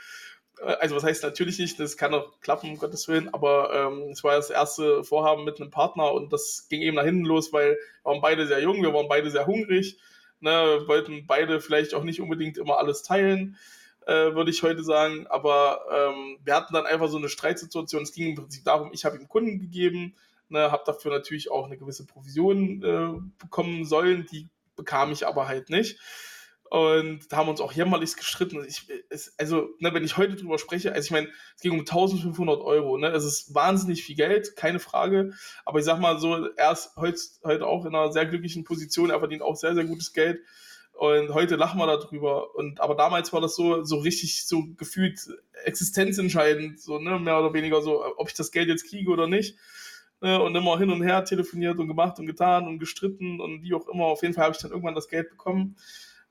Äh, 0.61 0.77
also 0.79 0.95
was 0.95 1.03
heißt 1.03 1.23
natürlich 1.23 1.59
nicht, 1.59 1.77
das 1.77 1.97
kann 1.97 2.13
auch 2.13 2.39
klappen, 2.39 2.69
um 2.69 2.77
Gottes 2.77 3.09
Willen, 3.09 3.33
aber 3.33 3.73
ähm, 3.73 4.11
es 4.11 4.23
war 4.23 4.37
das 4.37 4.49
erste 4.49 5.03
Vorhaben 5.03 5.43
mit 5.43 5.59
einem 5.59 5.71
Partner 5.71 6.13
und 6.13 6.31
das 6.31 6.67
ging 6.69 6.81
eben 6.81 6.95
nach 6.95 7.03
hinten 7.03 7.25
los, 7.25 7.51
weil 7.51 7.71
wir 7.71 7.77
waren 8.05 8.21
beide 8.21 8.47
sehr 8.47 8.61
jung, 8.61 8.81
wir 8.81 8.93
waren 8.93 9.09
beide 9.09 9.29
sehr 9.29 9.45
hungrig, 9.45 9.99
ne, 10.39 10.83
wollten 10.85 11.27
beide 11.27 11.59
vielleicht 11.59 11.93
auch 11.93 12.05
nicht 12.05 12.21
unbedingt 12.21 12.57
immer 12.57 12.77
alles 12.77 13.03
teilen 13.03 13.57
äh, 14.07 14.33
würde 14.33 14.49
ich 14.51 14.63
heute 14.63 14.83
sagen. 14.83 15.27
Aber 15.27 15.81
ähm, 15.91 16.39
wir 16.43 16.55
hatten 16.55 16.73
dann 16.73 16.85
einfach 16.85 17.09
so 17.09 17.17
eine 17.17 17.29
Streitsituation. 17.29 18.03
Es 18.03 18.13
ging 18.13 18.29
im 18.29 18.35
Prinzip 18.35 18.63
darum, 18.63 18.89
ich 18.93 19.05
habe 19.05 19.17
ihm 19.17 19.27
Kunden 19.27 19.59
gegeben, 19.59 20.15
ne, 20.49 20.71
habe 20.71 20.83
dafür 20.85 21.11
natürlich 21.11 21.51
auch 21.51 21.65
eine 21.65 21.77
gewisse 21.77 22.05
Provision 22.05 22.83
äh, 22.83 23.19
bekommen 23.37 23.85
sollen. 23.85 24.25
Die 24.31 24.47
bekam 24.75 25.11
ich 25.11 25.27
aber 25.27 25.47
halt 25.47 25.69
nicht. 25.69 25.99
Und 26.69 27.31
da 27.31 27.37
haben 27.37 27.47
wir 27.47 27.51
uns 27.51 27.61
auch 27.61 27.71
jämmerlich 27.71 28.15
gestritten. 28.15 28.63
Ich, 28.67 28.87
es, 29.09 29.33
also, 29.37 29.69
ne, 29.79 29.93
wenn 29.93 30.03
ich 30.03 30.17
heute 30.17 30.35
drüber 30.35 30.57
spreche, 30.57 30.93
also 30.93 31.05
ich 31.05 31.11
meine, 31.11 31.29
es 31.55 31.61
ging 31.61 31.71
um 31.71 31.79
1500 31.79 32.61
Euro. 32.61 32.97
Ne? 32.97 33.07
Es 33.09 33.25
ist 33.25 33.53
wahnsinnig 33.53 34.03
viel 34.03 34.15
Geld, 34.15 34.55
keine 34.55 34.79
Frage. 34.79 35.33
Aber 35.65 35.79
ich 35.79 35.85
sag 35.85 35.99
mal 35.99 36.19
so, 36.19 36.47
er 36.55 36.71
ist 36.71 36.95
heute, 36.95 37.19
heute 37.43 37.67
auch 37.67 37.85
in 37.85 37.95
einer 37.95 38.11
sehr 38.11 38.25
glücklichen 38.25 38.63
Position. 38.63 39.09
Er 39.09 39.19
verdient 39.19 39.43
auch 39.43 39.55
sehr, 39.55 39.75
sehr 39.75 39.85
gutes 39.85 40.13
Geld. 40.13 40.41
Und 40.97 41.31
heute 41.35 41.57
lachen 41.57 41.77
wir 41.79 41.85
darüber. 41.85 42.55
Und 42.55 42.81
aber 42.81 42.95
damals 42.95 43.31
war 43.31 43.39
das 43.39 43.55
so, 43.55 43.83
so 43.83 43.97
richtig 43.97 44.47
so 44.47 44.63
gefühlt 44.77 45.19
existenzentscheidend, 45.63 46.81
so, 46.81 46.97
ne, 46.97 47.19
mehr 47.19 47.39
oder 47.39 47.53
weniger 47.53 47.83
so, 47.83 48.03
ob 48.17 48.29
ich 48.29 48.33
das 48.33 48.51
Geld 48.51 48.67
jetzt 48.67 48.89
kriege 48.89 49.11
oder 49.11 49.27
nicht. 49.27 49.57
Ne, 50.21 50.41
und 50.41 50.55
immer 50.55 50.79
hin 50.79 50.89
und 50.89 51.03
her 51.03 51.23
telefoniert 51.23 51.77
und 51.77 51.87
gemacht 51.87 52.17
und 52.17 52.25
getan 52.25 52.67
und 52.67 52.79
gestritten 52.79 53.39
und 53.39 53.61
wie 53.61 53.75
auch 53.75 53.87
immer. 53.87 54.05
Auf 54.05 54.23
jeden 54.23 54.33
Fall 54.33 54.45
habe 54.45 54.55
ich 54.55 54.61
dann 54.61 54.71
irgendwann 54.71 54.95
das 54.95 55.07
Geld 55.07 55.29
bekommen. 55.29 55.75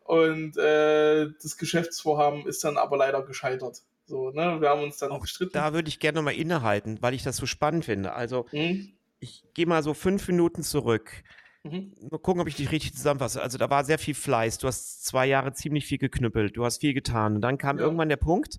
Und 0.00 0.57
äh, 0.57 1.29
das 1.40 1.57
Geschäftsvorhaben 1.57 2.46
ist 2.46 2.64
dann 2.64 2.76
aber 2.76 2.96
leider 2.96 3.22
gescheitert. 3.22 3.83
So, 4.07 4.31
ne? 4.31 4.61
Wir 4.61 4.70
haben 4.70 4.83
uns 4.83 4.96
dann 4.96 5.12
auch 5.12 5.20
gestritten. 5.20 5.52
Da 5.52 5.74
würde 5.74 5.88
ich 5.88 6.00
gerne 6.00 6.16
nochmal 6.16 6.35
innehalten, 6.35 6.98
weil 7.02 7.14
ich 7.14 7.22
das 7.22 7.37
so 7.37 7.46
spannend 7.46 7.85
finde. 7.85 8.14
Also, 8.14 8.46
hm? 8.50 8.92
ich 9.20 9.44
gehe 9.55 9.66
mal 9.66 9.85
so 9.85 9.94
fünf 9.94 10.26
Minuten 10.26 10.64
zurück. 10.64 11.22
Mhm. 11.70 11.92
Mal 12.11 12.18
gucken, 12.18 12.40
ob 12.40 12.48
ich 12.48 12.57
dich 12.57 12.70
richtig 12.70 12.94
zusammenfasse. 12.94 13.42
Also 13.42 13.59
da 13.59 13.70
war 13.70 13.85
sehr 13.85 13.98
viel 13.98 14.14
Fleiß. 14.14 14.59
Du 14.59 14.66
hast 14.66 15.05
zwei 15.05 15.26
Jahre 15.26 15.52
ziemlich 15.52 15.87
viel 15.87 15.98
geknüppelt. 15.98 16.57
Du 16.57 16.64
hast 16.64 16.81
viel 16.81 16.94
getan. 16.94 17.37
Und 17.37 17.40
dann 17.40 17.59
kam 17.59 17.79
ja. 17.79 17.85
irgendwann 17.85 18.09
der 18.09 18.16
Punkt, 18.16 18.59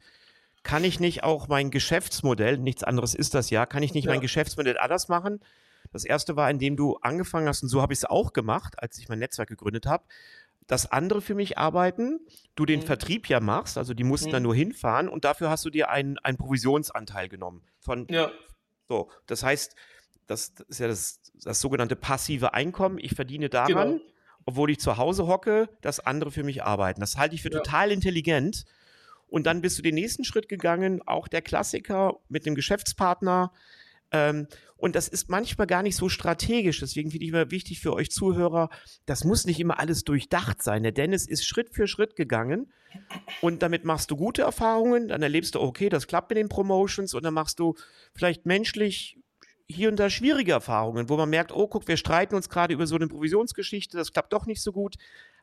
kann 0.64 0.84
ich 0.84 1.00
nicht 1.00 1.24
auch 1.24 1.48
mein 1.48 1.72
Geschäftsmodell, 1.72 2.58
nichts 2.58 2.84
anderes 2.84 3.16
ist 3.16 3.34
das 3.34 3.50
ja, 3.50 3.66
kann 3.66 3.84
ich 3.84 3.94
nicht 3.94 4.06
ja. 4.06 4.12
mein 4.12 4.20
Geschäftsmodell 4.20 4.78
anders 4.78 5.08
machen? 5.08 5.40
Das 5.94 6.04
erste 6.04 6.36
war, 6.36 6.50
indem 6.50 6.76
du 6.76 6.98
angefangen 6.98 7.48
hast, 7.48 7.64
und 7.64 7.70
so 7.70 7.82
habe 7.82 7.94
ich 7.94 8.00
es 8.00 8.06
auch 8.06 8.34
gemacht, 8.34 8.76
als 8.78 8.98
ich 8.98 9.08
mein 9.08 9.20
Netzwerk 9.20 9.48
gegründet 9.48 9.86
habe, 9.86 10.04
dass 10.68 10.92
andere 10.92 11.22
für 11.22 11.36
mich 11.36 11.58
arbeiten, 11.58 12.20
du 12.56 12.66
den 12.66 12.82
mhm. 12.82 12.86
Vertrieb 12.86 13.30
ja 13.30 13.40
machst, 13.40 13.78
also 13.78 13.94
die 13.94 14.04
mussten 14.04 14.28
mhm. 14.30 14.34
dann 14.34 14.44
nur 14.44 14.56
hinfahren 14.56 15.08
und 15.08 15.24
dafür 15.24 15.50
hast 15.50 15.64
du 15.64 15.70
dir 15.70 15.90
einen, 15.90 16.18
einen 16.20 16.38
Provisionsanteil 16.38 17.30
genommen. 17.30 17.64
Von, 17.80 18.06
ja. 18.10 18.30
So, 18.90 19.10
das 19.26 19.44
heißt, 19.44 19.76
das 20.28 20.54
ist 20.68 20.80
ja 20.80 20.88
das, 20.88 21.22
das 21.44 21.60
sogenannte 21.60 21.96
passive 21.96 22.54
Einkommen. 22.54 22.98
Ich 23.00 23.16
verdiene 23.16 23.50
daran, 23.50 23.94
genau. 23.94 24.02
obwohl 24.46 24.70
ich 24.70 24.80
zu 24.80 24.98
Hause 24.98 25.28
hocke, 25.28 25.70
dass 25.82 26.00
andere 26.00 26.32
für 26.32 26.44
mich 26.44 26.64
arbeiten. 26.64 27.00
Das 27.00 27.18
halte 27.18 27.36
ich 27.36 27.42
für 27.42 27.52
ja. 27.52 27.60
total 27.60 27.92
intelligent. 27.92 28.66
Und 29.30 29.46
dann 29.46 29.62
bist 29.62 29.78
du 29.78 29.82
den 29.82 29.96
nächsten 29.96 30.24
Schritt 30.24 30.48
gegangen, 30.48 31.02
auch 31.06 31.28
der 31.28 31.42
Klassiker 31.42 32.20
mit 32.30 32.46
dem 32.46 32.56
Geschäftspartner. 32.56 33.52
Ähm, 34.12 34.48
und 34.78 34.96
das 34.96 35.08
ist 35.08 35.30
manchmal 35.30 35.68
gar 35.68 35.84
nicht 35.84 35.96
so 35.96 36.08
strategisch. 36.08 36.80
Deswegen 36.80 37.12
finde 37.12 37.26
ich 37.26 37.32
immer 37.32 37.52
wichtig 37.52 37.80
für 37.80 37.94
euch 37.94 38.12
Zuhörer, 38.12 38.70
das 39.06 39.24
muss 39.24 39.46
nicht 39.46 39.60
immer 39.60 39.80
alles 39.80 40.04
durchdacht 40.04 40.62
sein. 40.62 40.84
Der 40.84 40.92
Dennis 40.92 41.28
ist 41.28 41.46
Schritt 41.46 41.74
für 41.74 41.88
Schritt 41.88 42.16
gegangen 42.16 42.72
und 43.42 43.64
damit 43.64 43.86
machst 43.86 44.12
du 44.12 44.16
gute 44.16 44.44
Erfahrungen. 44.44 45.08
Dann 45.08 45.22
erlebst 45.22 45.56
du, 45.56 45.62
okay, 45.62 45.90
das 45.90 46.08
klappt 46.08 46.30
mit 46.30 46.38
den 46.38 46.48
Promotions 46.48 47.14
und 47.14 47.24
dann 47.24 47.34
machst 47.34 47.60
du 47.60 47.76
vielleicht 48.14 48.46
menschlich 48.46 49.18
hier 49.70 49.90
und 49.90 49.98
da 49.98 50.10
schwierige 50.10 50.54
Erfahrungen, 50.54 51.10
wo 51.10 51.18
man 51.18 51.30
merkt, 51.30 51.52
oh, 51.52 51.68
guck, 51.68 51.88
wir 51.88 51.98
streiten 51.98 52.36
uns 52.36 52.50
gerade 52.50 52.74
über 52.74 52.88
so 52.88 52.96
eine 52.96 53.08
Provisionsgeschichte, 53.08 53.98
das 53.98 54.14
klappt 54.14 54.34
doch 54.34 54.46
nicht 54.46 54.62
so 54.62 54.72
gut. 54.72 54.96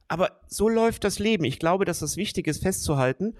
Aber 0.08 0.40
so 0.48 0.68
läuft 0.68 1.04
das 1.04 1.18
Leben. 1.18 1.44
Ich 1.44 1.58
glaube, 1.58 1.84
dass 1.84 2.00
das 2.00 2.16
wichtig 2.16 2.46
ist, 2.46 2.62
festzuhalten. 2.62 3.36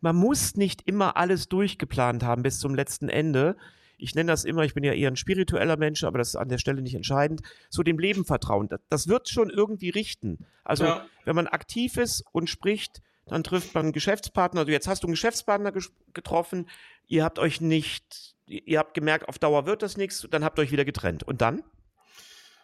Man 0.00 0.16
muss 0.16 0.56
nicht 0.56 0.82
immer 0.86 1.16
alles 1.16 1.48
durchgeplant 1.48 2.22
haben 2.22 2.42
bis 2.42 2.58
zum 2.58 2.74
letzten 2.74 3.08
Ende. 3.08 3.56
Ich 3.96 4.14
nenne 4.14 4.30
das 4.30 4.44
immer, 4.44 4.64
ich 4.64 4.74
bin 4.74 4.84
ja 4.84 4.92
eher 4.92 5.10
ein 5.10 5.16
spiritueller 5.16 5.76
Mensch, 5.76 6.04
aber 6.04 6.18
das 6.18 6.30
ist 6.30 6.36
an 6.36 6.48
der 6.48 6.58
Stelle 6.58 6.82
nicht 6.82 6.94
entscheidend. 6.94 7.42
So 7.70 7.82
dem 7.82 7.98
Leben 7.98 8.24
vertrauen. 8.24 8.68
Das, 8.68 8.80
das 8.88 9.08
wird 9.08 9.28
schon 9.28 9.50
irgendwie 9.50 9.90
richten. 9.90 10.46
Also, 10.64 10.84
ja. 10.84 11.06
wenn 11.24 11.36
man 11.36 11.46
aktiv 11.46 11.96
ist 11.96 12.24
und 12.32 12.50
spricht, 12.50 13.02
dann 13.26 13.42
trifft 13.42 13.74
man 13.74 13.86
einen 13.86 13.92
Geschäftspartner. 13.92 14.60
Also, 14.60 14.72
jetzt 14.72 14.88
hast 14.88 15.02
du 15.02 15.06
einen 15.06 15.14
Geschäftspartner 15.14 15.72
getroffen. 16.12 16.68
Ihr 17.06 17.24
habt 17.24 17.38
euch 17.38 17.60
nicht 17.60 18.33
ihr 18.46 18.78
habt 18.78 18.94
gemerkt, 18.94 19.28
auf 19.28 19.38
Dauer 19.38 19.66
wird 19.66 19.82
das 19.82 19.96
nichts, 19.96 20.26
dann 20.30 20.44
habt 20.44 20.58
ihr 20.58 20.62
euch 20.62 20.72
wieder 20.72 20.84
getrennt. 20.84 21.22
Und 21.22 21.40
dann? 21.40 21.62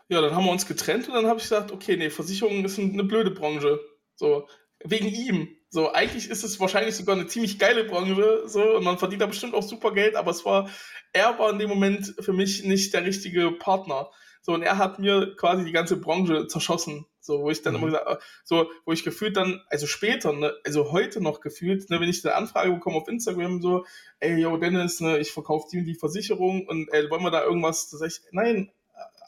Ja, 0.09 0.21
dann 0.21 0.35
haben 0.35 0.45
wir 0.45 0.53
uns 0.53 0.67
getrennt 0.67 1.09
und 1.09 1.15
dann 1.15 1.27
habe 1.27 1.39
ich 1.39 1.45
gesagt, 1.45 1.71
okay, 1.73 1.97
nee, 1.97 2.11
Versicherung 2.11 2.65
ist 2.65 2.79
eine 2.79 3.05
blöde 3.05 3.31
Branche. 3.31 3.81
So, 4.17 4.49
wegen 4.85 5.09
ihm. 5.09 5.57
So, 5.69 5.93
eigentlich 5.93 6.29
ist 6.29 6.43
es 6.43 6.59
wahrscheinlich 6.59 6.97
sogar 6.97 7.15
eine 7.15 7.29
ziemlich 7.29 7.59
geile 7.59 7.85
Branche, 7.85 8.43
so, 8.47 8.77
und 8.77 8.85
man 8.85 8.99
verdient 8.99 9.23
da 9.23 9.27
bestimmt 9.27 9.55
auch 9.55 9.63
super 9.63 9.93
Geld, 9.93 10.17
aber 10.17 10.33
es 10.33 10.45
war, 10.45 10.69
er 11.13 11.39
war 11.39 11.51
in 11.51 11.61
dem 11.61 11.69
Moment 11.69 12.15
für 12.19 12.33
mich 12.33 12.65
nicht 12.65 12.93
der 12.93 13.05
richtige 13.05 13.53
Partner. 13.53 14.11
So, 14.43 14.53
und 14.53 14.63
er 14.63 14.79
hat 14.79 14.99
mir 14.99 15.37
quasi 15.37 15.65
die 15.65 15.73
ganze 15.73 15.97
Branche 15.97 16.49
zerschossen. 16.49 17.07
So, 17.21 17.43
wo 17.43 17.51
ich 17.51 17.63
dann 17.63 17.75
mhm. 17.75 17.81
immer 17.81 17.87
gesagt, 17.89 18.23
so, 18.45 18.71
wo 18.85 18.93
ich 18.93 19.05
gefühlt 19.05 19.37
dann, 19.37 19.61
also 19.69 19.87
später, 19.87 20.33
ne, 20.33 20.55
also 20.65 20.93
heute 20.93 21.21
noch 21.21 21.41
gefühlt, 21.41 21.91
ne, 21.91 22.01
wenn 22.01 22.09
ich 22.09 22.25
eine 22.25 22.35
Anfrage 22.35 22.73
bekomme 22.73 22.97
auf 22.97 23.09
Instagram, 23.09 23.61
so, 23.61 23.85
ey, 24.21 24.41
yo, 24.41 24.57
Dennis, 24.57 25.01
ne, 25.01 25.19
ich 25.19 25.33
verkaufe 25.33 25.69
die 25.71 25.79
und 25.79 25.85
die 25.85 25.95
Versicherung 25.95 26.67
und 26.67 26.89
ey, 26.93 27.11
wollen 27.11 27.23
wir 27.23 27.31
da 27.31 27.45
irgendwas, 27.45 27.91
da 27.91 27.99
sag 27.99 28.09
ich, 28.09 28.21
nein, 28.33 28.71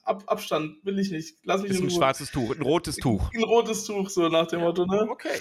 Ab, 0.05 0.25
Abstand 0.27 0.85
will 0.85 0.99
ich 0.99 1.13
nicht. 1.13 1.37
Lass 1.45 1.63
mich 1.63 1.71
ist 1.71 1.81
ein 1.81 1.89
schwarzes 1.89 2.33
Tuch, 2.33 2.57
ein 2.57 2.63
rotes 2.63 2.97
Tuch. 2.97 3.31
Ein 3.33 3.45
rotes 3.45 3.85
Tuch, 3.85 4.11
so 4.11 4.29
nach 4.29 4.49
dem. 4.49 4.61
Motto, 4.61 4.85
ne? 4.85 5.07
Okay. 5.09 5.39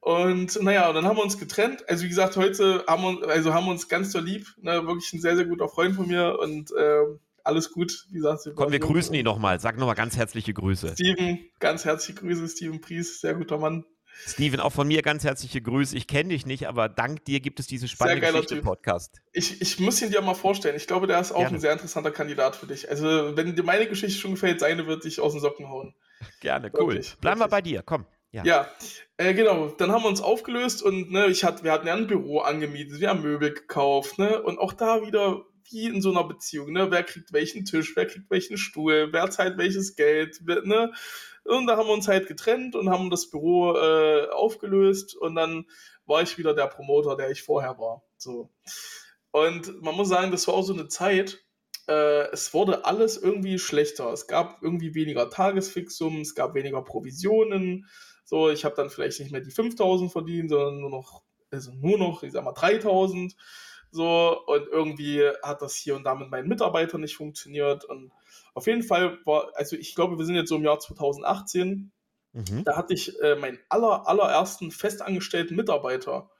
Und 0.00 0.60
naja, 0.60 0.88
und 0.88 0.96
dann 0.96 1.04
haben 1.04 1.16
wir 1.16 1.22
uns 1.22 1.38
getrennt. 1.38 1.88
Also 1.88 2.02
wie 2.04 2.08
gesagt, 2.08 2.36
heute 2.36 2.84
haben 2.88 3.20
wir, 3.20 3.28
also 3.28 3.54
haben 3.54 3.66
wir 3.66 3.70
uns 3.70 3.88
ganz 3.88 4.10
so 4.10 4.18
lieb, 4.18 4.48
ne? 4.60 4.84
wirklich 4.84 5.12
ein 5.12 5.20
sehr, 5.20 5.36
sehr 5.36 5.44
guter 5.44 5.68
Freund 5.68 5.94
von 5.94 6.08
mir 6.08 6.40
und 6.40 6.72
äh, 6.72 7.04
alles 7.44 7.72
gut. 7.72 8.06
Wie 8.10 8.18
gesagt, 8.18 8.48
Komm, 8.54 8.72
wir 8.72 8.78
grüßen 8.78 9.14
ihn 9.14 9.24
nochmal. 9.24 9.60
Sag 9.60 9.78
nochmal 9.78 9.94
ganz 9.94 10.16
herzliche 10.16 10.54
Grüße. 10.54 10.92
Steven, 10.94 11.44
ganz 11.58 11.84
herzliche 11.84 12.20
Grüße, 12.20 12.48
Steven 12.48 12.80
Pries, 12.80 13.20
sehr 13.20 13.34
guter 13.34 13.58
Mann. 13.58 13.84
Steven, 14.26 14.60
auch 14.60 14.72
von 14.72 14.86
mir 14.86 15.02
ganz 15.02 15.24
herzliche 15.24 15.62
Grüße. 15.62 15.96
Ich 15.96 16.06
kenne 16.06 16.30
dich 16.30 16.46
nicht, 16.46 16.68
aber 16.68 16.88
dank 16.88 17.24
dir 17.24 17.40
gibt 17.40 17.58
es 17.60 17.66
diesen 17.66 17.88
spannende 17.88 18.20
Geschichte-Podcast. 18.26 19.20
Ich, 19.32 19.60
ich 19.60 19.80
muss 19.80 20.00
ihn 20.02 20.10
dir 20.10 20.20
mal 20.20 20.34
vorstellen. 20.34 20.76
Ich 20.76 20.86
glaube, 20.86 21.06
der 21.06 21.20
ist 21.20 21.32
auch 21.32 21.38
Gerne. 21.38 21.56
ein 21.56 21.60
sehr 21.60 21.72
interessanter 21.72 22.10
Kandidat 22.10 22.56
für 22.56 22.66
dich. 22.66 22.88
Also, 22.88 23.36
wenn 23.36 23.56
dir 23.56 23.64
meine 23.64 23.88
Geschichte 23.88 24.18
schon 24.18 24.32
gefällt, 24.32 24.60
seine 24.60 24.86
wird 24.86 25.04
dich 25.04 25.20
aus 25.20 25.32
den 25.32 25.40
Socken 25.40 25.68
hauen. 25.68 25.94
Gerne, 26.40 26.70
cool. 26.74 26.94
Wirklich, 26.94 27.16
Bleiben 27.16 27.40
wir 27.40 27.48
bei 27.48 27.62
dir, 27.62 27.82
komm. 27.82 28.06
Ja, 28.30 28.44
ja 28.44 28.68
äh, 29.16 29.34
genau. 29.34 29.68
Dann 29.68 29.92
haben 29.92 30.02
wir 30.02 30.08
uns 30.08 30.20
aufgelöst 30.20 30.82
und 30.82 31.10
ne, 31.10 31.26
ich 31.26 31.44
hat, 31.44 31.64
wir 31.64 31.72
hatten 31.72 31.86
ja 31.86 31.94
ein 31.94 32.06
Büro 32.06 32.40
angemietet, 32.40 33.00
wir 33.00 33.08
haben 33.08 33.22
Möbel 33.22 33.52
gekauft, 33.52 34.18
ne? 34.18 34.42
Und 34.42 34.58
auch 34.58 34.72
da 34.72 35.06
wieder 35.06 35.42
wie 35.70 35.86
in 35.86 36.02
so 36.02 36.10
einer 36.10 36.24
Beziehung, 36.24 36.72
ne? 36.72 36.90
Wer 36.90 37.02
kriegt 37.02 37.32
welchen 37.32 37.64
Tisch, 37.64 37.94
wer 37.96 38.06
kriegt 38.06 38.30
welchen 38.30 38.56
Stuhl, 38.56 39.08
wer 39.12 39.30
zahlt 39.30 39.58
welches 39.58 39.96
Geld, 39.96 40.40
wer, 40.44 40.62
ne? 40.62 40.92
Und 41.44 41.66
da 41.66 41.76
haben 41.76 41.88
wir 41.88 41.94
uns 41.94 42.08
halt 42.08 42.28
getrennt 42.28 42.76
und 42.76 42.90
haben 42.90 43.10
das 43.10 43.28
Büro 43.30 43.74
äh, 43.76 44.28
aufgelöst 44.28 45.16
und 45.16 45.34
dann 45.34 45.66
war 46.06 46.22
ich 46.22 46.38
wieder 46.38 46.54
der 46.54 46.66
Promoter, 46.66 47.16
der 47.16 47.30
ich 47.30 47.42
vorher 47.42 47.78
war. 47.78 48.02
So. 48.16 48.50
Und 49.30 49.82
man 49.82 49.96
muss 49.96 50.08
sagen, 50.08 50.30
das 50.30 50.46
war 50.46 50.54
auch 50.54 50.62
so 50.62 50.72
eine 50.72 50.88
Zeit, 50.88 51.44
äh, 51.88 52.30
es 52.32 52.54
wurde 52.54 52.84
alles 52.84 53.16
irgendwie 53.16 53.58
schlechter. 53.58 54.12
Es 54.12 54.26
gab 54.26 54.62
irgendwie 54.62 54.94
weniger 54.94 55.30
Tagesfixum, 55.30 56.20
es 56.20 56.34
gab 56.34 56.54
weniger 56.54 56.82
Provisionen. 56.82 57.86
So, 58.24 58.50
ich 58.50 58.64
habe 58.64 58.76
dann 58.76 58.90
vielleicht 58.90 59.20
nicht 59.20 59.32
mehr 59.32 59.40
die 59.40 59.50
5000 59.50 60.12
verdient, 60.12 60.50
sondern 60.50 60.80
nur 60.80 60.90
noch, 60.90 61.22
also 61.50 61.72
nur 61.72 61.98
noch, 61.98 62.22
ich 62.22 62.32
sag 62.32 62.44
mal, 62.44 62.52
3000. 62.52 63.34
So, 63.92 64.42
und 64.46 64.68
irgendwie 64.68 65.22
hat 65.42 65.60
das 65.60 65.76
hier 65.76 65.94
und 65.94 66.04
da 66.04 66.14
mit 66.14 66.30
meinen 66.30 66.48
Mitarbeitern 66.48 67.02
nicht 67.02 67.16
funktioniert. 67.16 67.84
Und 67.84 68.10
auf 68.54 68.66
jeden 68.66 68.82
Fall 68.82 69.18
war, 69.26 69.52
also 69.54 69.76
ich 69.76 69.94
glaube, 69.94 70.18
wir 70.18 70.24
sind 70.24 70.34
jetzt 70.34 70.48
so 70.48 70.56
im 70.56 70.64
Jahr 70.64 70.80
2018. 70.80 71.92
Mhm. 72.32 72.64
Da 72.64 72.76
hatte 72.76 72.94
ich 72.94 73.20
äh, 73.20 73.36
meinen 73.36 73.58
aller, 73.68 74.08
allerersten 74.08 74.70
festangestellten 74.70 75.56
Mitarbeiter. 75.56 76.30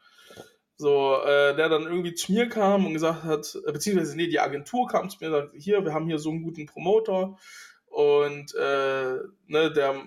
So, 0.77 1.21
äh, 1.23 1.55
der 1.55 1.69
dann 1.69 1.83
irgendwie 1.83 2.15
zu 2.15 2.33
mir 2.33 2.49
kam 2.49 2.87
und 2.87 2.95
gesagt 2.95 3.25
hat, 3.25 3.55
äh, 3.67 3.71
beziehungsweise, 3.71 4.17
nee, 4.17 4.29
die 4.29 4.41
Agentur 4.41 4.89
kam 4.89 5.11
zu 5.11 5.19
mir 5.21 5.27
und 5.27 5.33
sagte, 5.33 5.59
hier, 5.59 5.85
wir 5.85 5.93
haben 5.93 6.07
hier 6.07 6.19
so 6.19 6.31
einen 6.31 6.43
guten 6.43 6.65
Promoter 6.65 7.37
und 7.85 8.55
äh, 8.55 9.19
ne, 9.47 9.73
der 9.75 10.03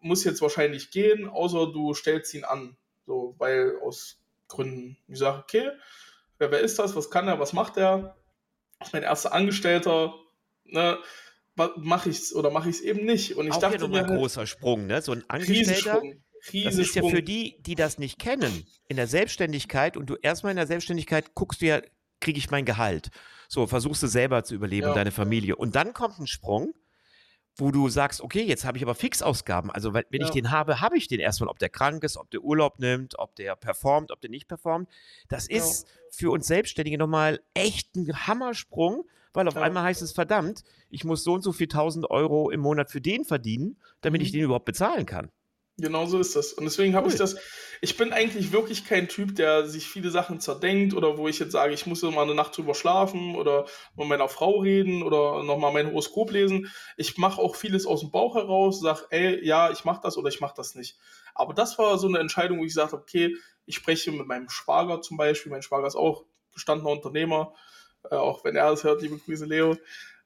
muss 0.00 0.24
jetzt 0.24 0.40
wahrscheinlich 0.40 0.90
gehen, 0.90 1.28
außer 1.28 1.70
du 1.70 1.92
stellst 1.92 2.32
ihn 2.32 2.44
an. 2.44 2.78
So, 3.06 3.34
weil 3.36 3.78
aus 3.82 4.18
Gründen. 4.48 4.96
Ich 5.06 5.18
sage, 5.18 5.38
okay, 5.38 5.70
wer, 6.42 6.50
wer 6.50 6.60
ist 6.60 6.78
das, 6.78 6.96
was 6.96 7.10
kann 7.10 7.28
er, 7.28 7.38
was 7.38 7.52
macht 7.52 7.76
er? 7.76 8.16
Ist 8.80 8.92
mein 8.92 9.04
erster 9.04 9.32
Angestellter, 9.32 10.14
ne? 10.64 10.98
mache 11.76 12.08
ich 12.08 12.18
es 12.18 12.34
oder 12.34 12.50
mache 12.50 12.68
ich 12.68 12.76
es 12.76 12.82
eben 12.82 13.04
nicht? 13.04 13.36
Und 13.36 13.46
ich 13.46 13.52
Auch 13.52 13.60
dachte 13.60 13.78
hier 13.78 13.88
mir, 13.88 14.00
ein 14.00 14.08
halt, 14.08 14.18
großer 14.18 14.46
Sprung, 14.46 14.86
ne? 14.86 15.00
So 15.02 15.12
ein 15.12 15.22
Angestellter. 15.28 16.02
Das 16.64 16.74
ist 16.76 16.96
ja 16.96 17.02
für 17.08 17.22
die, 17.22 17.62
die 17.62 17.76
das 17.76 17.98
nicht 17.98 18.18
kennen, 18.18 18.66
in 18.88 18.96
der 18.96 19.06
Selbstständigkeit 19.06 19.96
und 19.96 20.06
du 20.06 20.16
erstmal 20.16 20.50
in 20.50 20.56
der 20.56 20.66
Selbstständigkeit 20.66 21.34
guckst 21.34 21.62
du 21.62 21.66
ja, 21.66 21.82
kriege 22.20 22.38
ich 22.38 22.50
mein 22.50 22.64
Gehalt. 22.64 23.10
So, 23.48 23.68
versuchst 23.68 24.02
du 24.02 24.08
selber 24.08 24.42
zu 24.42 24.54
überleben, 24.54 24.88
ja. 24.88 24.94
deine 24.94 25.12
Familie. 25.12 25.54
Und 25.54 25.76
dann 25.76 25.92
kommt 25.92 26.18
ein 26.18 26.26
Sprung, 26.26 26.74
wo 27.56 27.70
du 27.70 27.88
sagst, 27.88 28.20
okay, 28.22 28.42
jetzt 28.42 28.64
habe 28.64 28.78
ich 28.78 28.82
aber 28.82 28.94
Fixausgaben. 28.94 29.70
Also 29.70 29.92
wenn 29.92 30.04
ja. 30.10 30.24
ich 30.24 30.30
den 30.30 30.50
habe, 30.50 30.80
habe 30.80 30.96
ich 30.96 31.06
den 31.08 31.20
erstmal, 31.20 31.48
ob 31.48 31.58
der 31.58 31.68
krank 31.68 32.02
ist, 32.02 32.16
ob 32.16 32.30
der 32.30 32.42
Urlaub 32.42 32.78
nimmt, 32.78 33.18
ob 33.18 33.34
der 33.36 33.56
performt, 33.56 34.10
ob 34.10 34.20
der 34.20 34.30
nicht 34.30 34.48
performt. 34.48 34.88
Das 35.28 35.48
ist 35.48 35.86
ja. 35.86 35.94
für 36.10 36.30
uns 36.30 36.46
Selbstständige 36.46 36.96
nochmal 36.96 37.40
echt 37.54 37.94
ein 37.94 38.26
Hammersprung, 38.26 39.04
weil 39.34 39.48
auf 39.48 39.54
ja. 39.54 39.62
einmal 39.62 39.84
heißt 39.84 40.02
es, 40.02 40.12
verdammt, 40.12 40.64
ich 40.88 41.04
muss 41.04 41.24
so 41.24 41.34
und 41.34 41.42
so 41.42 41.52
viel 41.52 41.68
tausend 41.68 42.10
Euro 42.10 42.50
im 42.50 42.60
Monat 42.60 42.90
für 42.90 43.00
den 43.00 43.24
verdienen, 43.24 43.76
damit 44.00 44.20
mhm. 44.20 44.26
ich 44.26 44.32
den 44.32 44.42
überhaupt 44.42 44.64
bezahlen 44.64 45.06
kann. 45.06 45.30
Genau 45.78 46.06
so 46.06 46.18
ist 46.18 46.36
das. 46.36 46.52
Und 46.52 46.64
deswegen 46.64 46.94
habe 46.94 47.06
cool. 47.06 47.12
ich 47.12 47.18
das. 47.18 47.36
Ich 47.80 47.96
bin 47.96 48.12
eigentlich 48.12 48.52
wirklich 48.52 48.84
kein 48.84 49.08
Typ, 49.08 49.34
der 49.34 49.66
sich 49.66 49.88
viele 49.88 50.10
Sachen 50.10 50.38
zerdenkt 50.38 50.94
oder 50.94 51.18
wo 51.18 51.26
ich 51.26 51.38
jetzt 51.38 51.52
sage, 51.52 51.72
ich 51.72 51.86
muss 51.86 52.02
mal 52.02 52.22
eine 52.22 52.34
Nacht 52.34 52.56
drüber 52.56 52.74
schlafen 52.74 53.34
oder 53.34 53.66
mit 53.96 54.06
meiner 54.06 54.28
Frau 54.28 54.60
reden 54.60 55.02
oder 55.02 55.42
nochmal 55.42 55.72
mein 55.72 55.88
Horoskop 55.88 56.30
lesen. 56.30 56.70
Ich 56.96 57.18
mache 57.18 57.40
auch 57.40 57.56
vieles 57.56 57.86
aus 57.86 58.00
dem 58.00 58.10
Bauch 58.10 58.36
heraus, 58.36 58.80
sage, 58.80 59.06
ey, 59.10 59.44
ja, 59.44 59.70
ich 59.72 59.84
mache 59.84 60.00
das 60.02 60.16
oder 60.16 60.28
ich 60.28 60.40
mache 60.40 60.54
das 60.56 60.74
nicht. 60.74 60.98
Aber 61.34 61.54
das 61.54 61.78
war 61.78 61.98
so 61.98 62.06
eine 62.06 62.18
Entscheidung, 62.18 62.58
wo 62.58 62.62
ich 62.62 62.68
gesagt 62.68 62.92
habe, 62.92 63.02
okay, 63.02 63.34
ich 63.64 63.76
spreche 63.76 64.12
mit 64.12 64.26
meinem 64.26 64.48
Schwager 64.48 65.00
zum 65.00 65.16
Beispiel. 65.16 65.50
Mein 65.50 65.62
Schwager 65.62 65.86
ist 65.86 65.96
auch 65.96 66.24
gestandener 66.52 66.90
Unternehmer, 66.90 67.54
äh, 68.10 68.14
auch 68.14 68.44
wenn 68.44 68.56
er 68.56 68.70
das 68.70 68.84
hört, 68.84 69.02
liebe 69.02 69.18
Grüße, 69.18 69.46
Leo. 69.46 69.76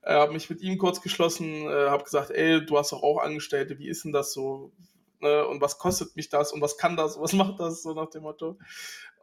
Äh, 0.02 0.14
habe 0.14 0.32
mich 0.32 0.50
mit 0.50 0.60
ihm 0.60 0.76
kurz 0.78 1.00
geschlossen, 1.00 1.68
äh, 1.68 1.88
habe 1.88 2.04
gesagt, 2.04 2.30
ey, 2.30 2.64
du 2.64 2.76
hast 2.76 2.92
doch 2.92 3.02
auch 3.02 3.18
Angestellte, 3.18 3.78
wie 3.78 3.88
ist 3.88 4.04
denn 4.04 4.12
das 4.12 4.32
so? 4.32 4.72
Ne, 5.20 5.46
und 5.46 5.60
was 5.60 5.78
kostet 5.78 6.16
mich 6.16 6.28
das 6.28 6.52
und 6.52 6.60
was 6.60 6.76
kann 6.76 6.96
das, 6.96 7.20
was 7.20 7.32
macht 7.32 7.60
das, 7.60 7.82
so 7.82 7.94
nach 7.94 8.10
dem 8.10 8.22
Motto. 8.22 8.58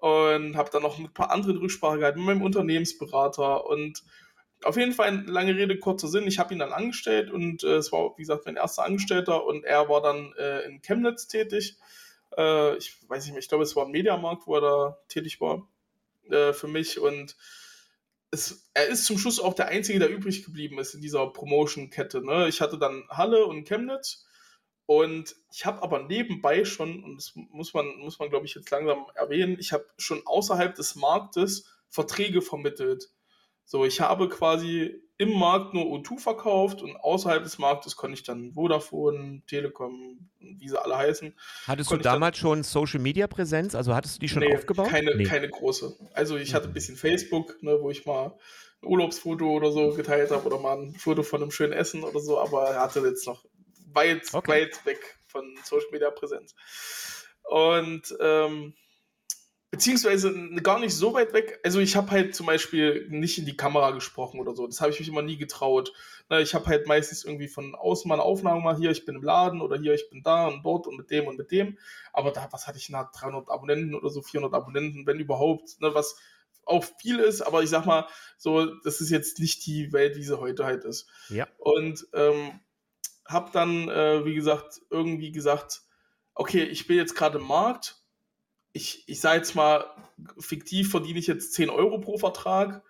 Und 0.01 0.57
habe 0.57 0.69
dann 0.71 0.83
noch 0.83 0.99
ein 0.99 1.13
paar 1.13 1.31
anderen 1.31 1.57
Rücksprache 1.57 1.99
gehalten 1.99 2.19
mit 2.19 2.27
meinem 2.27 2.41
Unternehmensberater 2.41 3.65
und 3.65 4.03
auf 4.63 4.77
jeden 4.77 4.93
Fall, 4.93 5.25
lange 5.27 5.55
Rede, 5.55 5.77
kurzer 5.77 6.07
Sinn. 6.07 6.27
Ich 6.27 6.39
habe 6.39 6.53
ihn 6.53 6.59
dann 6.59 6.71
angestellt 6.71 7.31
und 7.31 7.63
äh, 7.63 7.75
es 7.75 7.91
war, 7.91 8.17
wie 8.17 8.21
gesagt, 8.21 8.45
mein 8.45 8.55
erster 8.55 8.83
Angestellter 8.83 9.45
und 9.45 9.63
er 9.65 9.89
war 9.89 10.01
dann 10.01 10.33
äh, 10.37 10.61
in 10.61 10.81
Chemnitz 10.81 11.27
tätig. 11.27 11.77
Äh, 12.37 12.77
ich 12.77 12.97
weiß 13.09 13.25
nicht 13.25 13.33
mehr, 13.33 13.39
ich 13.39 13.49
glaube, 13.49 13.63
es 13.63 13.75
war 13.75 13.85
ein 13.85 13.91
Mediamarkt, 13.91 14.47
wo 14.47 14.55
er 14.55 14.61
da 14.61 14.97
tätig 15.07 15.41
war 15.41 15.67
äh, 16.29 16.53
für 16.53 16.67
mich 16.67 16.99
und 16.99 17.35
es, 18.31 18.69
er 18.73 18.87
ist 18.87 19.05
zum 19.05 19.17
Schluss 19.17 19.39
auch 19.39 19.53
der 19.53 19.67
Einzige, 19.67 19.99
der 19.99 20.09
übrig 20.09 20.43
geblieben 20.43 20.79
ist 20.79 20.95
in 20.95 21.01
dieser 21.01 21.27
Promotion-Kette. 21.27 22.25
Ne? 22.25 22.47
Ich 22.47 22.61
hatte 22.61 22.79
dann 22.79 23.03
Halle 23.09 23.45
und 23.45 23.65
Chemnitz 23.65 24.25
und 24.86 25.36
ich 25.51 25.65
habe 25.65 25.81
aber 25.81 26.03
nebenbei 26.03 26.65
schon, 26.65 27.03
und 27.03 27.17
das 27.17 27.34
muss 27.36 27.73
man, 27.73 27.97
muss 27.97 28.19
man 28.19 28.29
glaube 28.29 28.45
ich, 28.45 28.55
jetzt 28.55 28.69
langsam 28.69 29.05
erwähnen, 29.15 29.57
ich 29.59 29.71
habe 29.71 29.86
schon 29.97 30.21
außerhalb 30.25 30.75
des 30.75 30.95
Marktes 30.95 31.69
Verträge 31.89 32.41
vermittelt. 32.41 33.09
So, 33.65 33.86
ich 33.86 34.01
habe 34.01 34.27
quasi 34.27 35.01
im 35.17 35.38
Markt 35.38 35.73
nur 35.73 35.86
O2 35.86 36.19
verkauft 36.19 36.81
und 36.81 36.97
außerhalb 36.97 37.43
des 37.43 37.59
Marktes 37.59 37.95
konnte 37.95 38.15
ich 38.15 38.23
dann 38.23 38.53
Vodafone, 38.53 39.41
Telekom, 39.47 40.29
wie 40.39 40.67
sie 40.67 40.81
alle 40.81 40.97
heißen. 40.97 41.34
Hattest 41.67 41.91
du 41.91 41.97
damals 41.97 42.38
schon 42.38 42.63
Social 42.63 42.99
Media 42.99 43.27
Präsenz? 43.27 43.75
Also 43.75 43.95
hattest 43.95 44.17
du 44.17 44.19
die 44.19 44.27
schon 44.27 44.41
nee, 44.41 44.53
aufgebaut? 44.53 44.89
Keine, 44.89 45.15
nee. 45.15 45.23
keine 45.23 45.49
große. 45.49 45.95
Also 46.13 46.36
ich 46.36 46.53
hatte 46.53 46.67
ein 46.67 46.73
bisschen 46.73 46.97
Facebook, 46.97 47.61
ne, 47.61 47.77
wo 47.79 47.89
ich 47.89 48.05
mal 48.05 48.36
ein 48.81 48.88
Urlaubsfoto 48.88 49.45
oder 49.45 49.71
so 49.71 49.93
geteilt 49.93 50.31
habe 50.31 50.45
oder 50.45 50.59
mal 50.59 50.77
ein 50.77 50.95
Foto 50.95 51.23
von 51.23 51.41
einem 51.41 51.51
schönen 51.51 51.73
Essen 51.73 52.03
oder 52.03 52.19
so, 52.19 52.39
aber 52.39 52.69
er 52.69 52.81
hatte 52.81 52.99
jetzt 53.01 53.25
noch 53.27 53.45
weit, 53.93 54.33
okay. 54.33 54.51
weit 54.51 54.85
weg 54.85 55.17
von 55.27 55.55
Social 55.63 55.89
Media 55.91 56.09
Präsenz. 56.11 56.55
Und 57.43 58.15
ähm, 58.19 58.73
beziehungsweise 59.73 60.51
gar 60.61 60.79
nicht 60.79 60.95
so 60.95 61.15
weit 61.15 61.33
weg. 61.33 61.59
Also 61.63 61.79
ich 61.79 61.95
habe 61.95 62.11
halt 62.11 62.35
zum 62.35 62.45
Beispiel 62.45 63.07
nicht 63.09 63.39
in 63.39 63.45
die 63.45 63.57
Kamera 63.57 63.89
gesprochen 63.89 64.39
oder 64.39 64.55
so. 64.55 64.67
Das 64.67 64.79
habe 64.81 64.91
ich 64.91 64.99
mich 64.99 65.09
immer 65.09 65.23
nie 65.23 65.35
getraut. 65.35 65.91
Ich 66.29 66.53
habe 66.53 66.67
halt 66.67 66.87
meistens 66.87 67.25
irgendwie 67.25 67.47
von 67.47 67.73
außen 67.73 68.07
mal 68.07 68.15
eine 68.15 68.23
Aufnahme 68.23 68.61
mal 68.61 68.77
hier, 68.77 68.91
ich 68.91 69.03
bin 69.03 69.15
im 69.15 69.23
Laden 69.23 69.61
oder 69.61 69.75
hier, 69.75 69.95
ich 69.95 70.11
bin 70.11 70.21
da 70.21 70.47
und 70.47 70.63
dort 70.63 70.85
und 70.85 70.97
mit 70.97 71.09
dem 71.09 71.25
und 71.25 71.39
mit 71.39 71.49
dem. 71.49 71.79
Aber 72.13 72.29
da, 72.29 72.47
was 72.51 72.67
hatte 72.67 72.77
ich 72.77 72.89
nach 72.89 73.11
300 73.13 73.49
Abonnenten 73.49 73.95
oder 73.95 74.09
so, 74.09 74.21
400 74.21 74.53
Abonnenten, 74.53 75.07
wenn 75.07 75.19
überhaupt, 75.19 75.81
ne, 75.81 75.95
was 75.95 76.17
auch 76.65 76.85
viel 76.99 77.17
ist, 77.17 77.41
aber 77.41 77.63
ich 77.63 77.71
sag 77.71 77.87
mal, 77.87 78.07
so, 78.37 78.75
das 78.83 79.01
ist 79.01 79.09
jetzt 79.09 79.39
nicht 79.39 79.65
die 79.65 79.91
Welt, 79.91 80.15
wie 80.17 80.23
sie 80.23 80.39
heute 80.39 80.65
halt 80.65 80.85
ist. 80.85 81.09
Ja. 81.29 81.47
Und 81.57 82.05
ähm, 82.13 82.59
habe 83.26 83.51
dann, 83.53 83.89
äh, 83.89 84.26
wie 84.26 84.36
gesagt, 84.36 84.82
irgendwie 84.89 85.32
gesagt, 85.32 85.84
okay, 86.36 86.63
ich 86.63 86.88
bin 86.88 86.97
jetzt 86.97 87.15
gerade 87.15 87.39
im 87.39 87.47
Markt, 87.47 88.03
ich, 88.74 89.03
ich 89.07 89.21
sage 89.21 89.38
jetzt 89.38 89.55
mal, 89.55 89.86
fiktiv 90.39 90.89
verdiene 90.89 91.19
ich 91.19 91.28
jetzt 91.28 91.53
10 91.53 91.69
Euro 91.69 91.99
pro 91.99 92.17
Vertrag. 92.17 92.84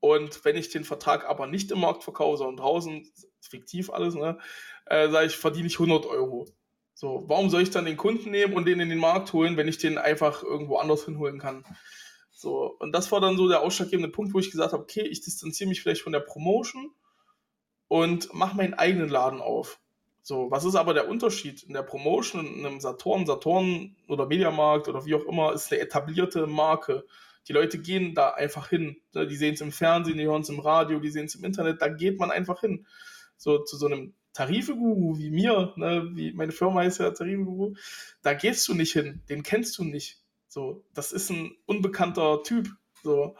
Und 0.00 0.44
wenn 0.44 0.56
ich 0.56 0.68
den 0.68 0.84
Vertrag 0.84 1.24
aber 1.24 1.46
nicht 1.46 1.70
im 1.70 1.80
Markt 1.80 2.04
verkaufe, 2.04 2.36
sondern 2.36 2.58
draußen, 2.58 3.10
fiktiv 3.40 3.88
alles, 3.88 4.14
ne, 4.14 4.38
äh, 4.84 5.08
sage 5.08 5.26
ich, 5.28 5.36
verdiene 5.36 5.66
ich 5.66 5.80
100 5.80 6.04
Euro. 6.04 6.46
So, 6.92 7.24
warum 7.26 7.48
soll 7.48 7.62
ich 7.62 7.70
dann 7.70 7.86
den 7.86 7.96
Kunden 7.96 8.30
nehmen 8.30 8.52
und 8.52 8.66
den 8.66 8.80
in 8.80 8.90
den 8.90 8.98
Markt 8.98 9.32
holen, 9.32 9.56
wenn 9.56 9.66
ich 9.66 9.78
den 9.78 9.96
einfach 9.96 10.42
irgendwo 10.42 10.76
anders 10.76 11.06
hinholen 11.06 11.38
kann? 11.38 11.64
So, 12.30 12.76
und 12.78 12.92
das 12.92 13.10
war 13.10 13.20
dann 13.20 13.38
so 13.38 13.48
der 13.48 13.62
ausschlaggebende 13.62 14.10
Punkt, 14.10 14.34
wo 14.34 14.38
ich 14.38 14.50
gesagt 14.50 14.74
habe, 14.74 14.82
okay, 14.82 15.02
ich 15.02 15.22
distanziere 15.22 15.68
mich 15.68 15.80
vielleicht 15.80 16.02
von 16.02 16.12
der 16.12 16.20
Promotion 16.20 16.92
und 17.94 18.34
mache 18.34 18.56
meinen 18.56 18.74
eigenen 18.74 19.08
Laden 19.08 19.40
auf. 19.40 19.78
So, 20.20 20.50
was 20.50 20.64
ist 20.64 20.74
aber 20.74 20.94
der 20.94 21.08
Unterschied 21.08 21.62
in 21.62 21.74
der 21.74 21.84
Promotion 21.84 22.44
in 22.44 22.66
einem 22.66 22.80
Saturn, 22.80 23.24
Saturn 23.24 23.94
oder 24.08 24.26
Mediamarkt 24.26 24.88
oder 24.88 25.06
wie 25.06 25.14
auch 25.14 25.24
immer, 25.26 25.52
ist 25.52 25.70
eine 25.70 25.80
etablierte 25.80 26.48
Marke. 26.48 27.04
Die 27.46 27.52
Leute 27.52 27.78
gehen 27.78 28.12
da 28.12 28.30
einfach 28.30 28.68
hin. 28.68 28.96
Ne, 29.12 29.28
die 29.28 29.36
sehen 29.36 29.54
es 29.54 29.60
im 29.60 29.70
Fernsehen, 29.70 30.18
die 30.18 30.24
hören 30.24 30.42
es 30.42 30.48
im 30.48 30.58
Radio, 30.58 30.98
die 30.98 31.10
sehen 31.10 31.26
es 31.26 31.36
im 31.36 31.44
Internet, 31.44 31.82
da 31.82 31.86
geht 31.86 32.18
man 32.18 32.32
einfach 32.32 32.62
hin. 32.62 32.84
So 33.36 33.58
zu 33.58 33.76
so 33.76 33.86
einem 33.86 34.12
Tarifeguru 34.32 35.16
wie 35.18 35.30
mir, 35.30 35.72
ne, 35.76 36.10
wie 36.14 36.32
meine 36.32 36.50
Firma 36.50 36.80
heißt 36.80 36.98
ja 36.98 37.12
Tarifeguru, 37.12 37.76
da 38.22 38.34
gehst 38.34 38.66
du 38.66 38.74
nicht 38.74 38.92
hin, 38.92 39.22
den 39.28 39.44
kennst 39.44 39.78
du 39.78 39.84
nicht. 39.84 40.20
So, 40.48 40.84
das 40.94 41.12
ist 41.12 41.30
ein 41.30 41.54
unbekannter 41.66 42.42
Typ. 42.42 42.70
So. 43.04 43.36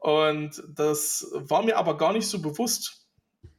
Und 0.00 0.64
das 0.68 1.30
war 1.32 1.62
mir 1.62 1.76
aber 1.76 1.96
gar 1.96 2.12
nicht 2.12 2.26
so 2.26 2.42
bewusst 2.42 3.03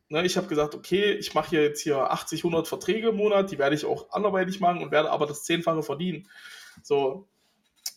Ne, 0.07 0.23
ich 0.25 0.37
habe 0.37 0.47
gesagt, 0.47 0.75
okay, 0.75 1.13
ich 1.13 1.33
mache 1.33 1.49
hier 1.49 1.63
jetzt 1.63 1.81
hier 1.81 2.11
80, 2.11 2.41
100 2.41 2.67
Verträge 2.67 3.09
im 3.09 3.17
Monat, 3.17 3.51
die 3.51 3.57
werde 3.57 3.75
ich 3.75 3.85
auch 3.85 4.11
anderweitig 4.11 4.59
machen 4.59 4.83
und 4.83 4.91
werde 4.91 5.09
aber 5.09 5.25
das 5.25 5.43
Zehnfache 5.43 5.81
verdienen. 5.81 6.29
So, 6.83 7.27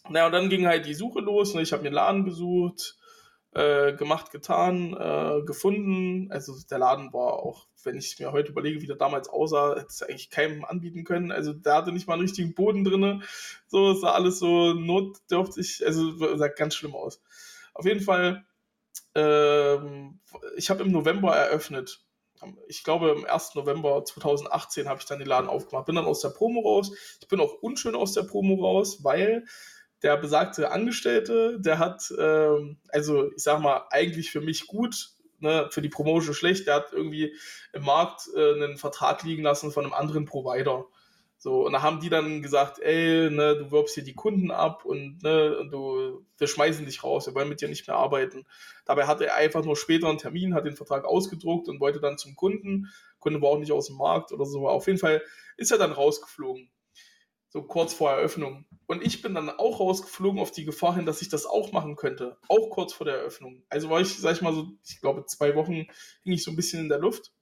naja, 0.08 0.26
und 0.26 0.32
dann 0.32 0.48
ging 0.48 0.66
halt 0.66 0.86
die 0.86 0.94
Suche 0.94 1.20
los. 1.20 1.54
Ne? 1.54 1.62
Ich 1.62 1.72
habe 1.72 1.82
mir 1.82 1.88
einen 1.88 1.96
Laden 1.96 2.24
gesucht, 2.24 2.96
äh, 3.52 3.92
gemacht, 3.94 4.30
getan, 4.30 4.94
äh, 4.94 5.42
gefunden. 5.44 6.30
Also 6.32 6.54
der 6.70 6.78
Laden 6.78 7.12
war 7.12 7.34
auch, 7.34 7.66
wenn 7.84 7.96
ich 7.96 8.18
mir 8.18 8.32
heute 8.32 8.52
überlege, 8.52 8.80
wie 8.80 8.86
der 8.86 8.96
damals 8.96 9.28
aussah, 9.28 9.74
hätte 9.76 9.88
es 9.88 10.02
eigentlich 10.02 10.30
keinem 10.30 10.64
anbieten 10.64 11.04
können. 11.04 11.30
Also 11.30 11.52
der 11.52 11.74
hatte 11.74 11.92
nicht 11.92 12.06
mal 12.06 12.14
einen 12.14 12.22
richtigen 12.22 12.54
Boden 12.54 12.84
drin. 12.84 13.22
So, 13.66 13.92
es 13.92 14.00
sah 14.00 14.12
alles 14.12 14.38
so 14.38 14.72
notdürftig, 14.72 15.84
also 15.84 16.36
sah 16.36 16.48
ganz 16.48 16.74
schlimm 16.74 16.94
aus. 16.94 17.20
Auf 17.74 17.84
jeden 17.84 18.00
Fall 18.00 18.44
ähm, 19.14 20.20
ich 20.56 20.70
habe 20.70 20.82
im 20.82 20.92
November 20.92 21.34
eröffnet. 21.34 22.04
Ich 22.68 22.84
glaube, 22.84 23.10
am 23.10 23.24
1. 23.24 23.56
November 23.56 24.04
2018 24.04 24.88
habe 24.88 25.00
ich 25.00 25.06
dann 25.06 25.18
den 25.18 25.28
Laden 25.28 25.48
aufgemacht. 25.48 25.86
Bin 25.86 25.96
dann 25.96 26.04
aus 26.04 26.20
der 26.20 26.28
Promo 26.28 26.60
raus. 26.60 26.92
Ich 27.20 27.28
bin 27.28 27.40
auch 27.40 27.54
unschön 27.60 27.96
aus 27.96 28.12
der 28.12 28.22
Promo 28.22 28.64
raus, 28.64 29.02
weil 29.02 29.44
der 30.02 30.16
besagte 30.16 30.70
Angestellte, 30.70 31.58
der 31.60 31.78
hat, 31.78 32.12
ähm, 32.16 32.78
also 32.90 33.32
ich 33.32 33.42
sag 33.42 33.60
mal, 33.60 33.86
eigentlich 33.90 34.30
für 34.30 34.40
mich 34.40 34.66
gut, 34.68 35.10
ne, 35.40 35.68
für 35.70 35.82
die 35.82 35.88
Promotion 35.88 36.34
schlecht, 36.34 36.66
der 36.66 36.76
hat 36.76 36.92
irgendwie 36.92 37.34
im 37.72 37.84
Markt 37.84 38.28
äh, 38.36 38.52
einen 38.52 38.76
Vertrag 38.76 39.24
liegen 39.24 39.42
lassen 39.42 39.72
von 39.72 39.84
einem 39.84 39.94
anderen 39.94 40.24
Provider. 40.24 40.86
So, 41.40 41.64
und 41.64 41.72
da 41.72 41.82
haben 41.82 42.00
die 42.00 42.08
dann 42.08 42.42
gesagt, 42.42 42.80
ey, 42.80 43.30
ne, 43.30 43.56
du 43.56 43.70
wirbst 43.70 43.94
hier 43.94 44.02
die 44.02 44.14
Kunden 44.14 44.50
ab 44.50 44.84
und, 44.84 45.22
ne, 45.22 45.56
und 45.56 45.70
du, 45.70 46.26
wir 46.36 46.46
schmeißen 46.48 46.84
dich 46.84 47.04
raus, 47.04 47.28
wir 47.28 47.34
wollen 47.36 47.48
mit 47.48 47.60
dir 47.60 47.68
nicht 47.68 47.86
mehr 47.86 47.96
arbeiten. 47.96 48.44
Dabei 48.84 49.06
hatte 49.06 49.26
er 49.26 49.36
einfach 49.36 49.64
nur 49.64 49.76
später 49.76 50.08
einen 50.08 50.18
Termin, 50.18 50.54
hat 50.54 50.66
den 50.66 50.74
Vertrag 50.74 51.04
ausgedruckt 51.04 51.68
und 51.68 51.78
wollte 51.78 52.00
dann 52.00 52.18
zum 52.18 52.34
Kunden. 52.34 52.88
Kunde 53.20 53.40
war 53.40 53.50
auch 53.50 53.58
nicht 53.58 53.70
aus 53.70 53.86
dem 53.86 53.96
Markt 53.96 54.32
oder 54.32 54.44
so. 54.46 54.68
Auf 54.68 54.88
jeden 54.88 54.98
Fall 54.98 55.22
ist 55.56 55.70
er 55.70 55.78
dann 55.78 55.92
rausgeflogen. 55.92 56.70
So 57.50 57.62
kurz 57.62 57.94
vor 57.94 58.10
Eröffnung. 58.10 58.66
Und 58.86 59.06
ich 59.06 59.22
bin 59.22 59.34
dann 59.34 59.48
auch 59.48 59.78
rausgeflogen 59.78 60.40
auf 60.40 60.50
die 60.50 60.64
Gefahr 60.64 60.96
hin, 60.96 61.06
dass 61.06 61.22
ich 61.22 61.28
das 61.28 61.46
auch 61.46 61.70
machen 61.70 61.94
könnte. 61.94 62.36
Auch 62.48 62.68
kurz 62.70 62.92
vor 62.92 63.06
der 63.06 63.18
Eröffnung. 63.18 63.62
Also 63.68 63.88
war 63.90 64.00
ich, 64.00 64.18
sag 64.18 64.34
ich 64.34 64.42
mal 64.42 64.52
so, 64.52 64.66
ich 64.84 65.00
glaube, 65.00 65.24
zwei 65.26 65.54
Wochen 65.54 65.86
hing 66.24 66.32
ich 66.32 66.42
so 66.42 66.50
ein 66.50 66.56
bisschen 66.56 66.80
in 66.80 66.88
der 66.88 66.98
Luft 66.98 67.32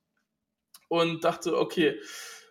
und 0.89 1.25
dachte, 1.25 1.59
okay, 1.59 1.99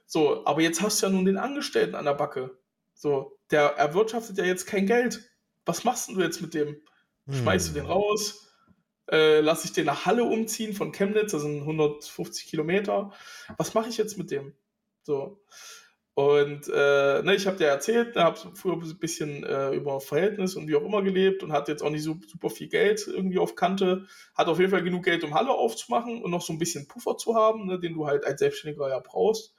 so, 0.06 0.46
aber 0.46 0.62
jetzt 0.62 0.82
hast 0.82 1.02
du 1.02 1.08
ja 1.08 1.12
nun 1.12 1.26
den 1.26 1.38
Angestellten 1.38 1.96
an 1.96 2.06
der 2.06 2.14
Backe. 2.14 2.58
So, 2.94 3.38
der 3.52 3.78
erwirtschaftet 3.78 4.38
ja 4.38 4.46
jetzt 4.46 4.66
kein 4.66 4.86
Geld. 4.86 5.30
Was 5.66 5.84
machst 5.84 6.10
du 6.10 6.22
jetzt 6.22 6.42
mit 6.42 6.54
dem? 6.54 6.78
Schmeißt 7.30 7.68
hm. 7.68 7.74
du 7.74 7.80
den 7.80 7.88
hm. 7.88 7.92
raus? 7.92 8.48
Äh, 9.12 9.42
lass 9.42 9.66
ich 9.66 9.74
den 9.74 9.86
nach 9.86 10.06
Halle 10.06 10.24
umziehen 10.24 10.74
von 10.74 10.92
Chemnitz, 10.92 11.32
das 11.32 11.42
sind 11.42 11.62
150 11.62 12.48
Kilometer. 12.48 13.12
Was 13.58 13.74
mache 13.74 13.90
ich 13.90 13.98
jetzt 13.98 14.18
mit 14.18 14.32
dem? 14.32 14.54
So. 15.04 15.44
Und 16.16 16.70
äh, 16.70 17.22
ne, 17.24 17.36
ich 17.36 17.46
habe 17.46 17.58
dir 17.58 17.66
erzählt, 17.66 18.16
ne, 18.16 18.24
habe 18.24 18.40
früher 18.54 18.74
ein 18.74 19.00
bisschen 19.00 19.44
äh, 19.44 19.72
über 19.72 20.00
Verhältnis 20.00 20.56
und 20.56 20.68
wie 20.68 20.76
auch 20.76 20.86
immer 20.86 21.02
gelebt 21.02 21.44
und 21.44 21.52
hatte 21.52 21.72
jetzt 21.72 21.84
auch 21.84 21.90
nicht 21.90 22.04
so 22.04 22.16
super 22.26 22.50
viel 22.50 22.70
Geld 22.70 23.06
irgendwie 23.06 23.38
auf 23.38 23.56
Kante. 23.56 24.08
Hat 24.34 24.48
auf 24.48 24.60
jeden 24.60 24.72
Fall 24.72 24.84
genug 24.84 25.04
Geld, 25.04 25.24
um 25.24 25.34
Halle 25.34 25.52
aufzumachen 25.52 26.24
und 26.24 26.32
noch 26.32 26.42
so 26.42 26.54
ein 26.54 26.60
bisschen 26.60 26.88
Puffer 26.88 27.18
zu 27.18 27.36
haben, 27.36 27.68
ne, 27.68 27.80
den 27.80 27.96
du 27.96 28.08
halt 28.08 28.26
als 28.26 28.40
Selbstständiger 28.40 28.88
ja 28.88 29.00
brauchst 29.00 29.55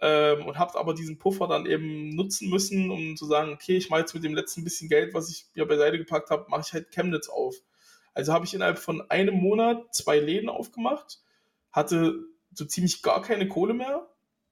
ähm, 0.00 0.46
und 0.46 0.58
habe 0.58 0.78
aber 0.78 0.94
diesen 0.94 1.18
Puffer 1.18 1.48
dann 1.48 1.66
eben 1.66 2.10
nutzen 2.10 2.50
müssen, 2.50 2.90
um 2.90 3.16
zu 3.16 3.26
sagen, 3.26 3.52
okay, 3.52 3.76
ich 3.76 3.90
mache 3.90 4.00
jetzt 4.00 4.14
mit 4.14 4.24
dem 4.24 4.34
letzten 4.34 4.64
bisschen 4.64 4.88
Geld, 4.88 5.14
was 5.14 5.30
ich 5.30 5.46
mir 5.54 5.66
beiseite 5.66 5.98
gepackt 5.98 6.30
habe, 6.30 6.46
mache 6.48 6.62
ich 6.66 6.72
halt 6.72 6.90
Chemnitz 6.90 7.28
auf. 7.28 7.56
Also 8.14 8.32
habe 8.32 8.44
ich 8.44 8.54
innerhalb 8.54 8.78
von 8.78 9.08
einem 9.10 9.34
Monat 9.34 9.94
zwei 9.94 10.18
Läden 10.18 10.48
aufgemacht, 10.48 11.20
hatte 11.70 12.24
so 12.52 12.64
ziemlich 12.64 13.02
gar 13.02 13.22
keine 13.22 13.48
Kohle 13.48 13.74
mehr 13.74 14.08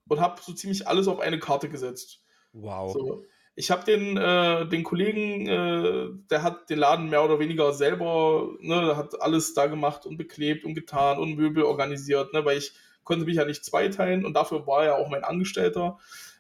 und 0.09 0.21
habe 0.21 0.41
so 0.43 0.53
ziemlich 0.53 0.87
alles 0.87 1.09
auf 1.09 1.21
eine 1.21 1.39
Karte 1.39 1.69
gesetzt. 1.69 2.23
Wow. 2.53 2.93
So. 2.93 3.25
Ich 3.55 3.71
habe 3.71 3.85
den, 3.85 4.17
äh, 4.17 4.69
den 4.69 4.85
Kollegen, 4.85 5.47
äh, 5.47 6.09
der 6.31 6.43
hat 6.43 6.69
den 6.69 6.79
Laden 6.79 7.09
mehr 7.09 7.25
oder 7.25 7.39
weniger 7.39 7.73
selber, 7.73 8.51
ne, 8.61 8.97
hat 8.97 9.21
alles 9.21 9.55
da 9.55 9.67
gemacht 9.67 10.05
und 10.05 10.19
beklebt 10.19 10.65
und 10.65 10.75
getan 10.75 11.19
und 11.19 11.37
Möbel 11.37 11.63
organisiert, 11.63 12.35
ne, 12.35 12.45
weil 12.45 12.59
ich 12.59 12.75
konnte 13.07 13.25
mich 13.25 13.37
ja 13.37 13.47
nicht 13.47 13.65
zweiteilen 13.65 14.27
und 14.27 14.35
dafür 14.35 14.67
war 14.67 14.85
er 14.85 14.97
auch 14.97 15.09
mein 15.09 15.25
Angestellter. 15.25 15.99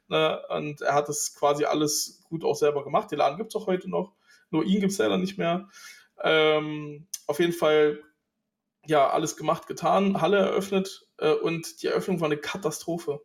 Ne? 0.08 0.42
Und 0.50 0.82
er 0.82 0.94
hat 0.94 1.08
das 1.08 1.34
quasi 1.34 1.64
alles 1.64 2.22
gut 2.28 2.44
auch 2.44 2.56
selber 2.56 2.84
gemacht. 2.84 3.10
Den 3.10 3.18
Laden 3.18 3.38
gibt 3.38 3.52
es 3.54 3.56
auch 3.56 3.66
heute 3.66 3.88
noch, 3.88 4.12
nur 4.50 4.64
ihn 4.64 4.80
gibt 4.80 4.92
es 4.92 4.98
leider 4.98 5.16
nicht 5.16 5.38
mehr. 5.38 5.68
Ähm, 6.22 7.06
auf 7.26 7.38
jeden 7.38 7.52
Fall, 7.52 8.02
ja, 8.86 9.08
alles 9.08 9.36
gemacht, 9.36 9.66
getan, 9.66 10.20
Halle 10.20 10.38
eröffnet 10.38 11.08
äh, 11.18 11.32
und 11.32 11.82
die 11.82 11.86
Eröffnung 11.86 12.20
war 12.20 12.26
eine 12.26 12.36
Katastrophe. 12.36 13.20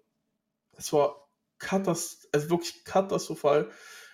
Es 0.78 0.94
war 0.94 1.28
katast 1.58 2.28
also 2.32 2.50
wirklich 2.50 2.84
katastrophal. 2.84 3.70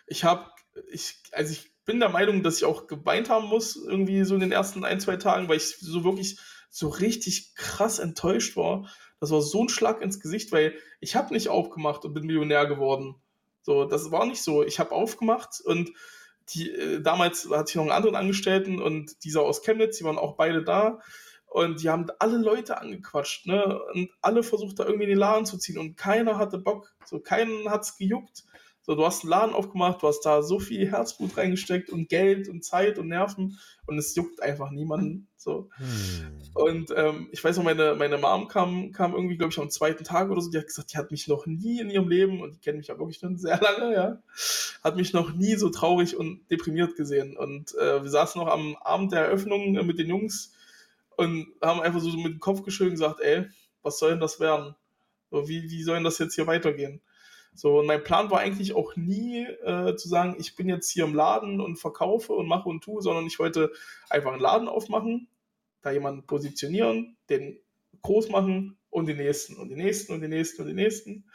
Ich 0.05 0.23
habe, 0.23 0.49
ich, 0.89 1.21
also 1.31 1.51
ich 1.51 1.71
bin 1.85 1.99
der 1.99 2.09
Meinung, 2.09 2.43
dass 2.43 2.57
ich 2.57 2.65
auch 2.65 2.87
geweint 2.87 3.29
haben 3.29 3.47
muss, 3.47 3.75
irgendwie 3.75 4.23
so 4.23 4.35
in 4.35 4.41
den 4.41 4.51
ersten 4.51 4.83
ein, 4.83 4.99
zwei 4.99 5.17
Tagen, 5.17 5.47
weil 5.47 5.57
ich 5.57 5.77
so 5.77 6.03
wirklich 6.03 6.37
so 6.69 6.89
richtig 6.89 7.55
krass 7.55 7.99
enttäuscht 7.99 8.57
war. 8.57 8.89
Das 9.19 9.31
war 9.31 9.41
so 9.41 9.63
ein 9.63 9.69
Schlag 9.69 10.01
ins 10.01 10.19
Gesicht, 10.19 10.51
weil 10.51 10.75
ich 10.99 11.15
habe 11.15 11.33
nicht 11.33 11.49
aufgemacht 11.49 12.05
und 12.05 12.13
bin 12.13 12.25
Millionär 12.25 12.65
geworden. 12.67 13.15
So, 13.61 13.85
das 13.85 14.11
war 14.11 14.25
nicht 14.25 14.41
so. 14.41 14.63
Ich 14.63 14.79
habe 14.79 14.91
aufgemacht 14.91 15.61
und 15.63 15.91
die, 16.49 16.71
äh, 16.71 17.01
damals 17.01 17.49
hatte 17.49 17.71
ich 17.71 17.75
noch 17.75 17.83
einen 17.83 17.91
anderen 17.91 18.15
Angestellten 18.15 18.81
und 18.81 19.23
dieser 19.23 19.41
aus 19.41 19.61
Chemnitz, 19.61 19.97
die 19.97 20.03
waren 20.03 20.17
auch 20.17 20.37
beide 20.37 20.63
da. 20.63 20.99
Und 21.47 21.81
die 21.81 21.89
haben 21.89 22.07
alle 22.19 22.37
Leute 22.37 22.79
angequatscht, 22.79 23.47
ne? 23.47 23.81
Und 23.93 24.09
alle 24.21 24.43
versucht 24.43 24.79
da 24.79 24.83
irgendwie 24.83 25.05
in 25.05 25.11
den 25.11 25.17
Laden 25.17 25.45
zu 25.45 25.57
ziehen 25.57 25.77
und 25.77 25.95
keiner 25.95 26.37
hatte 26.37 26.57
Bock. 26.57 26.93
So, 27.05 27.19
keinen 27.19 27.69
hat's 27.69 27.97
gejuckt. 27.97 28.43
So, 28.87 28.95
du 28.95 29.05
hast 29.05 29.23
einen 29.23 29.31
Laden 29.31 29.53
aufgemacht, 29.53 30.01
du 30.01 30.07
hast 30.07 30.21
da 30.21 30.41
so 30.41 30.59
viel 30.59 30.89
Herzblut 30.89 31.35
reingesteckt 31.35 31.89
und 31.89 32.07
Geld 32.07 32.47
und 32.47 32.63
Zeit 32.63 32.97
und 32.97 33.09
Nerven 33.09 33.59
und 33.85 33.97
es 33.97 34.15
juckt 34.15 34.41
einfach 34.41 34.71
niemanden. 34.71 35.27
So. 35.35 35.69
Hm. 35.75 36.41
Und 36.53 36.93
ähm, 36.95 37.27
ich 37.33 37.43
weiß 37.43 37.57
noch, 37.57 37.65
meine, 37.65 37.95
meine 37.95 38.17
Mom 38.17 38.47
kam, 38.47 38.93
kam 38.93 39.13
irgendwie, 39.13 39.35
glaube 39.35 39.51
ich, 39.51 39.59
am 39.59 39.69
zweiten 39.69 40.05
Tag 40.05 40.29
oder 40.29 40.39
so, 40.39 40.49
die 40.49 40.57
hat 40.57 40.67
gesagt, 40.67 40.93
die 40.93 40.97
hat 40.97 41.11
mich 41.11 41.27
noch 41.27 41.45
nie 41.47 41.81
in 41.81 41.89
ihrem 41.89 42.07
Leben, 42.07 42.41
und 42.41 42.55
die 42.55 42.59
kennen 42.61 42.77
mich 42.77 42.87
ja 42.87 42.97
wirklich 42.97 43.17
schon 43.17 43.37
sehr 43.37 43.59
lange, 43.61 43.93
ja, 43.93 44.21
hat 44.85 44.95
mich 44.95 45.11
noch 45.11 45.33
nie 45.33 45.55
so 45.55 45.67
traurig 45.69 46.15
und 46.15 46.49
deprimiert 46.49 46.95
gesehen. 46.95 47.35
Und 47.35 47.75
äh, 47.75 48.01
wir 48.01 48.09
saßen 48.09 48.39
noch 48.41 48.47
am 48.49 48.77
Abend 48.77 49.11
der 49.11 49.25
Eröffnung 49.25 49.75
äh, 49.75 49.83
mit 49.83 49.99
den 49.99 50.07
Jungs 50.07 50.53
und 51.17 51.47
haben 51.61 51.81
einfach 51.81 51.99
so, 51.99 52.09
so 52.09 52.17
mit 52.17 52.31
dem 52.31 52.39
Kopf 52.39 52.63
geschüttelt 52.63 52.91
und 52.91 52.99
gesagt, 53.01 53.19
ey, 53.19 53.47
was 53.83 53.99
soll 53.99 54.11
denn 54.11 54.21
das 54.21 54.39
werden? 54.39 54.75
So, 55.29 55.49
wie, 55.49 55.69
wie 55.69 55.83
soll 55.83 55.95
denn 55.95 56.05
das 56.05 56.19
jetzt 56.19 56.35
hier 56.35 56.47
weitergehen? 56.47 57.01
So, 57.57 57.79
und 57.79 57.87
mein 57.87 58.03
Plan 58.03 58.29
war 58.29 58.39
eigentlich 58.39 58.75
auch 58.75 58.95
nie 58.95 59.43
äh, 59.43 59.95
zu 59.95 60.07
sagen, 60.07 60.35
ich 60.37 60.55
bin 60.55 60.69
jetzt 60.69 60.91
hier 60.91 61.05
im 61.05 61.15
Laden 61.15 61.59
und 61.59 61.77
verkaufe 61.77 62.33
und 62.33 62.47
mache 62.47 62.69
und 62.69 62.83
tue, 62.83 63.01
sondern 63.01 63.25
ich 63.25 63.39
wollte 63.39 63.71
einfach 64.09 64.31
einen 64.31 64.41
Laden 64.41 64.67
aufmachen, 64.67 65.27
da 65.81 65.89
jemanden 65.89 66.27
positionieren, 66.27 67.17
den 67.29 67.59
groß 68.03 68.29
machen 68.29 68.77
und 68.91 69.07
den 69.07 69.17
nächsten 69.17 69.55
und 69.57 69.69
den 69.69 69.79
nächsten 69.79 70.13
und 70.13 70.21
den 70.21 70.29
nächsten 70.29 70.61
und 70.61 70.67
den 70.67 70.75
nächsten. 70.75 71.25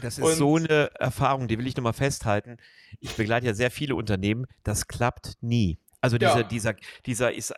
Das 0.00 0.16
ist 0.16 0.24
und, 0.24 0.34
so 0.34 0.56
eine 0.56 0.92
Erfahrung, 0.98 1.46
die 1.46 1.58
will 1.58 1.66
ich 1.66 1.76
nochmal 1.76 1.92
festhalten. 1.92 2.56
Ich 3.00 3.16
begleite 3.16 3.46
ja 3.46 3.52
sehr 3.52 3.70
viele 3.70 3.96
Unternehmen, 3.96 4.46
das 4.64 4.88
klappt 4.88 5.34
nie. 5.42 5.78
Also 6.00 6.16
dieser, 6.16 6.38
ja. 6.38 6.42
dieser, 6.44 6.74
dieser, 7.04 7.34
ist, 7.34 7.52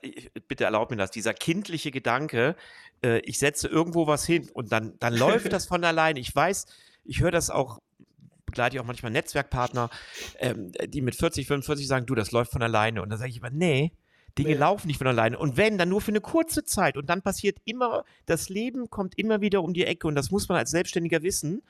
bitte 0.49 0.65
erlaub 0.65 0.91
mir 0.91 0.97
das, 0.97 1.13
dieser 1.13 1.35
kindliche 1.35 1.93
Gedanke, 1.93 2.57
äh, 3.05 3.21
ich 3.21 3.39
setze 3.39 3.69
irgendwo 3.69 4.09
was 4.09 4.27
hin 4.27 4.51
und 4.53 4.73
dann, 4.73 4.99
dann 4.99 5.15
läuft 5.15 5.53
das 5.53 5.67
von 5.67 5.85
alleine. 5.85 6.19
Ich 6.19 6.35
weiß, 6.35 6.67
ich 7.05 7.21
höre 7.21 7.31
das 7.31 7.51
auch 7.51 7.79
begleite 8.53 8.77
ich 8.77 8.81
auch 8.81 8.87
manchmal 8.87 9.11
Netzwerkpartner, 9.13 9.91
ähm, 10.39 10.73
die 10.87 11.01
mit 11.01 11.17
40, 11.17 11.47
45 11.47 11.89
sagen, 11.89 12.07
du, 12.07 12.15
das 12.15 12.31
läuft 12.31 12.53
von 12.53 12.63
alleine. 12.63 13.03
Und 13.03 13.11
dann 13.11 13.19
sage 13.19 13.31
ich 13.31 13.39
immer, 13.39 13.51
nee, 13.51 13.93
Dinge 14.39 14.51
nee. 14.51 14.57
laufen 14.57 14.87
nicht 14.87 14.99
von 14.99 15.07
alleine. 15.07 15.39
Und 15.39 15.57
wenn, 15.57 15.79
dann 15.79 15.89
nur 15.89 16.01
für 16.01 16.13
eine 16.13 16.21
kurze 16.21 16.65
Zeit. 16.65 16.97
Und 16.97 17.09
dann 17.11 17.23
passiert 17.23 17.59
immer, 17.65 18.05
das 18.27 18.49
Leben 18.49 18.91
kommt 18.91 19.19
immer 19.19 19.41
wieder 19.41 19.63
um 19.63 19.75
die 19.75 19.85
Ecke. 19.85 20.07
Und 20.07 20.15
das 20.15 20.31
muss 20.31 20.49
man 20.49 20.59
als 20.59 20.71
Selbstständiger 20.71 21.23
wissen. 21.23 21.63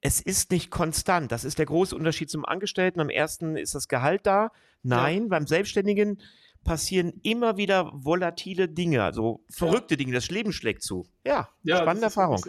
Es 0.00 0.20
ist 0.20 0.50
nicht 0.50 0.70
konstant. 0.70 1.30
Das 1.30 1.44
ist 1.44 1.58
der 1.58 1.66
große 1.66 1.94
Unterschied 1.94 2.30
zum 2.30 2.44
Angestellten. 2.44 3.00
Am 3.00 3.10
ersten 3.10 3.56
ist 3.56 3.74
das 3.74 3.88
Gehalt 3.88 4.26
da. 4.26 4.50
Nein, 4.82 5.22
ja. 5.22 5.28
beim 5.28 5.46
Selbstständigen 5.46 6.20
passieren 6.64 7.12
immer 7.22 7.56
wieder 7.56 7.90
volatile 7.92 8.68
Dinge, 8.68 9.02
also 9.02 9.44
verrückte 9.50 9.94
ja. 9.94 9.98
Dinge. 9.98 10.12
Das 10.12 10.30
Leben 10.30 10.52
schlägt 10.52 10.82
zu. 10.82 11.06
Ja, 11.26 11.48
ja 11.62 11.78
spannende 11.78 12.06
Erfahrung. 12.06 12.42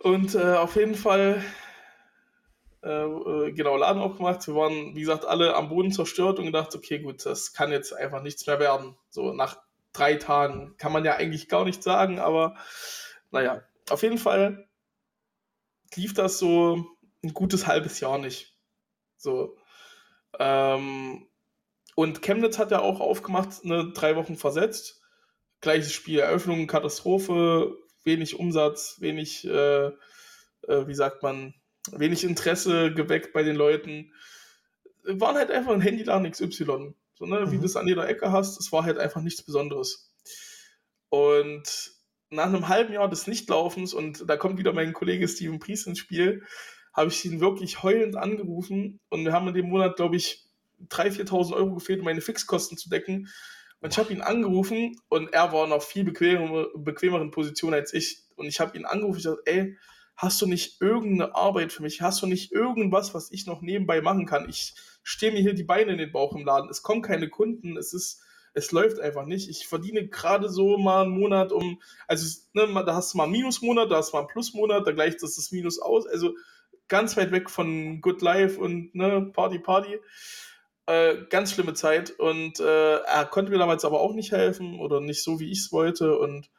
Und 0.00 0.34
äh, 0.34 0.54
auf 0.54 0.76
jeden 0.76 0.94
Fall 0.94 1.42
äh, 2.82 2.88
äh, 2.88 3.52
genau, 3.52 3.76
Laden 3.76 4.00
aufgemacht. 4.00 4.46
Wir 4.46 4.54
waren, 4.54 4.94
wie 4.94 5.00
gesagt, 5.00 5.24
alle 5.24 5.54
am 5.54 5.68
Boden 5.68 5.92
zerstört 5.92 6.38
und 6.38 6.46
gedacht, 6.46 6.74
okay, 6.74 7.00
gut, 7.00 7.24
das 7.26 7.52
kann 7.52 7.72
jetzt 7.72 7.92
einfach 7.92 8.22
nichts 8.22 8.46
mehr 8.46 8.60
werden. 8.60 8.96
So 9.10 9.32
nach 9.32 9.58
drei 9.92 10.14
Tagen 10.14 10.76
kann 10.78 10.92
man 10.92 11.04
ja 11.04 11.16
eigentlich 11.16 11.48
gar 11.48 11.64
nicht 11.64 11.82
sagen, 11.82 12.18
aber 12.18 12.56
naja, 13.30 13.62
auf 13.90 14.02
jeden 14.02 14.18
Fall 14.18 14.68
lief 15.94 16.14
das 16.14 16.38
so 16.38 16.86
ein 17.24 17.34
gutes 17.34 17.66
halbes 17.66 18.00
Jahr 18.00 18.18
nicht. 18.18 18.56
So. 19.16 19.56
Ähm, 20.38 21.26
und 21.96 22.22
Chemnitz 22.22 22.58
hat 22.58 22.70
ja 22.70 22.80
auch 22.80 23.00
aufgemacht, 23.00 23.64
eine 23.64 23.92
drei 23.92 24.14
Wochen 24.14 24.36
versetzt. 24.36 25.02
Gleiches 25.60 25.92
Spiel, 25.92 26.20
Eröffnung, 26.20 26.68
Katastrophe, 26.68 27.76
wenig 28.04 28.38
Umsatz, 28.38 29.00
wenig, 29.00 29.44
äh, 29.44 29.86
äh, 29.86 30.86
wie 30.86 30.94
sagt 30.94 31.24
man, 31.24 31.54
wenig 31.92 32.24
Interesse 32.24 32.92
geweckt 32.92 33.32
bei 33.32 33.42
den 33.42 33.56
Leuten. 33.56 34.12
Waren 35.04 35.36
halt 35.36 35.50
einfach 35.50 35.72
ein 35.72 35.80
Handyladen 35.80 36.30
XY. 36.30 36.94
So, 37.14 37.26
ne, 37.26 37.40
mhm. 37.40 37.50
Wie 37.52 37.58
du 37.58 37.64
es 37.64 37.76
an 37.76 37.88
jeder 37.88 38.08
Ecke 38.08 38.30
hast, 38.32 38.60
es 38.60 38.72
war 38.72 38.84
halt 38.84 38.98
einfach 38.98 39.20
nichts 39.20 39.42
Besonderes. 39.42 40.12
Und 41.08 41.92
nach 42.30 42.46
einem 42.46 42.68
halben 42.68 42.92
Jahr 42.92 43.08
des 43.08 43.26
Nichtlaufens, 43.26 43.94
und 43.94 44.28
da 44.28 44.36
kommt 44.36 44.58
wieder 44.58 44.72
mein 44.72 44.92
Kollege 44.92 45.26
Steven 45.28 45.58
Priest 45.58 45.86
ins 45.86 45.98
Spiel, 45.98 46.42
habe 46.92 47.10
ich 47.10 47.24
ihn 47.24 47.40
wirklich 47.40 47.82
heulend 47.82 48.16
angerufen 48.16 49.00
und 49.08 49.24
wir 49.24 49.32
haben 49.32 49.48
in 49.48 49.54
dem 49.54 49.68
Monat, 49.68 49.96
glaube 49.96 50.16
ich, 50.16 50.46
3.000, 50.90 51.28
4.000 51.28 51.54
Euro 51.54 51.74
gefehlt, 51.74 52.00
um 52.00 52.04
meine 52.04 52.20
Fixkosten 52.20 52.76
zu 52.76 52.88
decken. 52.88 53.28
Und 53.80 53.92
ich 53.92 53.98
habe 53.98 54.12
ihn 54.12 54.20
angerufen 54.20 55.00
und 55.08 55.32
er 55.32 55.52
war 55.52 55.64
in 55.64 55.72
einer 55.72 55.80
viel 55.80 56.04
bequemeren, 56.04 56.66
bequemeren 56.76 57.30
Position 57.30 57.74
als 57.74 57.92
ich. 57.94 58.22
Und 58.36 58.46
ich 58.46 58.60
habe 58.60 58.76
ihn 58.76 58.84
angerufen 58.84 59.16
und 59.16 59.22
gesagt, 59.22 59.42
ey, 59.46 59.76
hast 60.18 60.42
du 60.42 60.46
nicht 60.46 60.80
irgendeine 60.80 61.36
Arbeit 61.36 61.72
für 61.72 61.82
mich? 61.82 62.02
Hast 62.02 62.20
du 62.20 62.26
nicht 62.26 62.50
irgendwas, 62.50 63.14
was 63.14 63.30
ich 63.30 63.46
noch 63.46 63.62
nebenbei 63.62 64.00
machen 64.00 64.26
kann? 64.26 64.48
Ich 64.48 64.74
stehe 65.04 65.32
mir 65.32 65.40
hier 65.40 65.54
die 65.54 65.62
Beine 65.62 65.92
in 65.92 65.98
den 65.98 66.10
Bauch 66.10 66.34
im 66.34 66.44
Laden. 66.44 66.68
Es 66.68 66.82
kommen 66.82 67.02
keine 67.02 67.28
Kunden. 67.28 67.76
Es 67.76 67.92
ist, 67.94 68.20
es 68.52 68.72
läuft 68.72 68.98
einfach 68.98 69.26
nicht. 69.26 69.48
Ich 69.48 69.68
verdiene 69.68 70.08
gerade 70.08 70.48
so 70.48 70.76
mal 70.76 71.04
einen 71.04 71.12
Monat 71.12 71.52
um, 71.52 71.80
also 72.08 72.40
ne, 72.52 72.66
da 72.84 72.96
hast 72.96 73.14
du 73.14 73.18
mal 73.18 73.24
einen 73.24 73.32
Minusmonat, 73.32 73.92
da 73.92 73.98
hast 73.98 74.12
du 74.12 74.16
mal 74.16 74.22
einen 74.22 74.28
Plusmonat, 74.28 74.84
da 74.88 74.90
gleicht 74.90 75.22
das 75.22 75.36
das 75.36 75.52
Minus 75.52 75.78
aus. 75.78 76.04
Also 76.08 76.34
ganz 76.88 77.16
weit 77.16 77.30
weg 77.30 77.48
von 77.48 78.00
Good 78.00 78.20
Life 78.20 78.60
und 78.60 78.92
ne, 78.96 79.30
Party, 79.32 79.60
Party. 79.60 80.00
Äh, 80.86 81.26
ganz 81.30 81.52
schlimme 81.52 81.74
Zeit 81.74 82.10
und 82.10 82.58
äh, 82.58 82.96
er 82.96 83.26
konnte 83.26 83.52
mir 83.52 83.58
damals 83.58 83.84
aber 83.84 84.00
auch 84.00 84.14
nicht 84.14 84.32
helfen 84.32 84.80
oder 84.80 85.00
nicht 85.00 85.22
so, 85.22 85.38
wie 85.38 85.52
ich 85.52 85.60
es 85.60 85.70
wollte 85.70 86.18
und 86.18 86.50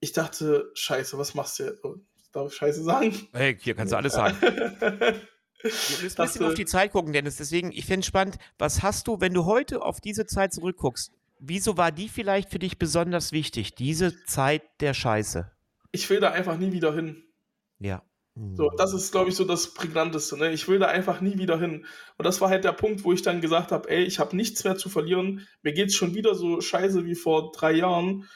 ich 0.00 0.12
dachte, 0.12 0.70
scheiße, 0.74 1.16
was 1.16 1.34
machst 1.34 1.60
du? 1.60 2.04
Darf 2.36 2.52
ich 2.52 2.58
Scheiße 2.58 2.82
sagen? 2.82 3.14
Hey, 3.32 3.56
hier 3.58 3.74
kannst 3.74 3.94
du 3.94 3.96
alles 3.96 4.12
sagen. 4.12 4.36
Wir 4.42 5.70
müssen 6.02 6.20
ein 6.20 6.26
bisschen 6.26 6.44
auf 6.44 6.52
die 6.52 6.66
Zeit 6.66 6.92
gucken, 6.92 7.14
Dennis. 7.14 7.36
Deswegen, 7.36 7.72
ich 7.72 7.86
finde 7.86 8.00
es 8.00 8.06
spannend, 8.06 8.36
was 8.58 8.82
hast 8.82 9.08
du, 9.08 9.22
wenn 9.22 9.32
du 9.32 9.46
heute 9.46 9.80
auf 9.80 10.02
diese 10.02 10.26
Zeit 10.26 10.52
zurückguckst, 10.52 11.12
wieso 11.38 11.78
war 11.78 11.92
die 11.92 12.10
vielleicht 12.10 12.50
für 12.50 12.58
dich 12.58 12.78
besonders 12.78 13.32
wichtig, 13.32 13.74
diese 13.74 14.22
Zeit 14.24 14.62
der 14.80 14.92
Scheiße? 14.92 15.50
Ich 15.92 16.10
will 16.10 16.20
da 16.20 16.30
einfach 16.30 16.58
nie 16.58 16.72
wieder 16.72 16.92
hin. 16.94 17.24
Ja. 17.78 18.02
So, 18.52 18.68
das 18.76 18.92
ist, 18.92 19.12
glaube 19.12 19.30
ich, 19.30 19.34
so 19.34 19.44
das 19.44 19.72
Prägnanteste. 19.72 20.36
Ne? 20.36 20.52
Ich 20.52 20.68
will 20.68 20.78
da 20.78 20.88
einfach 20.88 21.22
nie 21.22 21.38
wieder 21.38 21.58
hin. 21.58 21.86
Und 22.18 22.26
das 22.26 22.42
war 22.42 22.50
halt 22.50 22.64
der 22.64 22.72
Punkt, 22.72 23.02
wo 23.02 23.14
ich 23.14 23.22
dann 23.22 23.40
gesagt 23.40 23.72
habe, 23.72 23.88
ey, 23.88 24.04
ich 24.04 24.18
habe 24.18 24.36
nichts 24.36 24.62
mehr 24.62 24.76
zu 24.76 24.90
verlieren. 24.90 25.48
Mir 25.62 25.72
geht 25.72 25.88
es 25.88 25.94
schon 25.94 26.14
wieder 26.14 26.34
so 26.34 26.60
scheiße 26.60 27.06
wie 27.06 27.14
vor 27.14 27.50
drei 27.52 27.72
Jahren. 27.72 28.28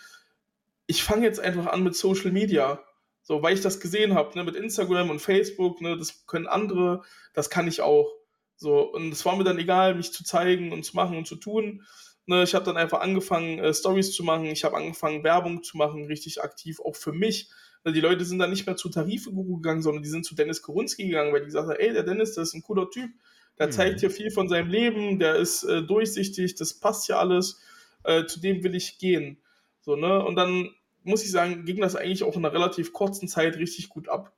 Ich 0.86 1.04
fange 1.04 1.26
jetzt 1.26 1.38
einfach 1.38 1.66
an 1.66 1.82
mit 1.82 1.94
Social 1.94 2.32
Media. 2.32 2.82
So, 3.30 3.44
weil 3.44 3.54
ich 3.54 3.60
das 3.60 3.78
gesehen 3.78 4.14
habe, 4.14 4.36
ne, 4.36 4.42
mit 4.42 4.56
Instagram 4.56 5.08
und 5.08 5.20
Facebook, 5.20 5.80
ne, 5.80 5.96
das 5.96 6.26
können 6.26 6.48
andere, 6.48 7.04
das 7.32 7.48
kann 7.48 7.68
ich 7.68 7.80
auch. 7.80 8.12
So, 8.56 8.80
und 8.80 9.12
es 9.12 9.24
war 9.24 9.36
mir 9.36 9.44
dann 9.44 9.60
egal, 9.60 9.94
mich 9.94 10.12
zu 10.12 10.24
zeigen 10.24 10.72
und 10.72 10.82
zu 10.82 10.96
machen 10.96 11.16
und 11.16 11.28
zu 11.28 11.36
tun. 11.36 11.84
Ne, 12.26 12.42
ich 12.42 12.56
habe 12.56 12.64
dann 12.64 12.76
einfach 12.76 13.02
angefangen, 13.02 13.60
äh, 13.60 13.72
Stories 13.72 14.10
zu 14.10 14.24
machen, 14.24 14.46
ich 14.46 14.64
habe 14.64 14.76
angefangen, 14.76 15.22
Werbung 15.22 15.62
zu 15.62 15.76
machen, 15.76 16.06
richtig 16.06 16.42
aktiv, 16.42 16.80
auch 16.80 16.96
für 16.96 17.12
mich. 17.12 17.48
Ne, 17.84 17.92
die 17.92 18.00
Leute 18.00 18.24
sind 18.24 18.40
dann 18.40 18.50
nicht 18.50 18.66
mehr 18.66 18.74
zu 18.74 18.88
Tarife 18.88 19.30
gegangen, 19.30 19.82
sondern 19.82 20.02
die 20.02 20.08
sind 20.08 20.26
zu 20.26 20.34
Dennis 20.34 20.60
Korunski 20.60 21.06
gegangen, 21.06 21.32
weil 21.32 21.42
die 21.42 21.46
gesagt 21.46 21.68
haben, 21.68 21.78
ey, 21.78 21.92
der 21.92 22.02
Dennis, 22.02 22.34
das 22.34 22.48
ist 22.48 22.54
ein 22.54 22.62
cooler 22.62 22.90
Typ, 22.90 23.12
der 23.60 23.68
mhm. 23.68 23.70
zeigt 23.70 24.00
hier 24.00 24.10
viel 24.10 24.32
von 24.32 24.48
seinem 24.48 24.70
Leben, 24.70 25.20
der 25.20 25.36
ist 25.36 25.62
äh, 25.62 25.84
durchsichtig, 25.84 26.56
das 26.56 26.80
passt 26.80 27.06
ja 27.06 27.20
alles, 27.20 27.60
äh, 28.02 28.26
zu 28.26 28.40
dem 28.40 28.64
will 28.64 28.74
ich 28.74 28.98
gehen. 28.98 29.40
So, 29.82 29.94
ne? 29.94 30.20
Und 30.20 30.34
dann 30.34 30.74
muss 31.02 31.24
ich 31.24 31.30
sagen, 31.30 31.64
ging 31.64 31.80
das 31.80 31.96
eigentlich 31.96 32.24
auch 32.24 32.36
in 32.36 32.44
einer 32.44 32.54
relativ 32.54 32.92
kurzen 32.92 33.28
Zeit 33.28 33.56
richtig 33.56 33.88
gut 33.88 34.08
ab. 34.08 34.32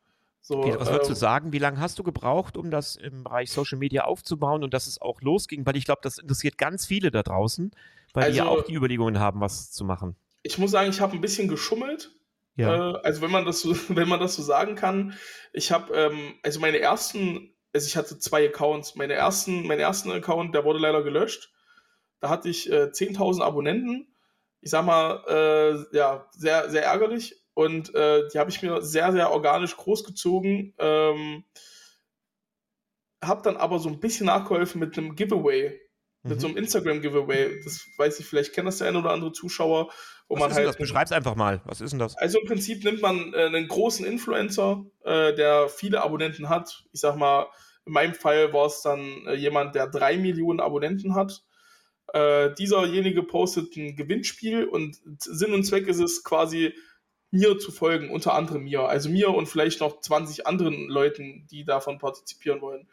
So, 0.45 0.59
okay, 0.59 0.75
was 0.77 0.91
würdest 0.91 1.09
ähm, 1.09 1.15
du 1.15 1.21
sagen? 1.21 1.53
Wie 1.53 1.59
lange 1.59 1.81
hast 1.81 2.01
du 2.01 2.03
gebraucht, 2.03 2.57
um 2.57 2.71
das 2.71 2.97
im 2.97 3.23
Bereich 3.23 3.51
Social 3.53 3.79
Media 3.79 4.05
aufzubauen 4.05 4.65
und 4.65 4.75
dass 4.75 4.89
es 4.89 5.01
auch 5.01 5.21
losging? 5.23 5.65
Weil 5.65 5.77
ich 5.77 5.85
glaube, 5.85 6.01
das 6.03 6.19
interessiert 6.19 6.59
ganz 6.59 6.85
viele 6.85 7.13
da 7.13 7.23
draußen, 7.23 7.71
weil 8.13 8.25
also, 8.25 8.33
die 8.33 8.39
ja 8.39 8.49
also 8.49 8.61
auch 8.61 8.65
die 8.65 8.75
Überlegungen 8.75 9.21
haben, 9.21 9.41
was 9.41 9.71
zu 9.71 9.85
machen. 9.85 10.17
Ich 10.43 10.59
muss 10.59 10.73
sagen, 10.73 10.91
ich 10.91 11.01
habe 11.01 11.15
ein 11.15 11.21
bisschen 11.21 11.47
geschummelt. 11.47 12.11
Ja. 12.57 12.91
Äh, 12.91 13.01
also 13.05 13.23
wenn 13.23 13.31
man 13.31 13.45
das 13.45 13.61
so, 13.61 13.75
wenn 13.89 14.09
man 14.09 14.19
das 14.19 14.35
so 14.35 14.43
sagen 14.43 14.75
kann, 14.75 15.15
ich 15.53 15.71
habe 15.71 15.95
ähm, 15.95 16.35
also 16.43 16.59
meine 16.59 16.81
ersten, 16.81 17.55
also 17.73 17.87
ich 17.87 17.97
hatte 17.97 18.19
zwei 18.19 18.49
Accounts. 18.49 18.97
Meine 18.97 19.15
ersten, 19.15 19.67
meinen 19.69 19.81
ersten 19.81 20.11
Account, 20.11 20.57
der 20.57 20.65
wurde 20.65 20.81
leider 20.81 21.05
gelöscht. 21.05 21.53
Da 22.19 22.29
hatte 22.29 22.49
ich 22.49 22.71
äh, 22.71 22.91
10.000 22.93 23.43
Abonnenten 23.43 24.12
ich 24.63 24.71
sag 24.71 24.85
mal, 24.87 25.23
äh, 25.29 25.97
ja, 25.97 26.27
sehr, 26.31 26.71
sehr 26.71 26.85
ärgerlich. 26.85 27.37
Und 27.55 27.95
äh, 27.95 28.29
die 28.33 28.39
habe 28.39 28.49
ich 28.49 28.63
mir 28.63 28.81
sehr, 28.81 29.13
sehr 29.13 29.31
organisch 29.31 29.77
großgezogen. 29.77 30.75
Ähm, 30.79 31.45
habe 33.23 33.43
dann 33.43 33.57
aber 33.57 33.79
so 33.79 33.89
ein 33.89 34.01
bisschen 34.01 34.27
nachgeholfen 34.27 34.81
mit 34.81 34.97
einem 34.97 35.15
Giveaway. 35.15 35.79
mit 36.25 36.41
so 36.41 36.47
einem 36.47 36.57
Instagram-Giveaway. 36.57 37.61
Das 37.65 37.85
weiß 37.99 38.21
ich, 38.21 38.27
vielleicht 38.27 38.53
kennt 38.55 38.69
das 38.69 38.79
der 38.79 38.89
ein 38.89 38.97
oder 38.97 39.11
andere 39.11 39.33
Zuschauer, 39.33 39.91
wo 40.29 40.37
Was 40.37 40.41
man 40.41 40.51
ist 40.51 40.57
halt. 40.57 40.69
das? 40.69 40.77
Beschreib's 40.77 41.13
einfach 41.13 41.35
mal. 41.35 41.61
Was 41.65 41.81
ist 41.81 41.91
denn 41.91 41.99
das? 41.99 42.17
Also 42.17 42.39
im 42.41 42.47
Prinzip 42.47 42.85
nimmt 42.85 43.03
man 43.03 43.35
äh, 43.35 43.47
einen 43.47 43.67
großen 43.67 44.07
Influencer, 44.07 44.85
äh, 45.05 45.35
der 45.35 45.69
viele 45.69 46.01
Abonnenten 46.03 46.49
hat. 46.49 46.85
Ich 46.93 47.01
sag 47.01 47.17
mal, 47.17 47.49
in 47.85 47.93
meinem 47.93 48.15
Fall 48.15 48.53
war 48.53 48.67
es 48.67 48.83
dann 48.83 49.01
äh, 49.27 49.35
jemand, 49.35 49.75
der 49.75 49.89
drei 49.89 50.17
Millionen 50.17 50.61
Abonnenten 50.61 51.17
hat. 51.17 51.43
Äh, 52.13 52.55
dieserjenige 52.55 53.23
postet 53.23 53.77
ein 53.77 53.97
Gewinnspiel 53.97 54.65
und 54.65 54.99
Sinn 55.19 55.55
und 55.55 55.65
Zweck 55.65 55.87
ist 55.89 56.01
es 56.01 56.23
quasi, 56.23 56.75
mir 57.33 57.59
zu 57.59 57.73
folgen, 57.73 58.11
unter 58.11 58.35
anderem 58.35 58.65
mir. 58.65 58.83
Also 58.83 59.09
mir 59.09 59.31
und 59.31 59.47
vielleicht 59.47 59.81
noch 59.81 60.01
20 60.01 60.47
anderen 60.47 60.89
Leuten, 60.89 61.47
die 61.51 61.65
davon 61.65 61.99
partizipieren 61.99 62.61
wollen. 62.61 62.87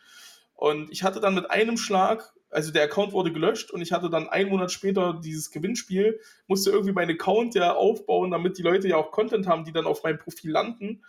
Und 0.55 0.89
ich 0.91 1.03
hatte 1.03 1.20
dann 1.20 1.36
mit 1.36 1.51
einem 1.51 1.78
Schlag, 1.78 2.34
also 2.49 2.72
der 2.72 2.84
Account 2.84 3.11
wurde 3.11 3.34
gelöscht 3.34 3.70
und 3.72 3.82
ich 3.82 3.91
hatte 3.91 4.09
dann 4.09 4.30
einen 4.30 4.49
Monat 4.49 4.72
später 4.72 5.20
dieses 5.22 5.51
Gewinnspiel, 5.51 6.20
musste 6.47 6.72
irgendwie 6.72 6.93
meinen 6.93 7.11
Account 7.11 7.53
ja 7.53 7.76
aufbauen, 7.76 8.32
damit 8.32 8.57
die 8.57 8.63
Leute 8.63 8.88
ja 8.88 8.95
auch 8.95 9.11
Content 9.11 9.45
haben, 9.45 9.65
die 9.65 9.74
dann 9.74 9.86
auf 9.86 10.03
meinem 10.03 10.17
Profil 10.17 10.51
landen. 10.51 11.03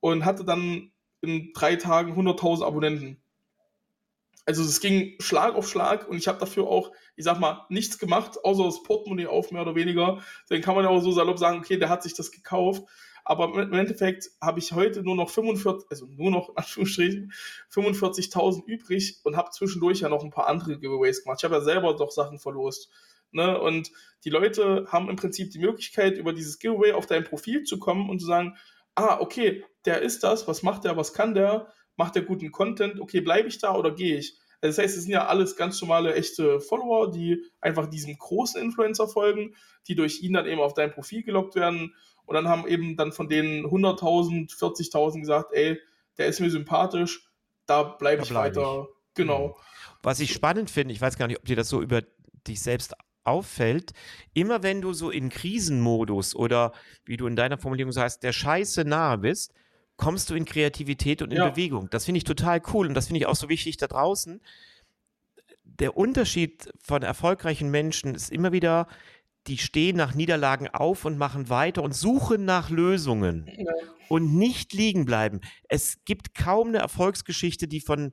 Und 0.00 0.24
hatte 0.24 0.44
dann 0.44 0.92
in 1.22 1.52
drei 1.54 1.76
Tagen 1.76 2.12
100.000 2.12 2.64
Abonnenten. 2.64 3.20
Also 4.48 4.62
es 4.62 4.80
ging 4.80 5.14
Schlag 5.20 5.56
auf 5.56 5.68
Schlag 5.68 6.08
und 6.08 6.16
ich 6.16 6.26
habe 6.26 6.38
dafür 6.38 6.68
auch, 6.68 6.90
ich 7.16 7.24
sag 7.26 7.38
mal, 7.38 7.66
nichts 7.68 7.98
gemacht, 7.98 8.42
außer 8.42 8.64
das 8.64 8.82
Portemonnaie 8.82 9.26
auf, 9.26 9.50
mehr 9.50 9.60
oder 9.60 9.74
weniger. 9.74 10.22
Dann 10.48 10.62
kann 10.62 10.74
man 10.74 10.84
ja 10.84 10.90
auch 10.90 11.02
so 11.02 11.12
salopp 11.12 11.38
sagen, 11.38 11.58
okay, 11.58 11.76
der 11.76 11.90
hat 11.90 12.02
sich 12.02 12.14
das 12.14 12.30
gekauft. 12.30 12.82
Aber 13.26 13.52
im 13.60 13.74
Endeffekt 13.74 14.30
habe 14.40 14.58
ich 14.58 14.72
heute 14.72 15.02
nur 15.02 15.16
noch 15.16 15.28
45, 15.28 15.90
also 15.90 16.06
nur 16.06 16.30
noch 16.30 16.48
in 16.48 16.56
Anführungsstrichen 16.56 17.30
45.000 17.70 18.64
übrig 18.64 19.20
und 19.22 19.36
habe 19.36 19.50
zwischendurch 19.50 20.00
ja 20.00 20.08
noch 20.08 20.24
ein 20.24 20.30
paar 20.30 20.48
andere 20.48 20.78
Giveaways 20.78 21.24
gemacht. 21.24 21.40
Ich 21.40 21.44
habe 21.44 21.56
ja 21.56 21.60
selber 21.60 21.94
doch 21.94 22.10
Sachen 22.10 22.38
verlost. 22.38 22.88
Ne? 23.32 23.60
Und 23.60 23.92
die 24.24 24.30
Leute 24.30 24.86
haben 24.88 25.10
im 25.10 25.16
Prinzip 25.16 25.50
die 25.50 25.58
Möglichkeit, 25.58 26.16
über 26.16 26.32
dieses 26.32 26.58
Giveaway 26.58 26.92
auf 26.92 27.04
dein 27.04 27.24
Profil 27.24 27.64
zu 27.64 27.78
kommen 27.78 28.08
und 28.08 28.18
zu 28.18 28.26
sagen, 28.26 28.56
ah, 28.94 29.20
okay, 29.20 29.62
der 29.84 30.00
ist 30.00 30.24
das, 30.24 30.48
was 30.48 30.62
macht 30.62 30.84
der, 30.84 30.96
was 30.96 31.12
kann 31.12 31.34
der, 31.34 31.70
macht 31.98 32.14
der 32.14 32.22
guten 32.22 32.50
Content, 32.50 33.00
okay, 33.00 33.20
bleibe 33.20 33.48
ich 33.48 33.58
da 33.58 33.74
oder 33.74 33.90
gehe 33.90 34.16
ich? 34.16 34.38
Also 34.60 34.76
das 34.76 34.78
heißt, 34.78 34.96
es 34.96 35.02
sind 35.02 35.12
ja 35.12 35.26
alles 35.26 35.56
ganz 35.56 35.80
normale, 35.82 36.14
echte 36.14 36.60
Follower, 36.60 37.10
die 37.10 37.44
einfach 37.60 37.86
diesem 37.86 38.16
großen 38.16 38.60
Influencer 38.60 39.06
folgen, 39.06 39.54
die 39.86 39.94
durch 39.94 40.22
ihn 40.22 40.32
dann 40.32 40.46
eben 40.46 40.60
auf 40.60 40.74
dein 40.74 40.90
Profil 40.90 41.22
gelockt 41.22 41.54
werden 41.54 41.94
und 42.24 42.34
dann 42.34 42.48
haben 42.48 42.66
eben 42.66 42.96
dann 42.96 43.12
von 43.12 43.28
denen 43.28 43.66
100.000, 43.66 44.56
40.000 44.56 45.20
gesagt, 45.20 45.52
ey, 45.52 45.78
der 46.16 46.26
ist 46.26 46.40
mir 46.40 46.50
sympathisch, 46.50 47.28
da 47.66 47.82
bleibe 47.82 48.22
ich 48.22 48.30
bleib 48.30 48.56
weiter. 48.56 48.82
Mhm. 48.82 48.86
Genau. 49.14 49.56
Was 50.02 50.20
ich 50.20 50.32
spannend 50.32 50.70
finde, 50.70 50.94
ich 50.94 51.00
weiß 51.00 51.18
gar 51.18 51.26
nicht, 51.26 51.38
ob 51.38 51.44
dir 51.44 51.56
das 51.56 51.68
so 51.68 51.82
über 51.82 52.02
dich 52.46 52.62
selbst 52.62 52.94
auffällt, 53.24 53.92
immer 54.34 54.62
wenn 54.62 54.80
du 54.80 54.92
so 54.92 55.10
in 55.10 55.28
Krisenmodus 55.28 56.34
oder 56.34 56.72
wie 57.04 57.16
du 57.16 57.26
in 57.26 57.36
deiner 57.36 57.58
Formulierung 57.58 57.92
sagst, 57.92 58.22
der 58.22 58.32
Scheiße 58.32 58.84
nahe 58.84 59.18
bist, 59.18 59.52
kommst 59.98 60.30
du 60.30 60.34
in 60.34 60.46
Kreativität 60.46 61.20
und 61.20 61.30
in 61.32 61.38
Ja. 61.38 61.50
Bewegung. 61.50 61.90
Das 61.90 62.06
finde 62.06 62.18
ich 62.18 62.24
total 62.24 62.62
cool 62.72 62.86
und 62.86 62.94
das 62.94 63.08
finde 63.08 63.18
ich 63.18 63.26
auch 63.26 63.36
so 63.36 63.50
wichtig 63.50 63.76
da 63.76 63.86
draußen. 63.88 64.40
Der 65.64 65.96
Unterschied 65.96 66.72
von 66.80 67.02
erfolgreichen 67.02 67.70
Menschen 67.70 68.14
ist 68.14 68.30
immer 68.32 68.52
wieder, 68.52 68.88
die 69.46 69.58
stehen 69.58 69.96
nach 69.96 70.14
Niederlagen 70.14 70.68
auf 70.68 71.04
und 71.04 71.18
machen 71.18 71.48
weiter 71.50 71.82
und 71.82 71.94
suchen 71.94 72.44
nach 72.44 72.70
Lösungen 72.70 73.48
Ja. 73.56 73.72
und 74.08 74.34
nicht 74.36 74.72
liegen 74.72 75.04
bleiben. 75.04 75.40
Es 75.68 75.98
gibt 76.04 76.34
kaum 76.34 76.68
eine 76.68 76.78
Erfolgsgeschichte, 76.78 77.68
die 77.68 77.80
von 77.80 78.12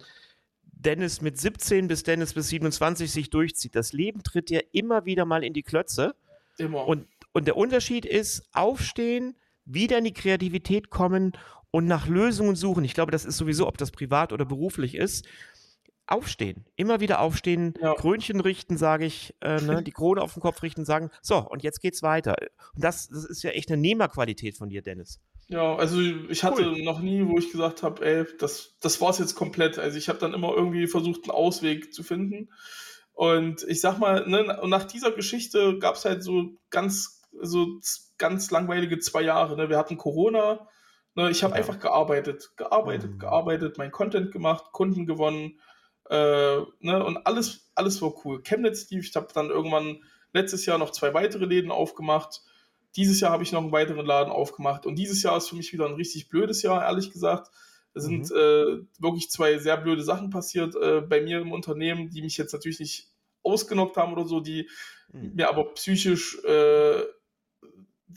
Dennis 0.64 1.22
mit 1.22 1.40
17 1.40 1.88
bis 1.88 2.04
Dennis 2.04 2.34
bis 2.34 2.50
27 2.50 3.12
sich 3.12 3.30
durchzieht. 3.30 3.76
Das 3.76 3.94
Leben 3.94 4.22
tritt 4.24 4.50
ja 4.50 4.60
immer 4.72 5.06
wieder 5.06 5.26
mal 5.26 5.44
in 5.44 5.54
die 5.54 5.64
Klötze. 5.64 6.16
Immer. 6.58 6.88
Und, 6.88 7.08
und 7.34 7.46
der 7.46 7.58
Unterschied 7.58 8.06
ist, 8.06 8.48
aufstehen, 8.54 9.36
wieder 9.66 9.98
in 9.98 10.04
die 10.04 10.14
Kreativität 10.14 10.90
kommen 10.92 11.34
und 11.76 11.88
nach 11.88 12.08
Lösungen 12.08 12.56
suchen. 12.56 12.86
Ich 12.86 12.94
glaube, 12.94 13.12
das 13.12 13.26
ist 13.26 13.36
sowieso, 13.36 13.68
ob 13.68 13.78
das 13.78 13.92
privat 13.92 14.32
oder 14.32 14.46
beruflich 14.46 14.96
ist. 14.96 15.28
Aufstehen, 16.08 16.64
immer 16.78 17.02
wieder 17.02 17.20
aufstehen, 17.20 17.74
Ja. 17.82 17.96
Krönchen 17.96 18.40
richten, 18.40 18.78
sage 18.78 19.06
ich, 19.06 19.36
äh, 19.42 19.60
ne, 19.60 19.84
die 19.84 19.92
Krone 19.92 20.22
auf 20.22 20.36
den 20.36 20.40
Kopf 20.42 20.64
richten, 20.64 20.86
sagen, 20.86 21.12
so, 21.22 21.38
und 21.38 21.64
jetzt 21.64 21.82
geht's 21.82 22.02
weiter. 22.02 22.38
Und 22.76 22.82
das, 22.82 23.10
das 23.10 23.26
ist 23.26 23.44
ja 23.44 23.50
echt 23.50 23.70
eine 23.70 23.82
Nehmerqualität 23.82 24.56
von 24.56 24.70
dir, 24.70 24.84
Dennis. 24.84 25.20
Ja, 25.50 25.76
also 25.76 26.00
ich 26.00 26.46
hatte 26.46 26.82
noch 26.82 27.02
nie, 27.02 27.28
wo 27.28 27.38
ich 27.38 27.52
gesagt 27.52 27.84
habe, 27.84 28.06
ey, 28.06 28.26
das, 28.40 28.78
das 28.80 29.02
war's 29.02 29.20
jetzt 29.20 29.36
komplett. 29.36 29.78
Also 29.78 29.98
ich 29.98 30.08
habe 30.08 30.20
dann 30.20 30.34
immer 30.34 30.54
irgendwie 30.56 30.88
versucht, 30.88 31.26
einen 31.26 31.32
Ausweg 31.32 31.94
zu 31.94 32.04
finden. 32.04 32.52
Und 33.12 33.66
ich 33.68 33.82
sag 33.82 34.00
mal, 34.00 34.26
ne, 34.30 34.62
nach 34.64 34.86
dieser 34.86 35.12
Geschichte 35.12 35.78
gab 35.80 35.96
es 35.96 36.06
halt 36.06 36.24
so 36.24 36.52
ganz, 36.70 37.22
so 37.42 37.68
ganz 38.18 38.50
langweilige 38.50 39.00
zwei 39.00 39.24
Jahre. 39.24 39.58
Ne? 39.58 39.68
Wir 39.68 39.78
hatten 39.78 39.98
Corona. 39.98 40.70
Ne? 41.16 41.30
Ich 41.32 41.44
habe 41.44 41.54
Ja. 41.54 41.60
einfach 41.60 41.80
gearbeitet, 41.80 42.52
gearbeitet, 42.58 43.14
Mhm. 43.14 43.20
gearbeitet, 43.20 43.78
mein 43.78 43.92
Content 43.92 44.32
gemacht, 44.32 44.72
Kunden 44.72 45.06
gewonnen. 45.06 45.60
Äh, 46.10 46.58
ne? 46.80 47.04
Und 47.04 47.26
alles, 47.26 47.72
alles 47.76 48.02
war 48.02 48.14
cool. 48.26 48.44
Chemnitz 48.44 48.90
lief, 48.92 49.08
ich 49.08 49.16
habe 49.16 49.28
dann 49.34 49.50
irgendwann 49.50 50.04
letztes 50.34 50.66
Jahr 50.66 50.78
noch 50.78 50.92
zwei 50.92 51.14
weitere 51.14 51.46
Läden 51.46 51.72
aufgemacht. 51.72 52.42
Dieses 52.96 53.20
Jahr 53.20 53.32
habe 53.32 53.44
ich 53.44 53.52
noch 53.52 53.62
einen 53.62 53.72
weiteren 53.72 54.06
Laden 54.06 54.32
aufgemacht. 54.32 54.86
Und 54.86 54.96
dieses 54.96 55.24
Jahr 55.24 55.38
ist 55.38 55.50
für 55.50 55.56
mich 55.56 55.74
wieder 55.74 55.86
ein 55.86 55.96
richtig 55.96 56.30
blödes 56.30 56.62
Jahr, 56.62 56.84
ehrlich 56.84 57.12
gesagt. 57.12 57.50
Es 57.94 58.04
sind 58.04 58.30
äh, 58.32 58.80
wirklich 59.00 59.30
zwei 59.32 59.58
sehr 59.58 59.78
blöde 59.78 60.04
Sachen 60.04 60.30
passiert 60.30 60.76
äh, 60.76 61.00
bei 61.02 61.22
mir 61.22 61.40
im 61.40 61.54
Unternehmen, 61.54 62.10
die 62.10 62.22
mich 62.22 62.36
jetzt 62.38 62.52
natürlich 62.52 62.80
nicht 62.82 63.08
ausgenockt 63.42 63.96
haben 63.96 64.12
oder 64.12 64.26
so, 64.26 64.42
die 64.42 64.70
Mhm. 65.14 65.34
mir 65.36 65.48
aber 65.50 65.74
psychisch, 65.76 66.44
äh, 66.44 67.04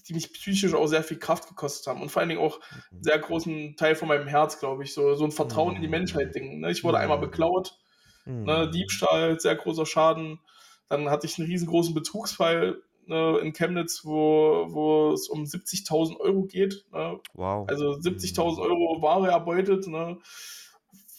die 0.07 0.15
mich 0.15 0.33
psychisch 0.33 0.75
auch 0.75 0.87
sehr 0.87 1.03
viel 1.03 1.19
Kraft 1.19 1.49
gekostet 1.49 1.87
haben 1.87 2.03
und 2.03 2.11
vor 2.11 2.21
allen 2.21 2.29
Dingen 2.29 2.41
auch 2.41 2.61
einen 2.91 3.03
sehr 3.03 3.19
großen 3.19 3.77
Teil 3.77 3.95
von 3.95 4.09
meinem 4.09 4.27
Herz, 4.29 4.59
glaube 4.61 4.85
ich, 4.85 4.95
so, 4.95 5.15
so 5.15 5.25
ein 5.25 5.33
Vertrauen 5.33 5.77
in 5.77 5.83
die 5.83 5.89
Mhm. 5.89 5.93
Menschheit-Ding. 5.93 6.61
Ne? 6.61 6.71
Ich 6.71 6.85
wurde 6.85 6.99
Mhm. 6.99 7.03
einmal 7.03 7.19
beklaut, 7.19 7.79
Mhm. 8.25 8.45
ne? 8.45 8.71
Diebstahl, 8.71 9.41
sehr 9.41 9.57
großer 9.57 9.87
Schaden. 9.87 10.41
Dann 10.89 11.11
hatte 11.11 11.27
ich 11.27 11.39
einen 11.39 11.49
riesengroßen 11.49 11.95
Betrugsfall 11.95 12.83
ne, 13.07 13.39
in 13.39 13.53
Chemnitz, 13.55 14.05
wo, 14.05 14.67
wo 14.69 15.13
es 15.13 15.29
um 15.29 15.45
70.000 15.47 16.21
Euro 16.21 16.43
geht. 16.43 16.85
Ne? 16.93 17.21
Wow. 17.35 17.67
Also 17.69 17.93
70.000 17.93 18.61
Euro 18.61 19.01
Ware 19.01 19.29
erbeutet, 19.31 19.87
ne? 19.87 20.19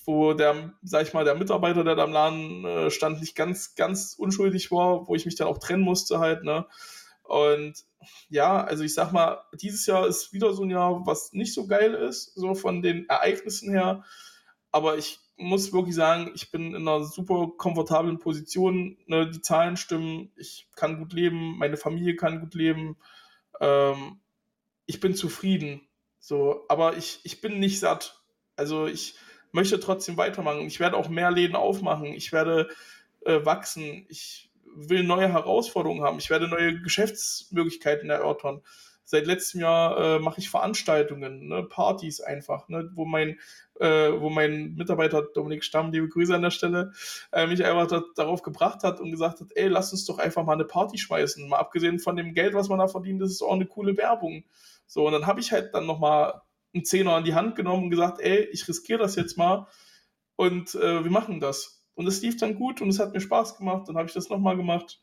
wo 0.06 0.34
der, 0.34 0.74
sag 0.82 1.04
ich 1.08 1.14
mal, 1.14 1.24
der 1.24 1.36
Mitarbeiter, 1.36 1.84
der 1.84 1.96
da 1.96 2.04
im 2.06 2.12
Laden 2.14 2.66
äh, 2.66 2.90
stand, 2.90 3.20
nicht 3.22 3.36
ganz, 3.36 3.76
ganz 3.76 4.16
unschuldig 4.18 4.72
war, 4.72 5.08
wo 5.08 5.14
ich 5.16 5.26
mich 5.26 5.36
dann 5.36 5.48
auch 5.48 5.60
trennen 5.60 5.84
musste 5.84 6.20
halt, 6.20 6.44
ne? 6.44 6.66
Und 7.30 7.86
ja, 8.30 8.64
also 8.64 8.84
ich 8.84 8.96
sag 8.96 9.12
mal, 9.12 9.44
dieses 9.54 9.86
Jahr 9.86 10.08
ist 10.08 10.34
wieder 10.34 10.52
so 10.52 10.64
ein 10.64 10.72
Jahr, 10.72 11.06
was 11.06 11.32
nicht 11.32 11.54
so 11.54 11.68
geil 11.68 11.94
ist, 11.94 12.34
so 12.34 12.56
von 12.56 12.82
den 12.82 13.08
Ereignissen 13.08 13.70
her. 13.70 14.04
Aber 14.72 14.98
ich 14.98 15.20
muss 15.38 15.72
wirklich 15.72 15.94
sagen, 15.94 16.32
ich 16.34 16.50
bin 16.50 16.74
in 16.74 16.88
einer 16.88 17.04
super 17.04 17.52
komfortablen 17.56 18.18
Position. 18.18 18.98
Ne? 19.06 19.30
Die 19.30 19.42
Zahlen 19.42 19.78
stimmen, 19.78 20.32
ich 20.38 20.68
kann 20.76 20.98
gut 20.98 21.14
leben, 21.14 21.56
meine 21.60 21.78
Familie 21.78 22.16
kann 22.16 22.40
gut 22.40 22.56
leben. 22.56 22.98
Ähm, 23.62 24.20
ich 24.88 25.00
bin 25.00 25.14
zufrieden. 25.14 25.82
So, 26.18 26.66
aber 26.68 26.98
ich, 26.98 27.20
ich 27.24 27.42
bin 27.42 27.60
nicht 27.60 27.80
satt. 27.80 28.24
Also 28.56 28.88
ich 28.88 29.14
möchte 29.52 29.80
trotzdem 29.80 30.18
weitermachen. 30.18 30.62
Ich 30.62 30.80
werde 30.80 30.98
auch 30.98 31.10
mehr 31.10 31.30
Läden 31.30 31.56
aufmachen. 31.56 32.08
Ich 32.08 32.32
werde 32.32 32.70
äh, 33.22 33.46
wachsen. 33.46 34.08
Ich 34.10 34.49
will 34.88 35.04
neue 35.04 35.32
Herausforderungen 35.32 36.04
haben. 36.04 36.20
Ich 36.20 36.30
werde 36.30 36.48
neue 36.48 36.80
Geschäftsmöglichkeiten 36.82 38.10
erörtern. 38.10 38.62
Seit 39.04 39.26
letztem 39.26 39.62
Jahr 39.62 39.98
äh, 39.98 40.20
mache 40.20 40.40
ich 40.40 40.50
Veranstaltungen, 40.50 41.48
ne, 41.48 41.64
Partys 41.64 42.22
einfach, 42.22 42.70
ne, 42.70 42.92
wo 42.94 43.06
mein 43.06 43.40
äh, 43.80 44.12
wo 44.20 44.30
mein 44.30 44.76
Mitarbeiter 44.76 45.24
Dominik 45.34 45.64
Stamm, 45.64 45.92
liebe 45.92 46.10
Grüße 46.10 46.36
an 46.36 46.42
der 46.42 46.52
Stelle, 46.52 46.92
äh, 47.32 47.48
mich 47.48 47.66
einfach 47.66 47.88
da, 47.88 48.04
darauf 48.16 48.44
gebracht 48.44 48.84
hat 48.84 49.00
und 49.00 49.12
gesagt 49.12 49.40
hat, 49.40 49.48
ey, 49.56 49.68
lass 49.68 49.92
uns 49.92 50.06
doch 50.06 50.20
einfach 50.20 50.44
mal 50.44 50.54
eine 50.54 50.66
Party 50.66 50.98
schmeißen. 50.98 51.48
Mal 51.48 51.58
abgesehen 51.58 52.00
von 52.00 52.16
dem 52.16 52.34
Geld, 52.34 52.54
was 52.54 52.70
man 52.70 52.80
da 52.80 52.88
verdient, 52.88 53.22
das 53.22 53.32
ist 53.32 53.42
auch 53.42 53.54
eine 53.54 53.66
coole 53.66 53.98
Werbung. 53.98 54.44
So, 54.86 55.08
und 55.08 55.14
dann 55.14 55.28
habe 55.28 55.40
ich 55.40 55.52
halt 55.52 55.74
dann 55.74 55.86
nochmal 55.86 56.42
einen 56.74 56.86
Zehner 56.86 57.14
an 57.14 57.24
die 57.24 57.34
Hand 57.34 57.56
genommen 57.56 57.86
und 57.86 57.90
gesagt, 57.90 58.20
ey, 58.20 58.48
ich 58.52 58.68
riskiere 58.68 59.00
das 59.00 59.16
jetzt 59.16 59.38
mal 59.38 59.68
und 60.36 60.76
äh, 60.76 61.04
wir 61.04 61.12
machen 61.12 61.40
das. 61.40 61.79
Und 62.00 62.08
es 62.08 62.22
lief 62.22 62.38
dann 62.38 62.56
gut 62.56 62.80
und 62.80 62.88
es 62.88 62.98
hat 62.98 63.12
mir 63.12 63.20
Spaß 63.20 63.58
gemacht. 63.58 63.90
Dann 63.90 63.98
habe 63.98 64.08
ich 64.08 64.14
das 64.14 64.30
nochmal 64.30 64.56
gemacht. 64.56 65.02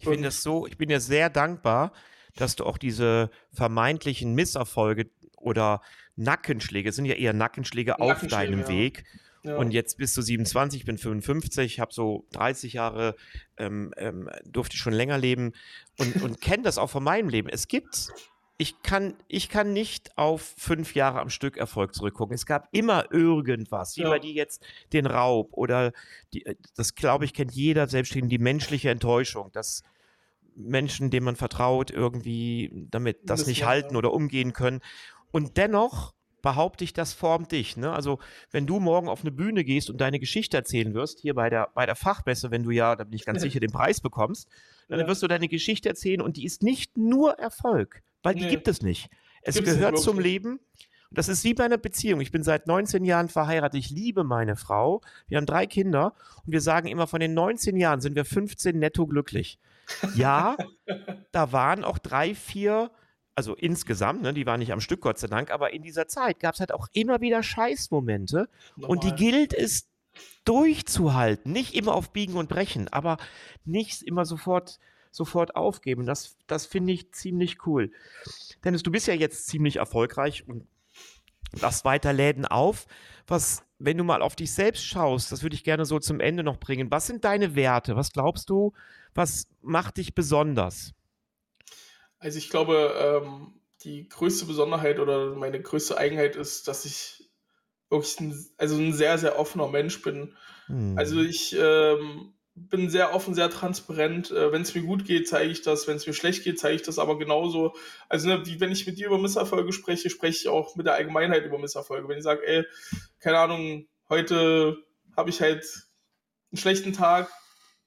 Ich 0.00 0.08
finde 0.08 0.24
das 0.24 0.42
so, 0.42 0.66
ich 0.66 0.76
bin 0.76 0.88
dir 0.88 0.98
sehr 0.98 1.30
dankbar, 1.30 1.92
dass 2.34 2.56
du 2.56 2.64
auch 2.64 2.76
diese 2.76 3.30
vermeintlichen 3.52 4.34
Misserfolge 4.34 5.08
oder 5.36 5.80
Nackenschläge, 6.16 6.88
es 6.88 6.96
sind 6.96 7.04
ja 7.04 7.14
eher 7.14 7.32
Nackenschläge 7.32 8.00
auf 8.00 8.08
Nackenschläge, 8.08 8.50
deinem 8.50 8.60
ja. 8.62 8.68
Weg. 8.68 9.04
Ja. 9.44 9.58
Und 9.58 9.70
jetzt 9.70 9.96
bist 9.96 10.16
du 10.16 10.22
27, 10.22 10.80
ich 10.80 10.86
bin 10.86 10.98
55, 10.98 11.78
habe 11.78 11.94
so 11.94 12.26
30 12.32 12.72
Jahre, 12.72 13.14
ähm, 13.56 13.94
ähm, 13.96 14.28
durfte 14.44 14.76
schon 14.76 14.92
länger 14.92 15.18
leben 15.18 15.52
und, 15.98 16.20
und 16.20 16.40
kenne 16.40 16.64
das 16.64 16.78
auch 16.78 16.90
von 16.90 17.04
meinem 17.04 17.28
Leben. 17.28 17.48
Es 17.48 17.68
gibt 17.68 18.08
ich 18.58 18.82
kann, 18.82 19.14
ich 19.28 19.48
kann 19.50 19.72
nicht 19.72 20.16
auf 20.16 20.54
fünf 20.56 20.94
Jahre 20.94 21.20
am 21.20 21.28
Stück 21.28 21.56
Erfolg 21.58 21.94
zurückgucken. 21.94 22.34
Es 22.34 22.46
gab 22.46 22.68
immer 22.72 23.12
irgendwas, 23.12 23.96
wie 23.96 24.02
Ja. 24.02 24.08
bei 24.08 24.18
dir 24.18 24.32
jetzt 24.32 24.62
den 24.92 25.06
Raub 25.06 25.50
oder 25.52 25.92
die, 26.32 26.46
äh, 26.46 26.56
das 26.74 26.94
glaube 26.94 27.24
ich, 27.26 27.34
kennt 27.34 27.52
jeder 27.52 27.86
Selbstständige, 27.86 28.38
die 28.38 28.42
menschliche 28.42 28.90
Enttäuschung, 28.90 29.52
dass 29.52 29.82
Menschen, 30.54 31.10
denen 31.10 31.24
man 31.26 31.36
vertraut, 31.36 31.90
irgendwie 31.90 32.70
damit 32.90 33.28
das 33.28 33.40
nicht 33.46 33.58
Missmann, 33.58 33.68
halten 33.68 33.92
ja. 33.94 33.98
oder 33.98 34.12
umgehen 34.12 34.54
können. 34.54 34.80
Und 35.30 35.58
dennoch 35.58 36.14
behaupte 36.40 36.84
ich, 36.84 36.92
das 36.94 37.12
formt 37.12 37.52
dich. 37.52 37.76
Ne? 37.76 37.92
Also, 37.92 38.20
wenn 38.52 38.66
du 38.66 38.80
morgen 38.80 39.08
auf 39.08 39.20
eine 39.20 39.32
Bühne 39.32 39.64
gehst 39.64 39.90
und 39.90 40.00
deine 40.00 40.18
Geschichte 40.18 40.56
erzählen 40.56 40.94
wirst, 40.94 41.18
hier 41.20 41.34
bei 41.34 41.50
der, 41.50 41.70
bei 41.74 41.84
der 41.84 41.96
Fachmesse, 41.96 42.50
wenn 42.50 42.62
du 42.62 42.70
ja, 42.70 42.96
da 42.96 43.04
bin 43.04 43.14
ich 43.14 43.24
ganz 43.26 43.42
sicher, 43.42 43.60
den 43.60 43.72
Preis 43.72 44.00
bekommst, 44.00 44.48
dann 44.88 45.00
Ja. 45.00 45.06
wirst 45.08 45.22
du 45.22 45.26
deine 45.28 45.48
Geschichte 45.48 45.88
erzählen 45.90 46.22
und 46.22 46.36
die 46.38 46.44
ist 46.44 46.62
nicht 46.62 46.96
nur 46.96 47.32
Erfolg, 47.38 48.02
weil 48.26 48.34
die 48.34 48.44
Nee. 48.44 48.50
gibt 48.50 48.68
es 48.68 48.82
nicht. 48.82 49.08
Es 49.42 49.54
Gibt's 49.54 49.72
gehört 49.72 49.98
zum. 49.98 50.18
Leben. 50.18 50.58
Und 51.08 51.18
das 51.18 51.28
ist 51.28 51.44
wie 51.44 51.54
bei 51.54 51.64
einer 51.64 51.78
Beziehung. 51.78 52.20
Ich 52.20 52.32
bin 52.32 52.42
seit 52.42 52.66
19 52.66 53.04
Jahren 53.04 53.28
verheiratet. 53.28 53.78
Ich 53.78 53.90
liebe 53.90 54.24
meine 54.24 54.56
Frau. 54.56 55.02
Wir 55.28 55.38
haben 55.38 55.46
drei 55.46 55.66
Kinder 55.66 56.14
und 56.44 56.52
wir 56.52 56.60
sagen 56.60 56.88
immer, 56.88 57.06
von 57.06 57.20
den 57.20 57.32
19 57.34 57.76
Jahren 57.76 58.00
sind 58.00 58.16
wir 58.16 58.24
15 58.24 58.76
netto 58.78 59.06
glücklich. 59.06 59.60
Ja, 60.16 60.56
da 61.32 61.52
waren 61.52 61.84
auch 61.84 61.98
drei, 61.98 62.34
vier, 62.34 62.90
also 63.36 63.54
insgesamt, 63.54 64.22
ne, 64.22 64.34
die 64.34 64.46
waren 64.46 64.58
nicht 64.58 64.72
am 64.72 64.80
Stück, 64.80 65.00
Gott 65.00 65.18
sei 65.18 65.28
Dank, 65.28 65.52
aber 65.52 65.72
in 65.72 65.82
dieser 65.82 66.08
Zeit 66.08 66.40
gab 66.40 66.54
es 66.54 66.60
halt 66.60 66.72
auch 66.72 66.88
immer 66.92 67.20
wieder 67.20 67.42
Scheißmomente. 67.44 68.48
Und 68.76 69.04
die 69.04 69.08
Normal. 69.08 69.18
gilt 69.22 69.54
es 69.54 69.88
durchzuhalten. 70.44 71.52
Nicht 71.52 71.74
immer 71.74 71.94
auf 71.94 72.12
Biegen 72.12 72.34
und 72.34 72.48
Brechen, 72.48 72.88
aber 72.88 73.18
nicht 73.64 74.02
immer 74.02 74.24
sofort, 74.24 74.78
sofort 75.16 75.56
aufgeben. 75.56 76.06
Das, 76.06 76.36
das 76.46 76.66
finde 76.66 76.92
ich 76.92 77.12
ziemlich 77.12 77.66
cool. 77.66 77.90
Dennis, 78.64 78.82
du 78.82 78.90
bist 78.90 79.06
ja 79.06 79.14
jetzt 79.14 79.46
ziemlich 79.46 79.76
erfolgreich 79.76 80.46
und 80.46 80.66
das 81.60 81.84
weiter 81.84 82.12
Läden 82.12 82.44
auf. 82.44 82.86
Was, 83.26 83.64
wenn 83.78 83.98
du 83.98 84.04
mal 84.04 84.22
auf 84.22 84.36
dich 84.36 84.52
selbst 84.52 84.84
schaust, 84.84 85.32
das 85.32 85.42
würde 85.42 85.56
ich 85.56 85.64
gerne 85.64 85.84
so 85.84 85.98
zum 85.98 86.20
Ende 86.20 86.42
noch 86.42 86.58
bringen. 86.58 86.90
Was 86.90 87.06
sind 87.06 87.24
deine 87.24 87.54
Werte? 87.56 87.96
Was 87.96 88.12
glaubst 88.12 88.50
du, 88.50 88.72
was 89.14 89.48
macht 89.62 89.96
dich 89.96 90.14
besonders? 90.14 90.92
Also 92.18 92.38
ich 92.38 92.50
glaube, 92.50 93.22
ähm, 93.24 93.60
die 93.82 94.08
größte 94.08 94.46
Besonderheit 94.46 94.98
oder 94.98 95.34
meine 95.34 95.60
größte 95.60 95.96
Eigenheit 95.96 96.36
ist, 96.36 96.68
dass 96.68 96.84
ich 96.84 97.30
wirklich 97.90 98.20
ein, 98.20 98.46
also 98.58 98.76
ein 98.76 98.92
sehr, 98.92 99.18
sehr 99.18 99.38
offener 99.38 99.68
Mensch 99.68 100.02
bin. 100.02 100.34
Hm. 100.66 100.98
Also 100.98 101.20
ich 101.20 101.56
ähm, 101.58 102.32
bin 102.56 102.88
sehr 102.88 103.14
offen, 103.14 103.34
sehr 103.34 103.50
transparent. 103.50 104.30
Äh, 104.30 104.50
wenn 104.50 104.62
es 104.62 104.74
mir 104.74 104.82
gut 104.82 105.04
geht, 105.04 105.28
zeige 105.28 105.50
ich 105.50 105.62
das. 105.62 105.86
Wenn 105.86 105.96
es 105.96 106.06
mir 106.06 106.14
schlecht 106.14 106.42
geht, 106.42 106.58
zeige 106.58 106.76
ich 106.76 106.82
das 106.82 106.98
aber 106.98 107.18
genauso. 107.18 107.74
Also 108.08 108.28
ne, 108.28 108.46
wie 108.46 108.60
wenn 108.60 108.72
ich 108.72 108.86
mit 108.86 108.98
dir 108.98 109.08
über 109.08 109.18
Misserfolge 109.18 109.72
spreche, 109.72 110.10
spreche 110.10 110.38
ich 110.38 110.48
auch 110.48 110.74
mit 110.74 110.86
der 110.86 110.94
Allgemeinheit 110.94 111.44
über 111.44 111.58
Misserfolge. 111.58 112.08
Wenn 112.08 112.18
ich 112.18 112.24
sage, 112.24 112.46
ey, 112.46 112.64
keine 113.20 113.38
Ahnung, 113.38 113.86
heute 114.08 114.78
habe 115.16 115.30
ich 115.30 115.40
halt 115.40 115.64
einen 116.50 116.58
schlechten 116.58 116.94
Tag 116.94 117.30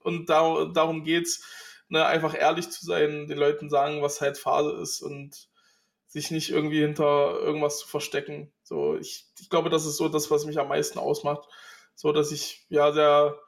und 0.03 0.30
da, 0.30 0.65
darum 0.65 1.03
geht's, 1.03 1.43
ne, 1.89 2.05
einfach 2.05 2.36
ehrlich 2.36 2.70
zu 2.70 2.86
sein, 2.86 3.28
den 3.28 3.38
Leuten 3.38 3.70
sagen, 3.70 4.01
was 4.01 4.22
halt 4.22 4.38
Phase 4.38 4.72
ist 4.82 5.01
und 5.01 5.49
sich 6.07 6.32
nicht 6.32 6.49
irgendwie 6.49 6.82
hinter 6.82 7.39
irgendwas 7.39 7.80
zu 7.80 7.88
verstecken. 7.88 8.51
So, 8.63 8.97
ich, 8.97 9.26
ich 9.39 9.49
glaube, 9.49 9.70
das 9.70 9.86
ist 9.86 9.97
so 9.97 10.09
das, 10.09 10.32
was 10.32 10.45
mich 10.45 10.59
am 10.59 10.67
meisten 10.67 10.99
ausmacht. 10.99 11.47
So, 11.95 12.11
dass 12.11 12.32
ich 12.32 12.65
ja 12.70 12.91
sehr, 12.91 13.39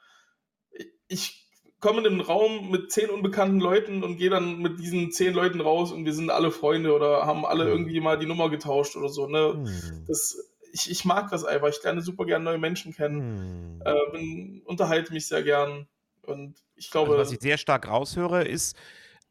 ich 1.11 1.47
komme 1.79 1.99
in 2.01 2.07
einen 2.07 2.21
Raum 2.21 2.69
mit 2.71 2.91
zehn 2.91 3.09
unbekannten 3.09 3.59
Leuten 3.59 4.03
und 4.03 4.17
gehe 4.17 4.29
dann 4.29 4.59
mit 4.61 4.79
diesen 4.79 5.11
zehn 5.11 5.33
Leuten 5.33 5.61
raus 5.61 5.91
und 5.91 6.05
wir 6.05 6.13
sind 6.13 6.29
alle 6.29 6.51
Freunde 6.51 6.93
oder 6.95 7.25
haben 7.25 7.45
alle 7.45 7.65
Mhm. 7.65 7.69
irgendwie 7.69 7.99
mal 7.99 8.17
die 8.19 8.27
Nummer 8.27 8.49
getauscht 8.49 8.95
oder 8.95 9.09
so. 9.09 9.27
Ne? 9.27 9.53
Hm. 9.53 10.05
Das, 10.07 10.37
ich, 10.73 10.89
ich 10.89 11.05
mag 11.05 11.29
das 11.31 11.43
einfach. 11.43 11.67
Ich 11.69 11.83
lerne 11.83 12.01
super 12.01 12.25
gerne 12.25 12.45
neue 12.45 12.59
Menschen 12.59 12.93
kennen, 12.93 13.19
Hm. 13.19 13.81
äh, 13.85 14.11
bin, 14.11 14.61
unterhalte 14.65 15.11
mich 15.13 15.27
sehr 15.27 15.43
gern 15.43 15.87
und 16.21 16.55
ich 16.75 16.91
glaube, 16.91 17.11
Also, 17.11 17.17
was 17.17 17.31
ich 17.31 17.39
sehr 17.41 17.57
stark 17.57 17.87
raushöre, 17.87 18.43
ist, 18.43 18.75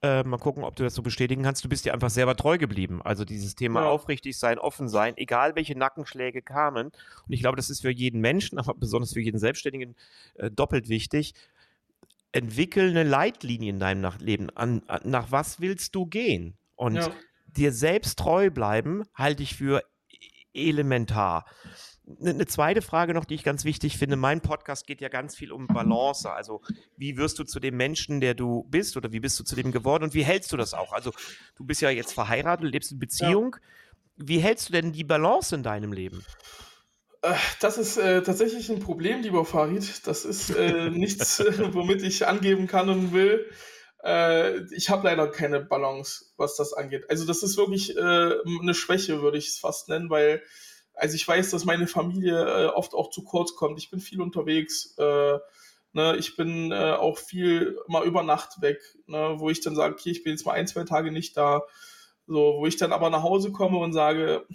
äh, 0.02 0.22
mal 0.24 0.38
gucken, 0.38 0.64
ob 0.64 0.76
du 0.76 0.82
das 0.82 0.94
so 0.94 1.02
bestätigen 1.02 1.42
kannst, 1.42 1.62
du 1.64 1.68
bist 1.68 1.84
dir 1.84 1.92
einfach 1.92 2.10
selber 2.10 2.34
treu 2.34 2.56
geblieben. 2.58 3.02
Also 3.02 3.24
dieses 3.24 3.54
Thema 3.54 3.80
Ja. 3.80 3.90
aufrichtig 3.90 4.38
sein, 4.38 4.58
offen 4.58 4.88
sein, 4.88 5.14
egal 5.16 5.56
welche 5.56 5.76
Nackenschläge 5.78 6.42
kamen. 6.42 6.86
Und 6.88 7.32
ich 7.32 7.40
glaube, 7.40 7.56
das 7.56 7.68
ist 7.70 7.82
für 7.82 7.90
jeden 7.90 8.20
Menschen, 8.20 8.58
aber 8.58 8.74
besonders 8.74 9.12
für 9.12 9.20
jeden 9.20 9.38
Selbstständigen 9.38 9.94
äh, 10.36 10.50
doppelt 10.50 10.88
wichtig. 10.88 11.34
Entwickel 12.32 12.90
eine 12.90 13.02
Leitlinie 13.02 13.70
in 13.70 13.80
deinem 13.80 14.12
Leben. 14.18 14.50
An, 14.50 14.82
an, 14.86 15.00
nach 15.04 15.32
was 15.32 15.60
willst 15.60 15.94
du 15.94 16.06
gehen? 16.06 16.56
Und 16.76 16.96
ja, 16.96 17.10
dir 17.46 17.72
selbst 17.72 18.18
treu 18.18 18.50
bleiben, 18.50 19.04
halte 19.14 19.42
ich 19.42 19.56
für 19.56 19.82
e- 20.08 20.68
elementar. 20.68 21.44
Eine 22.20 22.34
ne 22.34 22.46
zweite 22.46 22.82
Frage 22.82 23.14
noch, 23.14 23.24
die 23.24 23.34
ich 23.34 23.44
ganz 23.44 23.64
wichtig 23.64 23.96
finde. 23.96 24.16
Mein 24.16 24.40
Podcast 24.40 24.86
geht 24.86 25.00
ja 25.00 25.08
ganz 25.08 25.36
viel 25.36 25.52
um 25.52 25.66
Balance. 25.66 26.30
Also, 26.30 26.60
wie 26.96 27.16
wirst 27.16 27.38
du 27.38 27.44
zu 27.44 27.60
dem 27.60 27.76
Menschen, 27.76 28.20
der 28.20 28.34
du 28.34 28.64
bist, 28.64 28.96
oder 28.96 29.12
wie 29.12 29.20
bist 29.20 29.38
du 29.38 29.44
zu 29.44 29.54
dem 29.54 29.70
geworden 29.70 30.04
und 30.04 30.14
wie 30.14 30.24
hältst 30.24 30.52
du 30.52 30.56
das 30.56 30.74
auch? 30.74 30.92
Also, 30.92 31.12
du 31.56 31.64
bist 31.64 31.80
ja 31.82 31.90
jetzt 31.90 32.12
verheiratet, 32.12 32.70
lebst 32.70 32.92
in 32.92 32.98
Beziehung. 32.98 33.56
Wie 34.16 34.38
hältst 34.38 34.68
du 34.68 34.72
denn 34.72 34.92
die 34.92 35.04
Balance 35.04 35.54
in 35.54 35.62
deinem 35.62 35.92
Leben? 35.92 36.24
Äh, 37.22 37.34
Das 37.60 37.78
ist 37.78 37.96
äh, 37.96 38.22
tatsächlich 38.22 38.70
ein 38.70 38.80
Problem, 38.80 39.22
lieber 39.22 39.44
Farid. 39.44 40.06
Das 40.06 40.24
ist 40.24 40.50
äh, 40.50 40.90
nichts, 40.90 41.40
äh, 41.40 41.74
womit 41.74 42.02
ich 42.02 42.26
angeben 42.26 42.66
kann 42.66 42.88
und 42.88 43.12
will. 43.12 43.46
Äh, 44.02 44.60
ich 44.74 44.88
habe 44.90 45.06
leider 45.06 45.28
keine 45.30 45.60
Balance, 45.60 46.26
was 46.36 46.56
das 46.56 46.72
angeht. 46.72 47.04
Also 47.10 47.26
das 47.26 47.42
ist 47.42 47.56
wirklich 47.56 47.96
äh, 47.96 48.00
eine 48.00 48.74
Schwäche, 48.74 49.20
würde 49.22 49.38
ich 49.38 49.48
es 49.48 49.58
fast 49.58 49.88
nennen, 49.88 50.10
weil 50.10 50.42
also 50.94 51.14
ich 51.14 51.26
weiß, 51.26 51.50
dass 51.50 51.64
meine 51.64 51.86
Familie 51.86 52.74
oft 52.74 52.94
auch 52.94 53.10
zu 53.10 53.24
kurz 53.24 53.54
kommt. 53.54 53.78
Ich 53.78 53.90
bin 53.90 54.00
viel 54.00 54.20
unterwegs. 54.20 54.94
Ne, 54.98 56.16
ich 56.18 56.36
bin 56.36 56.72
auch 56.74 57.16
viel 57.18 57.78
mal 57.88 58.04
über 58.06 58.22
Nacht 58.22 58.60
weg, 58.60 58.78
ne, 59.06 59.34
wo 59.38 59.48
ich 59.50 59.60
dann 59.60 59.74
sage, 59.74 59.94
okay, 59.94 60.10
ich 60.10 60.22
bin 60.24 60.32
jetzt 60.32 60.44
mal 60.44 60.52
ein, 60.52 60.66
zwei 60.66 60.84
Tage 60.84 61.10
nicht 61.10 61.36
da. 61.38 61.62
So, 62.26 62.56
wo 62.58 62.66
ich 62.66 62.76
dann 62.76 62.92
aber 62.92 63.08
nach 63.10 63.22
Hause 63.22 63.50
komme 63.50 63.78
und 63.78 63.92
sage, 63.92 64.46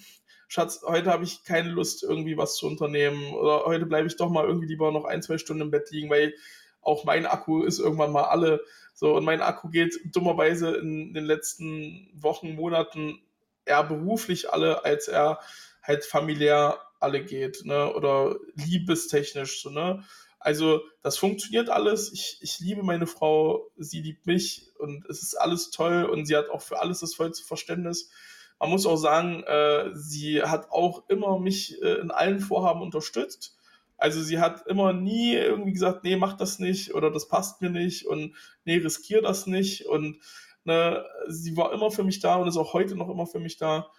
Schatz, 0.47 0.83
heute 0.85 1.11
habe 1.11 1.23
ich 1.23 1.43
keine 1.43 1.69
Lust, 1.69 2.03
irgendwie 2.03 2.37
was 2.37 2.55
zu 2.55 2.67
unternehmen. 2.67 3.33
Oder 3.33 3.65
heute 3.65 3.85
bleibe 3.85 4.07
ich 4.07 4.15
doch 4.15 4.29
mal 4.29 4.45
irgendwie 4.45 4.67
lieber 4.67 4.91
noch 4.91 5.05
ein, 5.05 5.21
zwei 5.21 5.37
Stunden 5.37 5.63
im 5.63 5.71
Bett 5.71 5.91
liegen, 5.91 6.09
weil 6.09 6.33
auch 6.81 7.03
mein 7.03 7.25
Akku 7.25 7.63
ist 7.63 7.79
irgendwann 7.79 8.11
mal 8.11 8.25
alle. 8.25 8.61
So, 8.93 9.15
und 9.15 9.25
mein 9.25 9.41
Akku 9.41 9.69
geht 9.69 9.99
dummerweise 10.05 10.75
in 10.75 11.13
den 11.13 11.25
letzten 11.25 12.09
Wochen, 12.13 12.55
Monaten 12.55 13.19
eher 13.65 13.83
beruflich 13.83 14.51
alle, 14.53 14.85
als 14.85 15.07
er 15.07 15.39
halt 15.81 16.05
familiär 16.05 16.79
alle 16.99 17.23
geht, 17.23 17.65
ne? 17.65 17.93
Oder 17.93 18.37
liebestechnisch, 18.55 19.61
so, 19.61 19.69
ne? 19.69 20.03
Also, 20.39 20.81
das 21.01 21.17
funktioniert 21.17 21.69
alles. 21.69 22.13
Ich, 22.13 22.37
ich 22.41 22.59
liebe 22.59 22.83
meine 22.83 23.07
Frau, 23.07 23.71
sie 23.77 24.01
liebt 24.01 24.27
mich 24.27 24.71
und 24.77 25.03
es 25.09 25.23
ist 25.23 25.33
alles 25.35 25.71
toll 25.71 26.05
und 26.05 26.27
sie 26.27 26.35
hat 26.35 26.49
auch 26.49 26.61
für 26.61 26.79
alles 26.79 26.99
das 26.99 27.15
vollste 27.15 27.43
Verständnis. 27.43 28.11
Man 28.59 28.69
muss 28.69 28.85
auch 28.85 28.95
sagen, 28.95 29.43
äh, 29.43 29.91
sie 29.93 30.41
hat 30.41 30.71
auch 30.71 31.09
immer 31.09 31.39
mich 31.39 31.81
äh, 31.81 31.95
in 31.95 32.11
allen 32.11 32.39
Vorhaben 32.39 32.81
unterstützt. 32.81 33.57
Also 33.97 34.21
sie 34.21 34.39
hat 34.39 34.67
immer 34.67 34.93
nie 34.93 35.33
irgendwie 35.33 35.73
gesagt, 35.73 36.03
nee, 36.03 36.15
mach 36.15 36.33
das 36.33 36.59
nicht 36.59 36.93
oder 36.93 37.11
das 37.11 37.27
passt 37.27 37.61
mir 37.61 37.69
nicht 37.69 38.05
und 38.05 38.35
nee, 38.65 38.77
riskier 38.77 39.21
das 39.21 39.47
nicht. 39.47 39.85
Und 39.87 40.19
ne, 40.63 41.05
sie 41.27 41.55
war 41.55 41.73
immer 41.73 41.91
für 41.91 42.03
mich 42.03 42.19
da 42.19 42.35
und 42.35 42.47
ist 42.47 42.57
auch 42.57 42.73
heute 42.73 42.95
noch 42.95 43.09
immer 43.09 43.25
für 43.25 43.39
mich 43.39 43.57
da. 43.57 43.89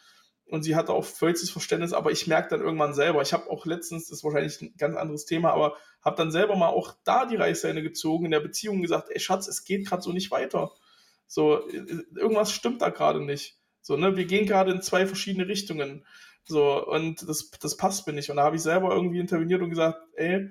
Und 0.48 0.62
sie 0.62 0.76
hatte 0.76 0.92
auch 0.92 1.04
vollstes 1.04 1.50
Verständnis, 1.50 1.92
aber 1.92 2.12
ich 2.12 2.28
merke 2.28 2.50
dann 2.50 2.61
irgendwann 2.61 2.94
selber, 2.94 3.20
ich 3.20 3.32
habe 3.32 3.50
auch 3.50 3.66
letztens, 3.66 4.09
das 4.09 4.18
ist 4.18 4.24
wahrscheinlich 4.24 4.61
ein 4.62 4.74
ganz 4.78 4.96
anderes 4.96 5.24
Thema, 5.24 5.50
aber 5.52 5.76
habe 6.02 6.16
dann 6.16 6.30
selber 6.30 6.54
mal 6.54 6.68
auch 6.68 6.94
da 7.02 7.26
die 7.26 7.34
Reißleine 7.34 7.82
gezogen, 7.82 8.26
in 8.26 8.30
der 8.30 8.40
Beziehung 8.40 8.80
gesagt, 8.80 9.09
ey 9.11 9.18
Schatz, 9.18 9.48
es 9.48 9.64
geht 9.64 9.88
gerade 9.88 10.02
so 10.02 10.12
nicht 10.12 10.30
weiter. 10.30 10.72
So, 11.26 11.68
äh, 11.68 12.04
irgendwas 12.14 12.52
stimmt 12.52 12.80
da 12.80 12.90
gerade 12.90 13.20
nicht. 13.20 13.55
So, 13.87 13.97
ne, 13.97 14.16
wir 14.16 14.24
gehen 14.24 14.47
gerade 14.47 14.72
in 14.72 14.82
zwei 14.82 15.07
verschiedene 15.07 15.47
Richtungen. 15.47 16.05
So, 16.45 16.84
und 16.84 17.28
das, 17.28 17.51
das 17.51 17.76
passt 17.76 18.05
mir 18.05 18.14
nicht. 18.14 18.28
Und 18.30 18.37
da 18.37 18.43
habe 18.43 18.57
ich 18.57 18.62
selber 18.62 18.93
irgendwie 18.93 19.20
interveniert 19.20 19.62
und 19.62 19.70
gesagt, 19.70 20.01
ey, 20.16 20.51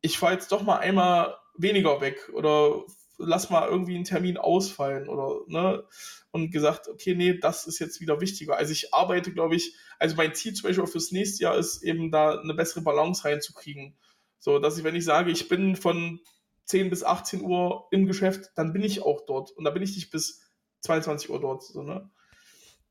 ich 0.00 0.18
fahre 0.18 0.32
jetzt 0.32 0.50
doch 0.50 0.64
mal 0.64 0.78
einmal 0.78 1.36
weniger 1.56 2.00
weg 2.00 2.28
oder 2.32 2.82
lass 3.18 3.50
mal 3.50 3.68
irgendwie 3.68 3.94
einen 3.94 4.02
Termin 4.02 4.36
ausfallen 4.36 5.08
oder, 5.08 5.42
ne, 5.46 5.84
und 6.32 6.50
gesagt, 6.50 6.88
okay, 6.88 7.14
nee, 7.14 7.38
das 7.38 7.68
ist 7.68 7.78
jetzt 7.78 8.00
wieder 8.00 8.20
wichtiger. 8.20 8.56
Also 8.56 8.72
ich 8.72 8.92
arbeite, 8.92 9.32
glaube 9.32 9.54
ich, 9.54 9.76
also 10.00 10.16
mein 10.16 10.34
Ziel 10.34 10.52
zum 10.52 10.68
Beispiel 10.68 10.86
fürs 10.88 11.12
nächste 11.12 11.44
Jahr 11.44 11.56
ist 11.56 11.84
eben 11.84 12.10
da 12.10 12.40
eine 12.40 12.54
bessere 12.54 12.82
Balance 12.82 13.24
reinzukriegen. 13.24 13.96
So, 14.40 14.58
dass 14.58 14.76
ich, 14.76 14.82
wenn 14.82 14.96
ich 14.96 15.04
sage, 15.04 15.30
ich 15.30 15.48
bin 15.48 15.76
von 15.76 16.18
10 16.64 16.90
bis 16.90 17.04
18 17.04 17.42
Uhr 17.42 17.86
im 17.92 18.06
Geschäft, 18.06 18.50
dann 18.56 18.72
bin 18.72 18.82
ich 18.82 19.02
auch 19.02 19.20
dort. 19.24 19.52
Und 19.52 19.62
da 19.62 19.70
bin 19.70 19.84
ich 19.84 19.94
nicht 19.94 20.10
bis 20.10 20.40
22 20.80 21.30
Uhr 21.30 21.40
dort, 21.40 21.62
so, 21.62 21.82
ne? 21.82 22.10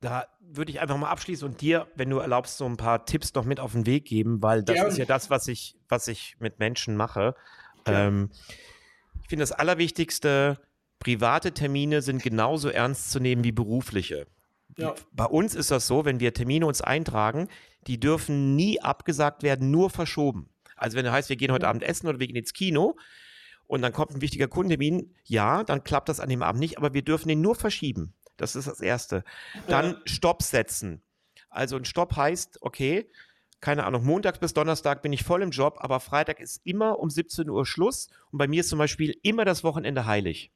Da 0.01 0.27
würde 0.39 0.71
ich 0.71 0.79
einfach 0.79 0.97
mal 0.97 1.09
abschließen 1.09 1.47
und 1.47 1.61
dir, 1.61 1.87
wenn 1.95 2.09
du 2.09 2.19
erlaubst, 2.19 2.57
so 2.57 2.65
ein 2.65 2.77
paar 2.77 3.05
Tipps 3.05 3.33
noch 3.33 3.45
mit 3.45 3.59
auf 3.59 3.73
den 3.73 3.85
Weg 3.85 4.05
geben, 4.05 4.41
weil 4.41 4.63
das 4.63 4.75
Gerne. 4.75 4.89
ist 4.89 4.97
ja 4.97 5.05
das, 5.05 5.29
was 5.29 5.47
ich, 5.47 5.75
was 5.89 6.07
ich 6.07 6.37
mit 6.39 6.59
Menschen 6.59 6.95
mache. 6.95 7.35
Gerne. 7.83 8.07
Ähm, 8.07 8.29
ich 9.21 9.29
finde 9.29 9.43
das 9.43 9.51
Allerwichtigste, 9.51 10.59
private 10.99 11.53
Termine 11.53 12.01
sind 12.01 12.23
genauso 12.23 12.69
ernst 12.69 13.11
zu 13.11 13.19
nehmen 13.19 13.43
wie 13.43 13.51
berufliche. 13.51 14.27
Ja. 14.77 14.95
Bei 15.11 15.25
uns 15.25 15.55
ist 15.55 15.71
das 15.71 15.87
so, 15.87 16.05
wenn 16.05 16.19
wir 16.19 16.33
Termine 16.33 16.65
uns 16.65 16.81
eintragen, 16.81 17.47
die 17.87 17.99
dürfen 17.99 18.55
nie 18.55 18.81
abgesagt 18.81 19.43
werden, 19.43 19.71
nur 19.71 19.89
verschoben. 19.89 20.49
Also 20.75 20.97
wenn 20.97 21.05
du 21.05 21.11
heißt, 21.11 21.29
wir 21.29 21.35
gehen 21.35 21.51
heute 21.51 21.67
Abend 21.67 21.83
essen 21.83 22.07
oder 22.07 22.19
wir 22.19 22.27
gehen 22.27 22.35
ins 22.35 22.53
Kino 22.53 22.95
und 23.67 23.81
dann 23.81 23.93
kommt 23.93 24.11
ein 24.11 24.21
wichtiger 24.21 24.47
Kundentermin, 24.47 25.13
ja, 25.25 25.63
dann 25.63 25.83
klappt 25.83 26.09
das 26.09 26.19
an 26.19 26.29
dem 26.29 26.41
Abend 26.41 26.59
nicht, 26.59 26.77
aber 26.77 26.93
wir 26.93 27.01
dürfen 27.01 27.27
den 27.27 27.41
nur 27.41 27.55
verschieben. 27.55 28.13
Das 28.39 28.55
ist 28.55 28.67
das 28.67 28.81
Erste. 28.81 29.23
Dann. 29.67 29.97
Stopp 30.05 30.41
setzen. 30.43 31.01
Also 31.49 31.75
ein 31.75 31.85
Stopp 31.85 32.15
heißt, 32.15 32.59
okay, 32.61 33.09
keine 33.61 33.85
Ahnung, 33.85 34.05
montags 34.05 34.39
bis 34.39 34.53
Donnerstag 34.53 35.01
bin 35.01 35.11
ich 35.11 35.23
voll 35.23 35.41
im 35.41 35.51
Job, 35.51 35.77
aber 35.79 35.99
Freitag 35.99 36.39
ist 36.39 36.61
immer 36.63 36.99
um 36.99 37.09
17 37.09 37.49
Uhr 37.49 37.65
Schluss 37.65 38.09
und 38.31 38.37
bei 38.37 38.47
mir 38.47 38.61
ist 38.61 38.69
zum 38.69 38.79
Beispiel 38.79 39.17
immer 39.21 39.45
das 39.45 39.63
Wochenende 39.63 40.05
heilig. 40.05 40.51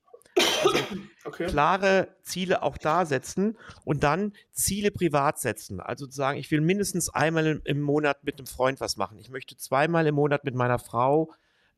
Also 0.63 0.77
okay. 1.25 1.47
klare 1.47 2.15
Ziele 2.21 2.63
auch 2.63 2.77
da 2.77 3.05
setzen 3.05 3.57
und 3.83 4.03
dann 4.03 4.33
Ziele 4.51 4.91
privat 4.91 5.39
setzen. 5.39 5.81
Also 5.81 6.07
zu 6.07 6.15
sagen, 6.15 6.39
ich 6.39 6.49
will 6.51 6.61
mindestens 6.61 7.09
einmal 7.09 7.61
im 7.63 7.81
Monat 7.81 8.23
mit 8.23 8.37
einem 8.37 8.47
Freund 8.47 8.79
was 8.79 8.95
machen. 8.95 9.19
Ich 9.19 9.29
möchte 9.29 9.57
zweimal 9.57 10.07
im 10.07 10.15
Monat 10.15 10.45
mit 10.45 10.55
meiner 10.55 10.79
Frau 10.79 11.33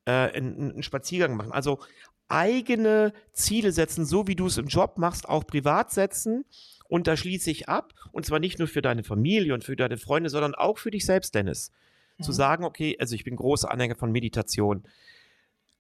äh, 0.06 0.12
einen, 0.12 0.72
einen 0.74 0.84
Spaziergang 0.84 1.36
machen. 1.36 1.52
Also 1.52 1.80
eigene 2.28 3.14
Ziele 3.34 3.72
setzen, 3.72 4.06
so 4.06 4.28
wie 4.28 4.36
du 4.36 4.48
es 4.48 4.58
im 4.58 4.68
Job 4.68 4.98
machst, 4.98 5.28
auch 5.28 5.46
privat 5.46 5.92
setzen. 5.92 6.46
Und 6.88 7.08
da 7.08 7.18
schließe 7.18 7.50
ich 7.50 7.70
ab. 7.70 7.94
Und 8.12 8.26
zwar 8.26 8.40
nicht 8.40 8.60
nur 8.60 8.68
für 8.68 8.82
deine 8.82 9.04
Familie 9.04 9.54
und 9.54 9.64
für 9.64 9.76
deine 9.76 9.98
Freunde, 9.98 10.30
sondern 10.30 10.56
auch 10.56 10.78
für 10.78 10.92
dich 10.92 11.06
selbst, 11.06 11.36
Dennis. 11.36 11.72
Mhm. 12.18 12.24
Zu 12.24 12.32
sagen, 12.32 12.64
okay, 12.64 12.96
also 13.00 13.16
ich 13.16 13.24
bin 13.24 13.36
großer 13.36 13.72
Anhänger 13.72 13.96
von 13.96 14.12
Meditation 14.12 14.88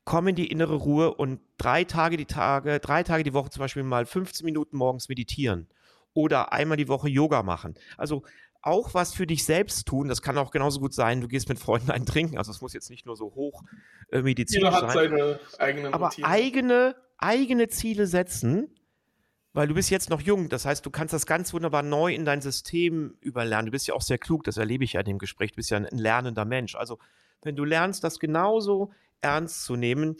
komm 0.05 0.27
in 0.27 0.35
die 0.35 0.47
innere 0.47 0.75
Ruhe 0.75 1.13
und 1.13 1.41
drei 1.57 1.83
Tage 1.83 2.15
die 2.15 2.25
Tage, 2.25 2.79
drei 2.79 3.03
Tage 3.03 3.23
die 3.23 3.33
Woche 3.33 3.49
zum 3.49 3.61
Beispiel 3.61 3.83
mal 3.83 4.05
15 4.05 4.45
Minuten 4.45 4.77
morgens 4.77 5.09
meditieren 5.09 5.67
oder 6.13 6.53
einmal 6.53 6.77
die 6.77 6.87
Woche 6.87 7.09
Yoga 7.09 7.43
machen. 7.43 7.73
Also 7.97 8.23
auch 8.65 8.93
was 8.93 9.13
für 9.13 9.27
dich 9.27 9.45
selbst 9.45 9.87
tun. 9.87 10.07
Das 10.07 10.21
kann 10.21 10.37
auch 10.37 10.51
genauso 10.51 10.79
gut 10.79 10.93
sein, 10.93 11.21
du 11.21 11.27
gehst 11.27 11.49
mit 11.49 11.59
Freunden 11.59 11.91
ein 11.91 12.05
Trinken. 12.05 12.37
Also 12.37 12.51
es 12.51 12.61
muss 12.61 12.73
jetzt 12.73 12.89
nicht 12.89 13.05
nur 13.05 13.15
so 13.15 13.35
hoch 13.35 13.63
äh, 14.11 14.21
medizinisch 14.21 14.65
Jeder 14.65 14.75
hat 14.75 14.91
sein. 14.91 15.09
seine 15.11 15.39
eigenen 15.59 15.93
Aber 15.93 16.07
Routine. 16.07 16.27
eigene, 16.27 16.95
eigene 17.17 17.67
Ziele 17.69 18.07
setzen, 18.07 18.75
weil 19.53 19.67
du 19.67 19.75
bist 19.75 19.89
jetzt 19.91 20.09
noch 20.09 20.19
jung. 20.19 20.49
Das 20.49 20.65
heißt, 20.65 20.85
du 20.85 20.89
kannst 20.89 21.13
das 21.13 21.27
ganz 21.27 21.53
wunderbar 21.53 21.83
neu 21.83 22.13
in 22.13 22.25
dein 22.25 22.41
System 22.41 23.15
überlernen. 23.21 23.67
Du 23.67 23.71
bist 23.71 23.87
ja 23.87 23.93
auch 23.93 24.01
sehr 24.01 24.17
klug, 24.17 24.43
das 24.43 24.57
erlebe 24.57 24.83
ich 24.83 24.93
ja 24.93 25.01
in 25.01 25.05
dem 25.05 25.19
Gespräch. 25.19 25.51
Du 25.51 25.57
bist 25.57 25.69
ja 25.69 25.77
ein 25.77 25.87
lernender 25.91 26.45
Mensch. 26.45 26.75
Also 26.75 26.97
wenn 27.43 27.55
du 27.55 27.63
lernst, 27.63 28.03
das 28.03 28.19
genauso 28.19 28.91
ernst 29.21 29.63
zu 29.63 29.75
nehmen, 29.75 30.17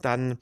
dann 0.00 0.38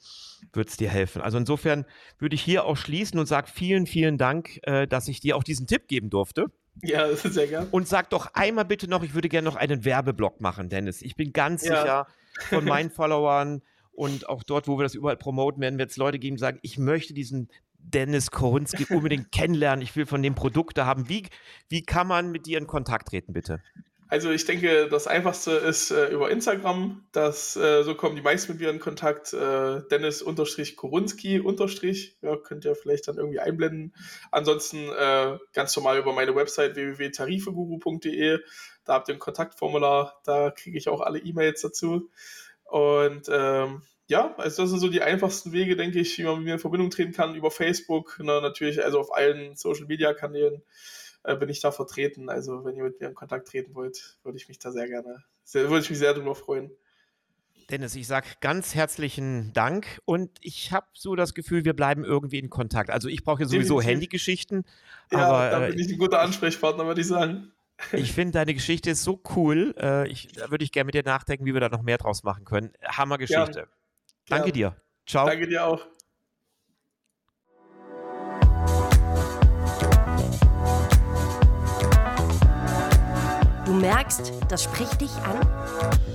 wird 0.53 0.69
es 0.69 0.77
dir 0.77 0.89
helfen. 0.89 1.21
Also 1.21 1.37
insofern 1.39 1.85
würde 2.19 2.35
ich 2.35 2.41
hier 2.41 2.65
auch 2.65 2.77
schließen 2.77 3.19
und 3.19 3.25
sage 3.25 3.49
vielen, 3.51 3.87
vielen 3.87 4.17
Dank, 4.17 4.59
äh, 4.63 4.87
dass 4.87 5.07
ich 5.07 5.19
dir 5.19 5.35
auch 5.35 5.43
diesen 5.43 5.67
Tipp 5.67 5.87
geben 5.87 6.09
durfte. 6.09 6.45
Ja, 6.81 7.13
sehr 7.15 7.47
gerne. 7.47 7.67
Und 7.71 7.87
sag 7.87 8.09
doch 8.09 8.33
einmal 8.33 8.65
bitte 8.65 8.87
noch, 8.87 9.03
ich 9.03 9.13
würde 9.13 9.29
gerne 9.29 9.45
noch 9.45 9.55
einen 9.55 9.85
Werbeblock 9.85 10.41
machen, 10.41 10.69
Dennis. 10.69 11.01
Ich 11.01 11.15
bin 11.15 11.33
ganz 11.33 11.63
ja. 11.63 11.81
sicher 11.81 12.07
von 12.49 12.65
meinen 12.65 12.89
Followern 12.89 13.61
und 13.91 14.29
auch 14.29 14.43
dort, 14.43 14.67
wo 14.67 14.77
wir 14.77 14.83
das 14.83 14.95
überall 14.95 15.17
promoten, 15.17 15.61
werden 15.61 15.77
wir 15.77 15.85
jetzt 15.85 15.97
Leute 15.97 16.19
geben, 16.19 16.37
die 16.37 16.41
sagen, 16.41 16.59
ich 16.61 16.77
möchte 16.77 17.13
diesen 17.13 17.49
Dennis 17.79 18.31
Korunski 18.31 18.93
unbedingt 18.93 19.29
kennenlernen. 19.31 19.81
Ich 19.81 19.95
will 19.95 20.05
von 20.05 20.21
dem 20.21 20.35
Produkte 20.35 20.85
haben. 20.85 21.09
Wie, 21.09 21.27
wie 21.69 21.83
kann 21.83 22.07
man 22.07 22.31
mit 22.31 22.45
dir 22.45 22.57
in 22.57 22.67
Kontakt 22.67 23.09
treten, 23.09 23.33
bitte? 23.33 23.61
Also 24.11 24.31
ich 24.31 24.43
denke, 24.45 24.87
das 24.89 25.05
Einfachste 25.05 25.51
ist 25.51 25.91
äh, 25.91 26.07
über 26.07 26.31
Instagram. 26.31 27.05
Das, 27.11 27.55
äh, 27.55 27.83
so 27.83 27.93
kommen 27.93 28.15
die 28.15 28.23
meisten 28.23 28.53
mit 28.53 28.61
mir 28.61 28.71
in 28.71 28.79
Kontakt. 28.79 29.33
Äh, 29.33 29.81
Dennis-Korunski. 29.91 31.43
Ja, 32.23 32.35
könnt 32.37 32.65
ihr 32.65 32.75
vielleicht 32.75 33.07
dann 33.07 33.17
irgendwie 33.17 33.39
einblenden. 33.39 33.93
Ansonsten 34.31 34.89
äh, 34.89 35.37
ganz 35.53 35.75
normal 35.75 35.99
über 35.99 36.11
meine 36.13 36.35
Website 36.35 36.75
www.tarifeguru.de. 36.75 38.39
Da 38.83 38.93
habt 38.93 39.09
ihr 39.09 39.13
ein 39.13 39.19
Kontaktformular. 39.19 40.19
Da 40.25 40.49
kriege 40.49 40.79
ich 40.79 40.89
auch 40.89 41.01
alle 41.01 41.19
E-Mails 41.19 41.61
dazu. 41.61 42.09
Und 42.63 43.29
ähm, 43.31 43.83
ja, 44.07 44.33
also 44.37 44.63
das 44.63 44.71
sind 44.71 44.79
so 44.79 44.89
die 44.89 45.03
einfachsten 45.03 45.51
Wege, 45.51 45.75
denke 45.75 45.99
ich, 45.99 46.17
wie 46.17 46.23
man 46.23 46.37
mit 46.37 46.45
mir 46.45 46.53
in 46.53 46.59
Verbindung 46.59 46.89
treten 46.89 47.11
kann. 47.11 47.35
Über 47.35 47.51
Facebook, 47.51 48.19
na, 48.23 48.41
natürlich, 48.41 48.83
also 48.83 48.99
auf 48.99 49.13
allen 49.13 49.55
Social-Media-Kanälen 49.55 50.63
äh, 51.23 51.35
bin 51.35 51.49
ich 51.49 51.59
da 51.59 51.71
vertreten. 51.71 52.29
Also 52.29 52.65
wenn 52.65 52.75
ihr 52.75 52.83
mit 52.83 52.99
mir 52.99 53.07
in 53.07 53.15
Kontakt 53.15 53.47
treten 53.47 53.75
wollt, 53.75 54.17
würde 54.23 54.37
ich 54.37 54.47
mich 54.47 54.59
da 54.59 54.71
sehr 54.71 54.87
gerne, 54.87 55.23
sehr, 55.43 55.69
würde 55.69 55.83
ich 55.83 55.89
mich 55.89 55.99
sehr 55.99 56.13
darüber 56.13 56.35
freuen. 56.35 56.71
Dennis, 57.69 57.95
ich 57.95 58.07
sage 58.07 58.27
ganz 58.41 58.73
herzlichen 58.73 59.53
Dank 59.53 59.99
und 60.05 60.31
ich 60.41 60.71
habe 60.71 60.87
so 60.93 61.15
das 61.15 61.35
Gefühl, 61.35 61.65
wir 61.65 61.73
bleiben 61.73 62.03
irgendwie 62.03 62.39
in 62.39 62.49
Kontakt. 62.49 62.89
Also 62.89 63.09
ich 63.09 63.23
brauche 63.23 63.43
ja 63.43 63.47
sowieso 63.47 63.79
Handygeschichten. 63.79 64.65
Ja, 65.11 65.19
aber, 65.19 65.49
da 65.51 65.67
bin 65.67 65.77
äh, 65.77 65.81
ich 65.81 65.91
ein 65.91 65.99
guter 65.99 66.19
Ansprechpartner, 66.19 66.85
würde 66.87 67.01
ich 67.01 67.07
sagen. 67.07 67.51
Ich 67.93 68.11
finde, 68.13 68.33
deine 68.33 68.55
Geschichte 68.55 68.89
ist 68.89 69.03
so 69.03 69.21
cool. 69.35 69.75
Äh, 69.79 70.07
ich, 70.09 70.29
da 70.29 70.49
würde 70.49 70.63
ich 70.63 70.71
gerne 70.71 70.85
mit 70.85 70.95
dir 70.95 71.03
nachdenken, 71.03 71.45
wie 71.45 71.53
wir 71.53 71.61
da 71.61 71.69
noch 71.69 71.83
mehr 71.83 71.99
draus 71.99 72.23
machen 72.23 72.43
können. 72.43 72.73
Hammergeschichte. 72.83 73.67
Danke 74.27 74.51
dir. 74.51 74.75
Ciao. 75.05 75.27
Danke 75.27 75.47
dir 75.47 75.65
auch. 75.65 75.85
Merkst, 83.79 84.31
das 84.49 84.63
spricht 84.63 85.01
dich 85.01 85.11
an? 85.23 85.39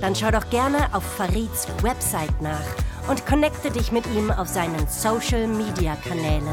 Dann 0.01 0.15
schau 0.15 0.31
doch 0.31 0.49
gerne 0.49 0.77
auf 0.93 1.03
Farids 1.03 1.67
Website 1.81 2.41
nach 2.41 2.59
und 3.09 3.25
connecte 3.25 3.71
dich 3.71 3.91
mit 3.91 4.05
ihm 4.07 4.31
auf 4.31 4.47
seinen 4.47 4.87
Social 4.87 5.47
Media 5.47 5.95
Kanälen. 6.07 6.45